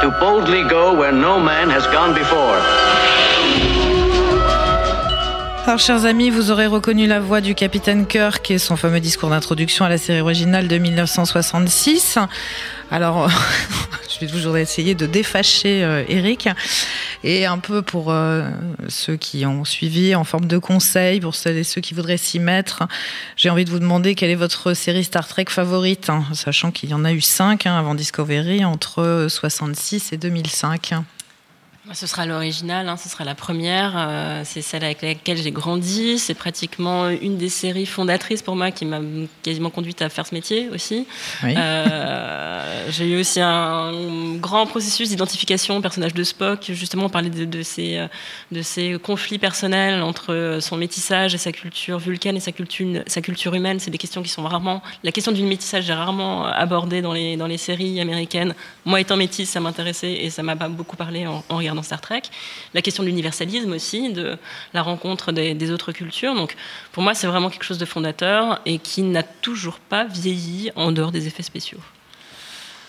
to 0.00 0.16
boldly 0.18 0.66
go 0.66 0.98
where 0.98 1.12
no 1.12 1.38
man 1.38 1.68
has 1.68 1.86
gone 1.88 2.14
before. 2.14 2.58
Alors, 5.66 5.78
chers 5.78 6.06
amis, 6.06 6.30
vous 6.30 6.50
aurez 6.50 6.66
reconnu 6.66 7.06
la 7.06 7.20
voix 7.20 7.42
du 7.42 7.54
capitaine 7.54 8.06
Kirk 8.06 8.50
et 8.50 8.56
son 8.56 8.76
fameux 8.76 9.00
discours 9.00 9.28
d'introduction 9.28 9.84
à 9.84 9.90
la 9.90 9.98
série 9.98 10.22
originale 10.22 10.66
de 10.66 10.78
1966. 10.78 12.18
Alors, 12.90 13.28
je 14.08 14.18
vais 14.18 14.32
toujours 14.32 14.56
essayer 14.56 14.94
de 14.94 15.04
défâcher 15.04 15.84
euh, 15.84 16.04
Eric. 16.08 16.48
Et 17.24 17.46
un 17.46 17.58
peu 17.58 17.82
pour 17.82 18.10
euh, 18.10 18.48
ceux 18.88 19.16
qui 19.16 19.44
ont 19.44 19.64
suivi 19.64 20.14
en 20.14 20.24
forme 20.24 20.46
de 20.46 20.58
conseil, 20.58 21.20
pour 21.20 21.34
celles 21.34 21.56
et 21.56 21.64
ceux 21.64 21.80
qui 21.80 21.94
voudraient 21.94 22.16
s'y 22.16 22.38
mettre, 22.38 22.84
j'ai 23.36 23.50
envie 23.50 23.64
de 23.64 23.70
vous 23.70 23.80
demander 23.80 24.14
quelle 24.14 24.30
est 24.30 24.36
votre 24.36 24.74
série 24.74 25.04
Star 25.04 25.26
Trek 25.26 25.46
favorite, 25.48 26.10
hein, 26.10 26.24
sachant 26.32 26.70
qu'il 26.70 26.90
y 26.90 26.94
en 26.94 27.04
a 27.04 27.12
eu 27.12 27.20
cinq 27.20 27.66
hein, 27.66 27.76
avant 27.76 27.94
Discovery, 27.94 28.64
entre 28.64 29.26
66 29.28 30.12
et 30.12 30.16
2005. 30.16 30.94
Ce 31.94 32.06
sera 32.06 32.26
l'original, 32.26 32.86
hein, 32.86 32.98
ce 32.98 33.08
sera 33.08 33.24
la 33.24 33.34
première. 33.34 33.94
euh, 33.96 34.42
c'est 34.44 34.60
celle 34.60 34.84
avec 34.84 35.00
laquelle 35.00 35.38
j'ai 35.38 35.50
grandi. 35.50 36.18
C'est 36.18 36.34
pratiquement 36.34 37.08
une 37.08 37.38
des 37.38 37.48
séries 37.48 37.86
fondatrices 37.86 38.42
pour 38.42 38.56
moi 38.56 38.70
qui 38.70 38.84
m'a 38.84 39.00
quasiment 39.42 39.70
conduite 39.70 40.02
à 40.02 40.10
faire 40.10 40.26
ce 40.26 40.34
métier 40.34 40.68
aussi. 40.68 41.06
Oui. 41.42 41.54
Euh, 41.56 42.86
j'ai 42.90 43.08
eu 43.08 43.18
aussi 43.18 43.40
un 43.40 44.34
grand 44.36 44.66
processus 44.66 45.08
d'identification 45.08 45.78
au 45.78 45.80
personnage 45.80 46.12
de 46.12 46.22
Spock. 46.24 46.66
Justement, 46.68 47.06
on 47.06 47.08
parlait 47.08 47.30
de, 47.30 47.46
de 47.46 47.62
ces, 47.62 47.96
euh, 47.96 48.06
de 48.52 48.60
ces 48.60 48.98
conflits 49.02 49.38
personnels 49.38 50.02
entre 50.02 50.58
son 50.60 50.76
métissage 50.76 51.34
et 51.34 51.38
sa 51.38 51.52
culture 51.52 51.98
vulcaine 51.98 52.36
et 52.36 52.40
sa 52.40 52.52
culture, 52.52 53.02
sa 53.06 53.22
culture 53.22 53.54
humaine. 53.54 53.80
C'est 53.80 53.90
des 53.90 53.98
questions 53.98 54.22
qui 54.22 54.28
sont 54.28 54.42
rarement. 54.42 54.82
La 55.04 55.12
question 55.12 55.32
du 55.32 55.42
métissage 55.42 55.88
est 55.88 55.94
rarement 55.94 56.44
abordée 56.44 57.00
dans 57.00 57.14
les, 57.14 57.38
dans 57.38 57.46
les 57.46 57.58
séries 57.58 57.98
américaines. 57.98 58.54
Moi, 58.84 59.00
étant 59.00 59.16
métisse, 59.16 59.48
ça 59.48 59.60
m'intéressait 59.60 60.12
et 60.12 60.28
ça 60.28 60.42
m'a 60.42 60.54
pas 60.54 60.68
beaucoup 60.68 60.96
parlé 60.96 61.26
en, 61.26 61.42
en 61.48 61.56
regardant 61.56 61.77
Star 61.82 62.00
Trek. 62.00 62.22
La 62.74 62.82
question 62.82 63.02
de 63.02 63.08
l'universalisme 63.08 63.72
aussi, 63.72 64.12
de 64.12 64.36
la 64.74 64.82
rencontre 64.82 65.32
des, 65.32 65.54
des 65.54 65.70
autres 65.70 65.92
cultures. 65.92 66.34
Donc, 66.34 66.56
pour 66.92 67.02
moi, 67.02 67.14
c'est 67.14 67.26
vraiment 67.26 67.50
quelque 67.50 67.64
chose 67.64 67.78
de 67.78 67.84
fondateur 67.84 68.60
et 68.66 68.78
qui 68.78 69.02
n'a 69.02 69.22
toujours 69.22 69.78
pas 69.78 70.04
vieilli 70.04 70.70
en 70.76 70.92
dehors 70.92 71.12
des 71.12 71.26
effets 71.26 71.42
spéciaux. 71.42 71.80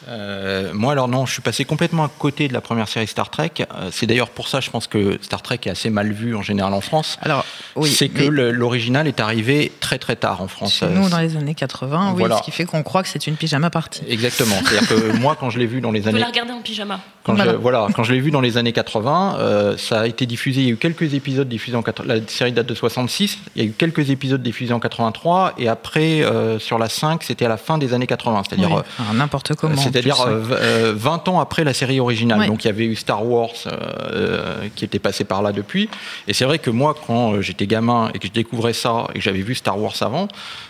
Euh, 0.08 0.72
moi, 0.74 0.94
alors 0.94 1.08
non, 1.08 1.26
je 1.26 1.34
suis 1.34 1.42
passé 1.42 1.66
complètement 1.66 2.06
à 2.06 2.10
côté 2.20 2.48
de 2.48 2.54
la 2.54 2.62
première 2.62 2.88
série 2.88 3.08
Star 3.08 3.30
Trek. 3.30 3.52
Euh, 3.60 3.90
c'est 3.92 4.06
d'ailleurs 4.06 4.30
pour 4.30 4.48
ça, 4.48 4.60
je 4.60 4.70
pense 4.70 4.88
que 4.88 5.20
Star 5.22 5.42
Trek 5.42 5.60
est 5.66 5.70
assez 5.70 5.90
mal 5.90 6.12
vu 6.12 6.36
en 6.36 6.42
général 6.42 6.74
en 6.74 6.82
France. 6.82 7.18
Alors, 7.22 7.46
oui, 7.76 7.90
c'est 7.90 8.10
que 8.10 8.24
l'original 8.24 9.08
est 9.08 9.20
arrivé 9.20 9.72
très 9.80 9.98
très 10.00 10.16
tard 10.16 10.42
en 10.42 10.48
France. 10.48 10.74
Chez 10.80 10.88
nous, 10.88 11.10
dans 11.10 11.20
les 11.20 11.36
années 11.38 11.56
80, 11.56 12.12
oui, 12.12 12.20
Voilà. 12.20 12.38
ce 12.38 12.44
qui 12.44 12.52
fait 12.52 12.66
qu'on 12.66 12.84
croit 12.84 13.04
que 13.04 13.10
c'est 13.10 13.28
une 13.28 13.36
pyjama 13.36 13.70
party. 13.70 14.02
Exactement. 14.08 14.56
C'est-à-dire 14.66 14.88
que 14.88 15.18
moi, 15.20 15.36
quand 15.40 15.50
je 15.50 15.60
l'ai 15.60 15.66
vu 15.68 15.82
dans 15.82 15.92
les 15.92 16.00
On 16.02 16.04
peut 16.04 16.10
années 16.10 16.20
la 16.20 16.28
regarder 16.28 16.52
en 16.54 16.62
pyjama. 16.62 17.00
Quand 17.24 17.34
Voilà. 17.36 17.52
je, 17.52 17.58
voilà, 17.58 17.88
quand 17.94 18.04
je 18.04 18.14
l'ai 18.14 18.20
vu 18.22 18.32
dans 18.32 18.42
les 18.42 18.58
années 18.58 18.74
80, 18.74 19.38
euh, 19.40 19.78
ça 19.78 20.02
a 20.02 20.08
été 20.08 20.26
diffusé. 20.26 20.62
Il 20.62 20.68
y 20.68 20.70
a 20.70 20.74
eu 20.74 20.78
quelques 20.78 21.14
épisodes 21.14 21.48
diffusés 21.48 21.76
en 21.76 21.82
80 21.84 22.14
la 22.16 22.22
série 22.28 22.52
date 22.54 22.66
de 22.68 22.74
66. 22.74 23.38
Il 23.56 23.62
y 23.64 23.66
a 23.66 23.70
eu 23.70 23.74
quelques 23.74 24.10
épisodes 24.10 24.42
diffusés 24.42 24.74
en 24.74 24.80
83 24.80 25.54
et 25.58 25.68
après 25.68 26.22
euh, 26.24 26.58
sur 26.60 26.78
la 26.80 26.90
5, 26.90 27.24
c'était 27.24 27.46
à 27.46 27.50
la 27.50 27.58
fin 27.58 27.78
des 27.78 27.94
années 27.94 28.08
80, 28.08 28.44
c'est-à-dire 28.48 28.72
Oui, 28.72 28.82
euh, 29.00 29.14
n'importe 29.14 29.56
comment. 29.56 29.76
C'est-à-dire 29.92 30.16
plus, 30.16 30.24
ouais. 30.26 30.32
euh, 30.32 30.40
v- 30.40 30.56
euh, 30.60 30.94
20 30.96 31.28
ans 31.28 31.40
après 31.40 31.64
la 31.64 31.74
série 31.74 32.00
originale. 32.00 32.40
Ouais. 32.40 32.48
Donc 32.48 32.64
il 32.64 32.68
y 32.68 32.70
avait 32.72 32.86
eu 32.86 32.96
Star 32.96 33.26
Wars 33.26 33.50
euh, 33.68 34.68
qui 34.76 34.86
était 34.86 35.00
passé 35.00 35.24
par 35.24 35.42
là 35.42 35.52
depuis. 35.52 35.90
Et 36.28 36.34
c'est 36.34 36.46
vrai 36.46 36.60
que 36.60 36.70
moi, 36.70 36.96
quand 37.08 37.42
j'étais 37.42 37.68
gamin 37.68 38.10
et 38.14 38.20
que 38.20 38.28
je 38.28 38.32
découvrais 38.34 38.74
ça 38.74 39.08
et 39.14 39.20
que 39.20 39.22
j'avais 39.24 39.42
vu 39.42 39.56
Star 39.56 39.80
Wars 39.80 39.94
avant, 40.02 40.28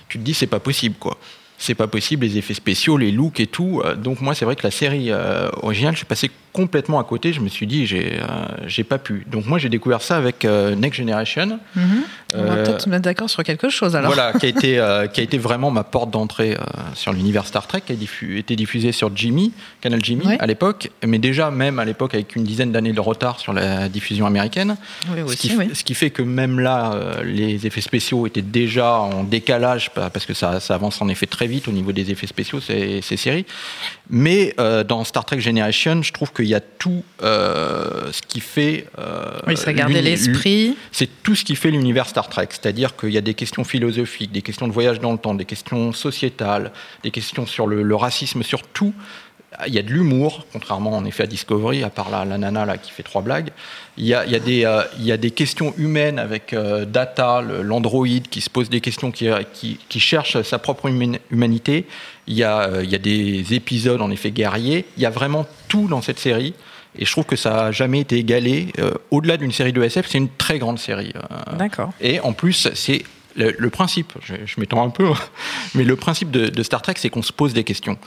tu 0.08 0.18
te 0.20 0.24
dis 0.24 0.34
c'est 0.34 0.48
pas 0.48 0.60
possible 0.60 0.96
quoi. 1.00 1.18
C'est 1.62 1.76
pas 1.76 1.88
possible, 1.88 2.26
les 2.26 2.38
effets 2.38 2.54
spéciaux, 2.54 2.96
les 2.98 3.12
looks 3.12 3.40
et 3.42 3.48
tout. 3.48 3.82
Euh, 3.84 3.96
Donc 3.96 4.22
moi, 4.22 4.34
c'est 4.34 4.46
vrai 4.46 4.56
que 4.56 4.64
la 4.64 4.72
série 4.72 5.08
euh, 5.12 5.50
originale, 5.62 5.94
je 5.94 5.98
suis 5.98 6.06
passé 6.06 6.32
complètement 6.54 7.00
à 7.00 7.04
côté. 7.04 7.32
Je 7.34 7.42
me 7.42 7.50
suis 7.50 7.68
dit, 7.68 7.86
j'ai 7.86 8.14
euh, 8.22 8.26
j'ai 8.66 8.84
pas 8.86 8.98
pu. 8.98 9.26
Donc 9.30 9.46
moi, 9.46 9.60
j'ai 9.60 9.68
découvert 9.70 10.02
ça 10.02 10.16
avec 10.16 10.46
euh, 10.46 10.74
Next 10.76 10.98
Generation. 10.98 11.60
Mhm. 11.76 11.84
On 12.36 12.44
va 12.44 12.56
peut-être 12.58 12.82
se 12.84 12.90
mettre 12.90 13.04
d'accord 13.04 13.30
sur 13.30 13.44
quelque 13.44 13.70
chose 13.70 13.96
alors. 13.96 14.14
Voilà, 14.14 14.34
qui 14.34 14.46
a 14.46 14.50
été, 14.50 14.70
qui 15.14 15.20
a 15.20 15.24
été 15.24 15.38
vraiment 15.38 15.70
ma 15.72 15.84
porte 15.84 16.12
d'entrée 16.12 16.56
sur 16.94 17.12
l'univers 17.12 17.46
Star 17.46 17.66
Trek, 17.68 17.82
qui 17.86 17.92
a 17.92 17.96
diffu- 17.96 18.38
été 18.38 18.56
diffusé 18.56 18.92
sur 18.92 19.12
Jimmy, 19.16 19.52
Canal 19.82 20.00
Jimmy 20.04 20.26
à 20.40 20.46
l'époque, 20.46 20.92
mais 21.06 21.18
déjà 21.18 21.50
même 21.52 21.80
à 21.80 21.86
l'époque 21.86 22.14
avec 22.14 22.36
une 22.36 22.44
dizaine 22.44 22.72
d'années 22.72 22.94
de 22.94 23.00
retard 23.00 23.40
sur 23.40 23.52
la 23.52 23.90
diffusion 23.90 24.26
américaine. 24.28 24.78
Oui, 25.12 25.18
ce, 25.20 25.24
aussi, 25.24 25.50
qui, 25.50 25.56
oui. 25.58 25.70
ce 25.74 25.84
qui 25.84 25.96
fait 25.96 26.12
que 26.12 26.22
même 26.22 26.60
là, 26.60 26.96
les 27.26 27.66
effets 27.68 27.82
spéciaux 27.82 28.28
étaient 28.28 28.42
déjà 28.44 28.94
en 29.00 29.24
décalage, 29.24 29.90
pa- 29.90 30.10
parce 30.12 30.26
que 30.28 30.34
ça, 30.36 30.60
ça 30.60 30.76
avance 30.76 31.02
en 31.02 31.08
effet 31.10 31.26
très 31.26 31.48
vite 31.50 31.68
au 31.68 31.72
niveau 31.72 31.92
des 31.92 32.12
effets 32.12 32.28
spéciaux, 32.28 32.62
ces, 32.62 33.02
ces 33.02 33.18
séries. 33.18 33.46
Mais 34.10 34.54
euh, 34.60 34.84
dans 34.84 35.04
Star 35.04 35.26
Trek 35.26 35.40
Generation, 35.42 36.02
je 36.02 36.14
trouve 36.14 36.32
qu'il 36.32 36.46
y 36.46 36.56
a 36.56 36.62
tout 36.62 37.04
euh, 37.22 38.12
ce 38.12 38.22
qui 38.22 38.40
fait... 38.40 38.88
euh, 39.00 39.40
Oui, 39.48 39.58
ça 39.58 39.74
gardait 39.74 40.02
l'esprit. 40.02 40.78
c'est 40.92 41.10
tout 41.24 41.36
ce 41.36 41.44
qui 41.44 41.56
fait 41.56 41.72
l'univers 41.72 42.08
Star 42.08 42.30
Trek. 42.30 42.48
C'est-à-dire 42.52 42.96
qu'il 42.96 43.10
y 43.12 43.18
a 43.18 43.22
des 43.22 43.34
questions 43.34 43.64
philosophiques, 43.64 44.32
des 44.32 44.42
questions 44.42 44.68
de 44.68 44.74
voyage 44.74 45.00
dans 45.00 45.12
le 45.12 45.18
temps, 45.18 45.34
des 45.36 45.46
questions 45.46 45.92
sociétales, 45.92 46.72
des 47.04 47.12
questions 47.12 47.46
sur 47.46 47.68
le, 47.68 47.84
le 47.84 47.96
racisme, 47.96 48.44
sur 48.44 48.64
tout. 48.64 48.94
Il 49.68 49.74
y 49.74 49.80
a 49.80 49.82
de 49.82 49.90
l'humour, 49.90 50.46
contrairement 50.54 50.96
en 50.96 51.06
effet 51.06 51.24
à 51.24 51.28
Discovery, 51.28 51.84
à 51.84 51.90
part 51.90 52.10
la, 52.10 52.26
la 52.26 52.38
nana 52.38 52.66
là, 52.66 52.78
qui 52.78 52.92
fait 52.92 53.04
trois 53.04 53.22
blagues. 53.22 53.50
Il 53.98 54.06
y 54.06 54.14
a, 54.14 54.26
il 54.26 54.32
y 54.32 54.36
a, 54.36 54.40
des, 54.40 54.66
euh, 54.66 54.84
il 54.98 55.06
y 55.06 55.12
a 55.12 55.18
des 55.18 55.32
questions 55.32 55.74
humaines 55.78 56.20
avec 56.20 56.54
euh, 56.54 56.86
Data, 56.86 57.42
l'androïde, 57.42 58.30
qui 58.30 58.42
se 58.42 58.50
pose 58.50 58.70
des 58.70 58.80
questions, 58.82 59.12
qui, 59.12 59.28
qui, 59.54 59.78
qui 59.90 60.00
cherche 60.00 60.42
sa 60.44 60.60
propre 60.60 60.90
humanité. 61.32 61.86
Il 62.28 62.36
y, 62.36 62.44
a, 62.44 62.62
euh, 62.62 62.84
il 62.84 62.90
y 62.90 62.96
a 62.96 63.00
des 63.00 63.54
épisodes 63.54 64.02
en 64.02 64.12
effet 64.12 64.32
guerriers. 64.32 64.86
Il 64.98 65.04
y 65.04 65.06
a 65.06 65.10
vraiment 65.10 65.46
tout 65.68 65.88
dans 65.88 66.02
cette 66.02 66.20
série. 66.20 66.54
Et 66.98 67.06
je 67.06 67.12
trouve 67.12 67.26
que 67.26 67.36
ça 67.36 67.52
n'a 67.52 67.72
jamais 67.72 68.00
été 68.00 68.18
égalé. 68.18 68.68
Euh, 68.80 68.94
Au-delà 69.12 69.38
d'une 69.38 69.52
série 69.52 69.74
de 69.74 69.82
SF, 69.82 70.08
c'est 70.08 70.18
une 70.18 70.30
très 70.30 70.60
grande 70.60 70.80
série. 70.80 71.14
Euh, 71.16 71.56
D'accord. 71.58 71.92
et 72.02 72.20
en 72.20 72.34
plus, 72.34 72.70
c'est 72.74 73.04
le, 73.36 73.56
le 73.58 73.70
principe, 73.70 74.14
je, 74.22 74.36
je 74.46 74.60
m'étends 74.60 74.84
un 74.84 74.90
peu, 74.90 75.10
mais 75.76 75.84
le 75.84 75.96
principe 75.96 76.32
de, 76.32 76.48
de 76.48 76.64
Star 76.64 76.82
Trek, 76.82 76.96
c'est 76.98 77.10
qu'on 77.10 77.22
se 77.22 77.32
pose 77.32 77.54
des 77.54 77.64
questions. 77.64 77.98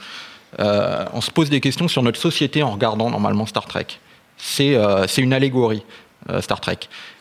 Euh, 0.59 1.05
on 1.13 1.21
se 1.21 1.31
pose 1.31 1.49
des 1.49 1.59
questions 1.59 1.87
sur 1.87 2.03
notre 2.03 2.19
société 2.19 2.63
en 2.63 2.71
regardant 2.71 3.09
normalement 3.09 3.45
Star 3.45 3.65
Trek. 3.65 3.87
C'est 4.37 4.75
euh, 4.75 5.07
c'est 5.07 5.21
une 5.21 5.33
allégorie. 5.33 5.83
Euh, 6.29 6.41
Star 6.41 6.59
Trek. 6.61 6.77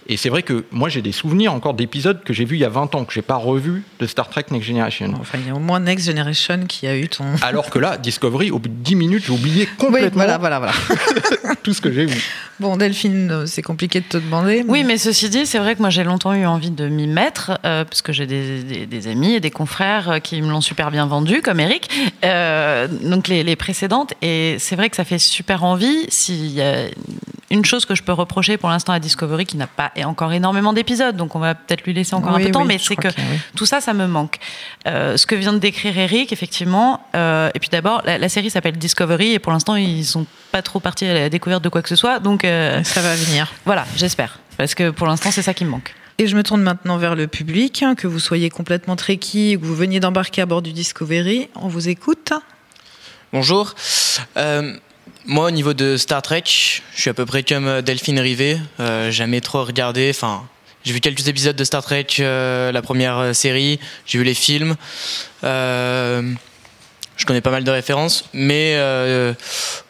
Et 0.09 0.17
c'est 0.17 0.31
vrai 0.31 0.43
que 0.43 0.65
moi, 0.73 0.89
j'ai 0.89 1.01
des 1.01 1.13
souvenirs 1.13 1.53
encore 1.55 1.75
d'épisodes 1.75 2.25
que 2.25 2.33
j'ai 2.33 2.45
vus 2.45 2.57
il 2.57 2.61
y 2.61 2.65
a 2.65 2.69
20 2.69 2.93
ans, 2.97 3.05
que 3.05 3.13
j'ai 3.13 3.23
pas 3.23 3.37
revus 3.37 3.85
de 4.01 4.07
Star 4.09 4.29
Trek 4.29 4.47
Next 4.51 4.67
Generation. 4.67 5.15
Enfin, 5.21 5.39
il 5.41 5.47
y 5.47 5.51
a 5.51 5.55
au 5.55 5.61
moins 5.61 5.79
Next 5.79 6.07
Generation 6.07 6.67
qui 6.67 6.89
a 6.89 6.97
eu 6.97 7.09
ton. 7.09 7.25
Alors 7.41 7.71
que 7.71 7.79
là, 7.79 7.97
Discovery, 7.99 8.51
au 8.51 8.59
bout 8.59 8.69
de 8.69 8.75
10 8.75 8.97
minutes, 8.97 9.25
j'ai 9.27 9.33
oublié 9.33 9.67
complètement 9.79 10.09
Oui, 10.09 10.11
voilà, 10.13 10.39
voilà, 10.39 10.59
voilà. 10.59 10.73
tout 11.63 11.73
ce 11.73 11.81
que 11.81 11.93
j'ai 11.93 12.07
vu. 12.07 12.21
Bon, 12.59 12.77
Delphine, 12.77 13.31
euh, 13.31 13.47
c'est 13.47 13.63
compliqué 13.63 14.01
de 14.01 14.07
te 14.07 14.17
demander. 14.17 14.65
Oui, 14.67 14.83
mais 14.83 14.99
ceci 14.99 15.29
dit, 15.31 15.47
c'est 15.47 15.59
vrai 15.59 15.77
que 15.77 15.81
moi 15.81 15.91
j'ai 15.91 16.03
longtemps 16.03 16.35
eu 16.35 16.47
envie 16.47 16.71
de 16.73 16.89
m'y 16.89 17.07
mettre, 17.07 17.53
euh, 17.65 17.85
parce 17.85 18.03
que 18.03 18.13
j'ai 18.13 18.27
des, 18.27 18.65
des- 18.65 18.87
des 18.87 19.07
amis 19.09 19.35
et 19.35 19.41
des 19.41 19.51
confrères 19.53 20.11
euh, 20.11 20.19
qui 20.19 20.43
me 20.43 20.49
l'ont 20.51 20.61
super 20.61 20.91
bien 20.91 21.07
vendu, 21.07 21.43
comme 21.43 21.61
Eric, 21.61 21.89
euh, 22.25 22.89
donc 22.89 23.29
les, 23.29 23.45
les 23.45 23.55
précédentes. 23.55 24.15
Et 24.21 24.57
c'est 24.59 24.75
vrai 24.75 24.91
que 24.91 24.97
ça 24.97 25.05
fait 25.05 25.19
super 25.21 25.63
envie. 25.63 26.07
S'il 26.09 26.47
y 26.51 26.61
a 26.61 26.87
une 27.53 27.65
chose 27.65 27.85
que 27.85 27.95
je 27.95 28.03
peux 28.03 28.13
reprocher 28.13 28.57
pour 28.57 28.69
l'instant 28.71 28.93
à 28.93 28.99
Discovery, 28.99 29.47
qui 29.47 29.57
n'a 29.57 29.67
pas 29.69 29.93
encore 30.05 30.33
énormément 30.33 30.73
d'épisodes, 30.73 31.17
donc 31.17 31.37
on 31.37 31.39
va 31.39 31.55
peut-être 31.55 31.83
lui 31.85 31.93
laisser 31.93 32.15
encore 32.15 32.35
Oui, 32.35 32.41
un 32.41 32.45
peu 32.45 32.49
de 32.49 32.53
temps, 32.55 32.65
mais 32.65 32.79
c'est 32.79 32.97
que 32.97 33.09
oui. 33.09 33.39
tout 33.55 33.67
ça, 33.67 33.81
ça 33.81 33.93
me 33.95 34.07
manque. 34.07 34.39
Euh, 34.89 35.17
ce 35.17 35.27
que 35.27 35.35
vient 35.35 35.53
de 35.53 35.59
décrire 35.59 35.97
Eric, 35.97 36.33
effectivement. 36.33 37.07
euh, 37.15 37.51
et 37.55 37.59
puis 37.61 37.69
d'abord, 37.71 38.03
la, 38.05 38.19
la 38.19 38.29
série 38.29 38.51
s'appelle 38.51 38.77
Discovery, 38.79 39.33
et 39.33 39.39
pour 39.39 39.53
l'instant, 39.53 39.77
ils 39.77 40.05
sont 40.05 40.27
pas 40.51 40.63
trop 40.63 40.81
partis 40.81 41.05
à 41.07 41.15
la 41.15 41.29
découverte 41.29 41.63
de 41.63 41.69
quoi 41.69 41.83
que 41.83 41.89
ce 41.89 41.97
soit, 41.97 42.19
donc 42.19 42.45
euh, 42.45 42.83
Ça 42.85 43.01
va 43.03 43.15
venir. 43.15 43.53
voilà, 43.65 43.85
j'espère, 43.97 44.41
parce 44.57 44.75
que 44.75 44.91
pour 44.91 45.07
l'instant, 45.07 45.31
c'est 45.31 45.43
ça 45.43 45.55
qui 45.55 45.65
me 45.65 45.71
manque. 45.71 45.95
Et 46.19 46.27
je 46.27 46.37
me 46.37 46.43
tourne 46.43 46.63
maintenant 46.63 46.99
vers 46.99 47.15
le 47.15 47.27
public, 47.27 47.83
hein, 47.83 47.95
que 47.95 48.07
vous 48.07 48.19
soyez 48.21 48.51
complètement 48.51 48.97
trekkie, 48.97 49.59
que 49.61 49.65
vous 49.65 49.75
veniez 49.75 49.99
d'embarquer 50.01 50.43
à 50.43 50.47
bord 50.47 50.63
du 50.63 50.73
Discovery. 50.73 51.49
On 51.55 51.69
vous 51.69 51.89
écoute. 51.89 52.33
Bonjour. 53.33 53.75
Euh, 54.37 54.75
moi, 55.25 55.47
au 55.47 55.51
niveau 55.51 55.73
de 55.73 55.97
Star 55.97 56.21
Trek, 56.21 56.43
je 56.47 57.01
suis 57.01 57.11
à 57.11 57.15
peu 57.15 57.27
près 57.27 57.43
comme 57.43 57.69
euh, 57.69 57.83
Delphine 57.83 58.19
Rivet. 58.19 58.59
Euh, 58.81 59.11
jamais 59.11 59.41
trop 59.41 59.65
regardé. 59.65 60.11
Enfin, 60.11 60.43
j'ai 60.85 60.93
vu 60.93 61.01
quelques 61.01 61.29
épisodes 61.29 61.55
de 61.55 61.65
Star 61.65 61.83
Trek, 61.83 62.07
euh, 62.19 62.73
la 62.73 62.83
première 62.83 63.35
série. 63.35 63.79
J'ai 64.05 64.19
vu 64.19 64.25
les 64.25 64.35
films. 64.35 64.75
Je 65.43 66.25
connais 67.25 67.41
pas 67.41 67.51
mal 67.51 67.63
de 67.63 67.71
références, 67.71 68.25
mais 68.33 68.77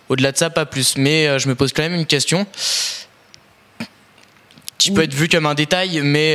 au-delà 0.08 0.32
de 0.32 0.36
ça, 0.36 0.50
pas 0.50 0.66
plus. 0.66 0.96
Mais 0.96 1.38
je 1.38 1.48
me 1.48 1.54
pose 1.54 1.72
quand 1.72 1.82
même 1.82 1.94
une 1.94 2.06
question. 2.06 2.46
Qui 4.76 4.90
peut 4.90 5.04
être 5.04 5.14
vu 5.14 5.28
comme 5.28 5.46
un 5.46 5.54
détail, 5.54 6.00
mais 6.02 6.34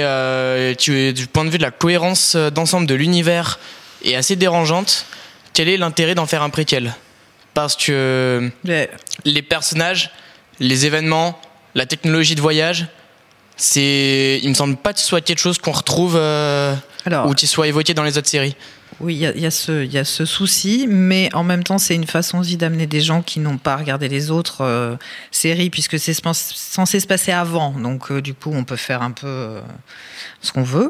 du 0.75 1.27
point 1.27 1.45
de 1.45 1.49
vue 1.51 1.59
de 1.59 1.63
la 1.63 1.71
cohérence 1.71 2.35
d'ensemble 2.35 2.87
de 2.87 2.95
l'univers 2.95 3.59
est 4.03 4.15
assez 4.15 4.35
dérangeante. 4.35 5.05
Quel 5.53 5.69
est 5.69 5.77
l'intérêt 5.77 6.15
d'en 6.15 6.25
faire 6.25 6.41
un 6.41 6.49
préquel? 6.49 6.95
Parce 7.57 7.75
que 7.75 8.51
les 9.25 9.41
personnages, 9.41 10.11
les 10.59 10.85
événements, 10.85 11.41
la 11.73 11.87
technologie 11.87 12.35
de 12.35 12.41
voyage, 12.41 12.85
c'est, 13.55 14.39
il 14.43 14.49
me 14.49 14.53
semble 14.53 14.75
pas 14.77 14.93
que 14.93 14.99
ce 14.99 15.07
soit 15.07 15.21
quelque 15.21 15.39
chose 15.39 15.57
qu'on 15.57 15.71
retrouve 15.71 16.17
euh, 16.17 16.75
ou 17.25 17.33
qui 17.33 17.47
soit 17.47 17.67
évoqué 17.67 17.95
dans 17.95 18.03
les 18.03 18.15
autres 18.19 18.27
séries. 18.27 18.55
Oui, 18.99 19.15
il 19.15 19.21
y 19.21 19.39
y 19.39 19.41
y 19.41 19.97
a 19.97 20.05
ce 20.05 20.25
souci, 20.25 20.85
mais 20.87 21.33
en 21.33 21.43
même 21.43 21.63
temps, 21.63 21.79
c'est 21.79 21.95
une 21.95 22.05
façon 22.05 22.37
aussi 22.37 22.57
d'amener 22.57 22.85
des 22.85 23.01
gens 23.01 23.23
qui 23.23 23.39
n'ont 23.39 23.57
pas 23.57 23.75
regardé 23.75 24.07
les 24.07 24.29
autres 24.29 24.61
euh, 24.61 24.95
séries, 25.31 25.71
puisque 25.71 25.97
c'est 25.97 26.13
censé 26.13 26.99
se 26.99 27.07
passer 27.07 27.31
avant. 27.31 27.71
Donc, 27.71 28.11
euh, 28.11 28.21
du 28.21 28.35
coup, 28.35 28.51
on 28.53 28.65
peut 28.65 28.75
faire 28.75 29.01
un 29.01 29.11
peu 29.11 29.57
ce 30.41 30.51
qu'on 30.51 30.61
veut. 30.61 30.89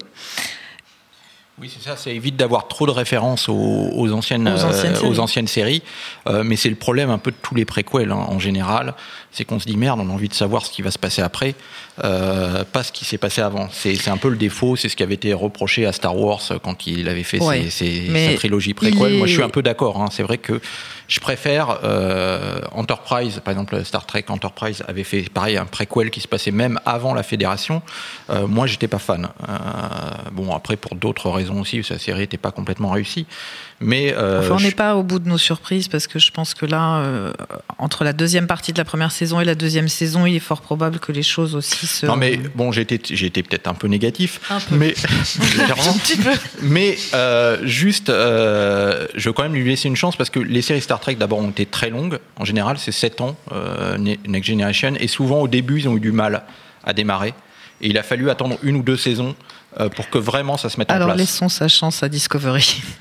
Oui, 1.59 1.71
c'est 1.75 1.83
ça, 1.89 1.95
ça 1.97 2.11
évite 2.11 2.35
d'avoir 2.35 2.67
trop 2.67 2.85
de 2.85 2.91
références 2.91 3.49
aux, 3.49 3.89
aux 3.95 4.11
anciennes, 4.11 4.47
Aux 4.47 4.63
anciennes 4.63 4.91
euh, 4.93 4.95
séries. 4.95 5.07
aux 5.09 5.19
anciennes 5.19 5.47
séries. 5.47 5.81
Euh, 6.27 6.43
mais 6.45 6.55
c'est 6.55 6.69
le 6.69 6.75
problème 6.75 7.09
un 7.09 7.17
peu 7.17 7.31
de 7.31 7.35
tous 7.41 7.55
les 7.55 7.65
préquels 7.65 8.11
hein, 8.11 8.25
en 8.29 8.37
général. 8.37 8.93
C'est 9.31 9.43
qu'on 9.43 9.59
se 9.59 9.65
dit 9.65 9.75
merde, 9.75 9.99
on 9.99 10.07
a 10.07 10.13
envie 10.13 10.29
de 10.29 10.35
savoir 10.35 10.67
ce 10.67 10.71
qui 10.71 10.83
va 10.83 10.91
se 10.91 10.99
passer 10.99 11.23
après, 11.23 11.55
euh, 12.03 12.63
pas 12.63 12.83
ce 12.83 12.91
qui 12.91 13.05
s'est 13.05 13.17
passé 13.17 13.41
avant. 13.41 13.69
C'est 13.71 14.07
un 14.07 14.17
peu 14.17 14.29
le 14.29 14.35
défaut, 14.37 14.75
c'est 14.75 14.87
ce 14.87 14.95
qui 14.95 15.01
avait 15.01 15.15
été 15.15 15.33
reproché 15.33 15.87
à 15.87 15.93
Star 15.93 16.15
Wars 16.15 16.41
quand 16.63 16.85
il 16.85 17.09
avait 17.09 17.23
fait 17.23 17.41
Ouais, 17.41 17.63
ses, 17.71 18.05
ses- 18.05 18.27
sa 18.33 18.35
trilogie 18.35 18.75
préquelle. 18.75 19.13
il 19.13 19.17
Moi, 19.17 19.25
je 19.25 19.33
suis 19.33 19.41
un 19.43 19.49
peu 19.49 19.63
d'accord. 19.63 19.99
hein. 19.99 20.09
C'est 20.11 20.23
vrai 20.23 20.37
que 20.37 20.61
je 21.07 21.19
préfère 21.19 21.79
euh, 21.83 22.59
Enterprise, 22.71 23.39
par 23.43 23.53
exemple 23.53 23.83
Star 23.85 24.05
Trek 24.05 24.25
Enterprise 24.27 24.83
avait 24.87 25.03
fait 25.03 25.29
pareil 25.29 25.57
un 25.57 25.65
préquel 25.65 26.11
qui 26.11 26.19
se 26.19 26.27
passait 26.27 26.51
même 26.51 26.79
avant 26.85 27.13
la 27.13 27.23
Fédération. 27.23 27.81
Euh, 28.29 28.45
moi, 28.47 28.67
j'étais 28.67 28.87
pas 28.87 28.99
fan. 28.99 29.29
Euh, 29.47 29.57
bon, 30.31 30.53
après 30.53 30.75
pour 30.75 30.95
d'autres 30.95 31.29
raisons 31.29 31.61
aussi, 31.61 31.81
la 31.89 31.97
série 31.97 32.21
n'était 32.21 32.37
pas 32.37 32.51
complètement 32.51 32.89
réussie. 32.89 33.25
Mais 33.79 34.11
euh, 34.17 34.39
Enfin, 34.39 34.55
on 34.55 34.57
je- 34.57 34.65
n'est 34.65 34.71
pas 34.71 34.95
au 34.95 35.03
bout 35.03 35.19
de 35.19 35.29
nos 35.29 35.37
surprises, 35.37 35.87
parce 35.87 36.07
que 36.07 36.17
je 36.17 36.31
pense 36.31 36.55
que 36.55 36.65
là, 36.65 36.97
euh, 36.97 37.31
entre 37.77 38.03
la 38.03 38.11
deuxième 38.11 38.47
partie 38.47 38.73
de 38.73 38.77
la 38.79 38.85
première 38.85 39.11
saison 39.11 39.39
et 39.39 39.45
la 39.45 39.53
deuxième 39.53 39.87
saison, 39.87 40.25
il 40.25 40.35
est 40.35 40.39
fort 40.39 40.61
probable 40.61 40.97
que 40.97 41.11
les 41.11 41.21
choses 41.21 41.53
aussi 41.53 41.85
se. 41.85 42.07
Non 42.07 42.15
mais 42.15 42.37
bon, 42.55 42.71
j'ai 42.71 42.81
été, 42.81 42.99
j'ai 43.15 43.27
été 43.27 43.43
peut-être 43.43 43.67
un 43.67 43.75
peu 43.75 43.87
négatif, 43.87 44.39
Un 44.49 44.59
peu. 44.59 44.75
mais 44.77 44.95
légèrement. 45.57 45.95
Mais 46.63 46.97
euh, 47.13 47.57
juste, 47.65 48.09
euh, 48.09 49.05
je 49.15 49.29
veux 49.29 49.33
quand 49.33 49.43
même 49.43 49.53
lui 49.53 49.63
laisser 49.69 49.87
une 49.87 49.95
chance 49.95 50.15
parce 50.15 50.31
que 50.31 50.39
les 50.39 50.63
séries 50.63 50.81
Star 50.81 50.99
Trek 50.99 51.15
d'abord 51.15 51.37
ont 51.39 51.49
été 51.51 51.67
très 51.67 51.91
longues. 51.91 52.17
En 52.37 52.45
général, 52.45 52.77
c'est 52.79 52.91
7 52.91 53.21
ans 53.21 53.35
euh, 53.51 53.97
Ne- 53.99 54.15
Next 54.27 54.49
Generation 54.49 54.93
et 54.99 55.07
souvent 55.07 55.41
au 55.41 55.47
début, 55.47 55.79
ils 55.81 55.87
ont 55.87 55.95
eu 55.95 55.99
du 55.99 56.11
mal 56.11 56.43
à 56.83 56.93
démarrer. 56.93 57.35
Et 57.81 57.89
il 57.89 57.97
a 57.99 58.03
fallu 58.03 58.31
attendre 58.31 58.57
une 58.63 58.77
ou 58.77 58.81
deux 58.81 58.97
saisons 58.97 59.35
euh, 59.79 59.87
pour 59.89 60.09
que 60.09 60.17
vraiment 60.17 60.57
ça 60.57 60.69
se 60.69 60.79
mette 60.79 60.89
en 60.89 60.95
Alors 60.95 61.09
place. 61.09 61.19
laissons 61.19 61.47
sa 61.49 61.67
chance 61.67 62.01
à 62.01 62.09
Discovery. 62.09 62.81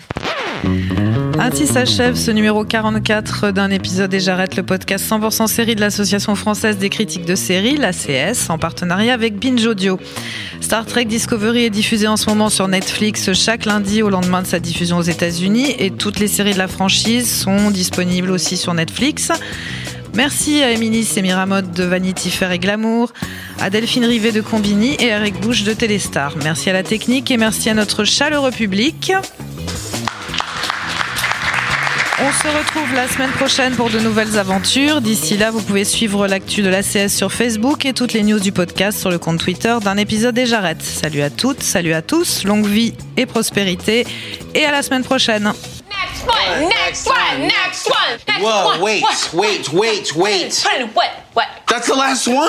Ainsi 1.39 1.67
s'achève 1.67 2.17
ce 2.17 2.31
numéro 2.31 2.65
44 2.65 3.51
d'un 3.51 3.71
épisode 3.71 4.13
et 4.15 4.21
j'arrête 4.21 4.57
le 4.57 4.63
podcast 4.63 5.05
100% 5.09 5.47
série 5.47 5.75
de 5.75 5.81
l'Association 5.81 6.35
française 6.35 6.79
des 6.79 6.89
critiques 6.89 7.25
de 7.25 7.35
séries, 7.35 7.77
l'ACS, 7.77 8.49
en 8.49 8.59
partenariat 8.59 9.15
avec 9.15 9.39
Binge 9.39 9.65
Audio. 9.67 9.99
Star 10.61 10.87
Trek 10.87 11.05
Discovery 11.05 11.65
est 11.65 11.71
diffusé 11.71 12.09
en 12.09 12.17
ce 12.17 12.29
moment 12.29 12.49
sur 12.49 12.69
Netflix 12.69 13.33
chaque 13.33 13.65
lundi 13.65 14.03
au 14.03 14.11
lendemain 14.11 14.43
de 14.43 14.47
sa 14.47 14.59
diffusion 14.59 14.99
aux 14.99 15.03
États-Unis 15.03 15.75
et 15.79 15.91
toutes 15.91 16.19
les 16.19 16.29
séries 16.29 16.55
de 16.55 16.59
la 16.59 16.69
franchise 16.69 17.31
sont 17.31 17.71
disponibles 17.71 18.31
aussi 18.31 18.57
sur 18.57 18.75
Netflix. 18.75 19.31
Merci 20.15 20.63
à 20.63 20.71
Émilie 20.73 21.05
Semiramod 21.05 21.73
de 21.73 21.85
Vanity 21.85 22.31
Fair 22.31 22.51
et 22.51 22.59
Glamour, 22.59 23.13
à 23.61 23.69
Delphine 23.69 24.07
Rivet 24.07 24.33
de 24.33 24.41
Combini 24.41 24.97
et 24.99 25.13
à 25.13 25.19
Eric 25.19 25.39
Bouche 25.41 25.63
de 25.65 25.75
Téléstar. 25.75 26.35
Merci 26.43 26.71
à 26.71 26.73
la 26.73 26.83
technique 26.83 27.31
et 27.31 27.37
merci 27.37 27.69
à 27.69 27.75
notre 27.75 28.05
chaleureux 28.05 28.51
public. 28.51 29.13
On 32.19 32.33
se 32.33 32.49
retrouve 32.49 32.95
la 32.95 33.07
semaine 33.09 33.31
prochaine 33.33 33.75
pour 33.77 33.91
de 33.91 33.99
nouvelles 33.99 34.39
aventures. 34.39 35.03
D'ici 35.03 35.37
là, 35.37 35.51
vous 35.51 35.61
pouvez 35.61 35.85
suivre 35.85 36.27
l'actu 36.27 36.63
de 36.63 36.71
l'ACS 36.71 37.15
sur 37.15 37.31
Facebook 37.31 37.85
et 37.85 37.93
toutes 37.93 38.15
les 38.15 38.23
news 38.23 38.41
du 38.41 38.53
podcast 38.53 38.99
sur 38.99 39.11
le 39.11 39.19
compte 39.19 39.39
Twitter 39.39 39.77
d'un 39.83 39.99
épisode 39.99 40.37
et 40.39 40.47
j'arrête. 40.47 40.81
Salut 40.83 41.21
à 41.21 41.29
toutes, 41.29 41.63
salut 41.63 41.93
à 41.93 42.01
tous, 42.01 42.45
longue 42.45 42.67
vie 42.67 42.95
et 43.19 43.27
prospérité 43.27 44.07
et 44.55 44.65
à 44.65 44.71
la 44.71 44.83
semaine 44.83 45.05
prochaine. 45.05 45.45
Next 45.45 46.27
one, 46.27 46.69
next 46.69 47.07
one, 47.07 47.41
next 47.43 47.87
one, 47.87 48.19
next 48.27 48.41
Whoa, 48.43 48.69
one. 48.71 48.81
wait, 48.81 49.03
what, 49.03 49.35
wait, 49.35 49.73
wait, 49.75 50.17
wait. 50.17 50.65
What? 50.95 51.11
What? 51.35 51.47
That's 51.69 51.87
the 51.87 51.97
last 51.97 52.27
one? 52.27 52.49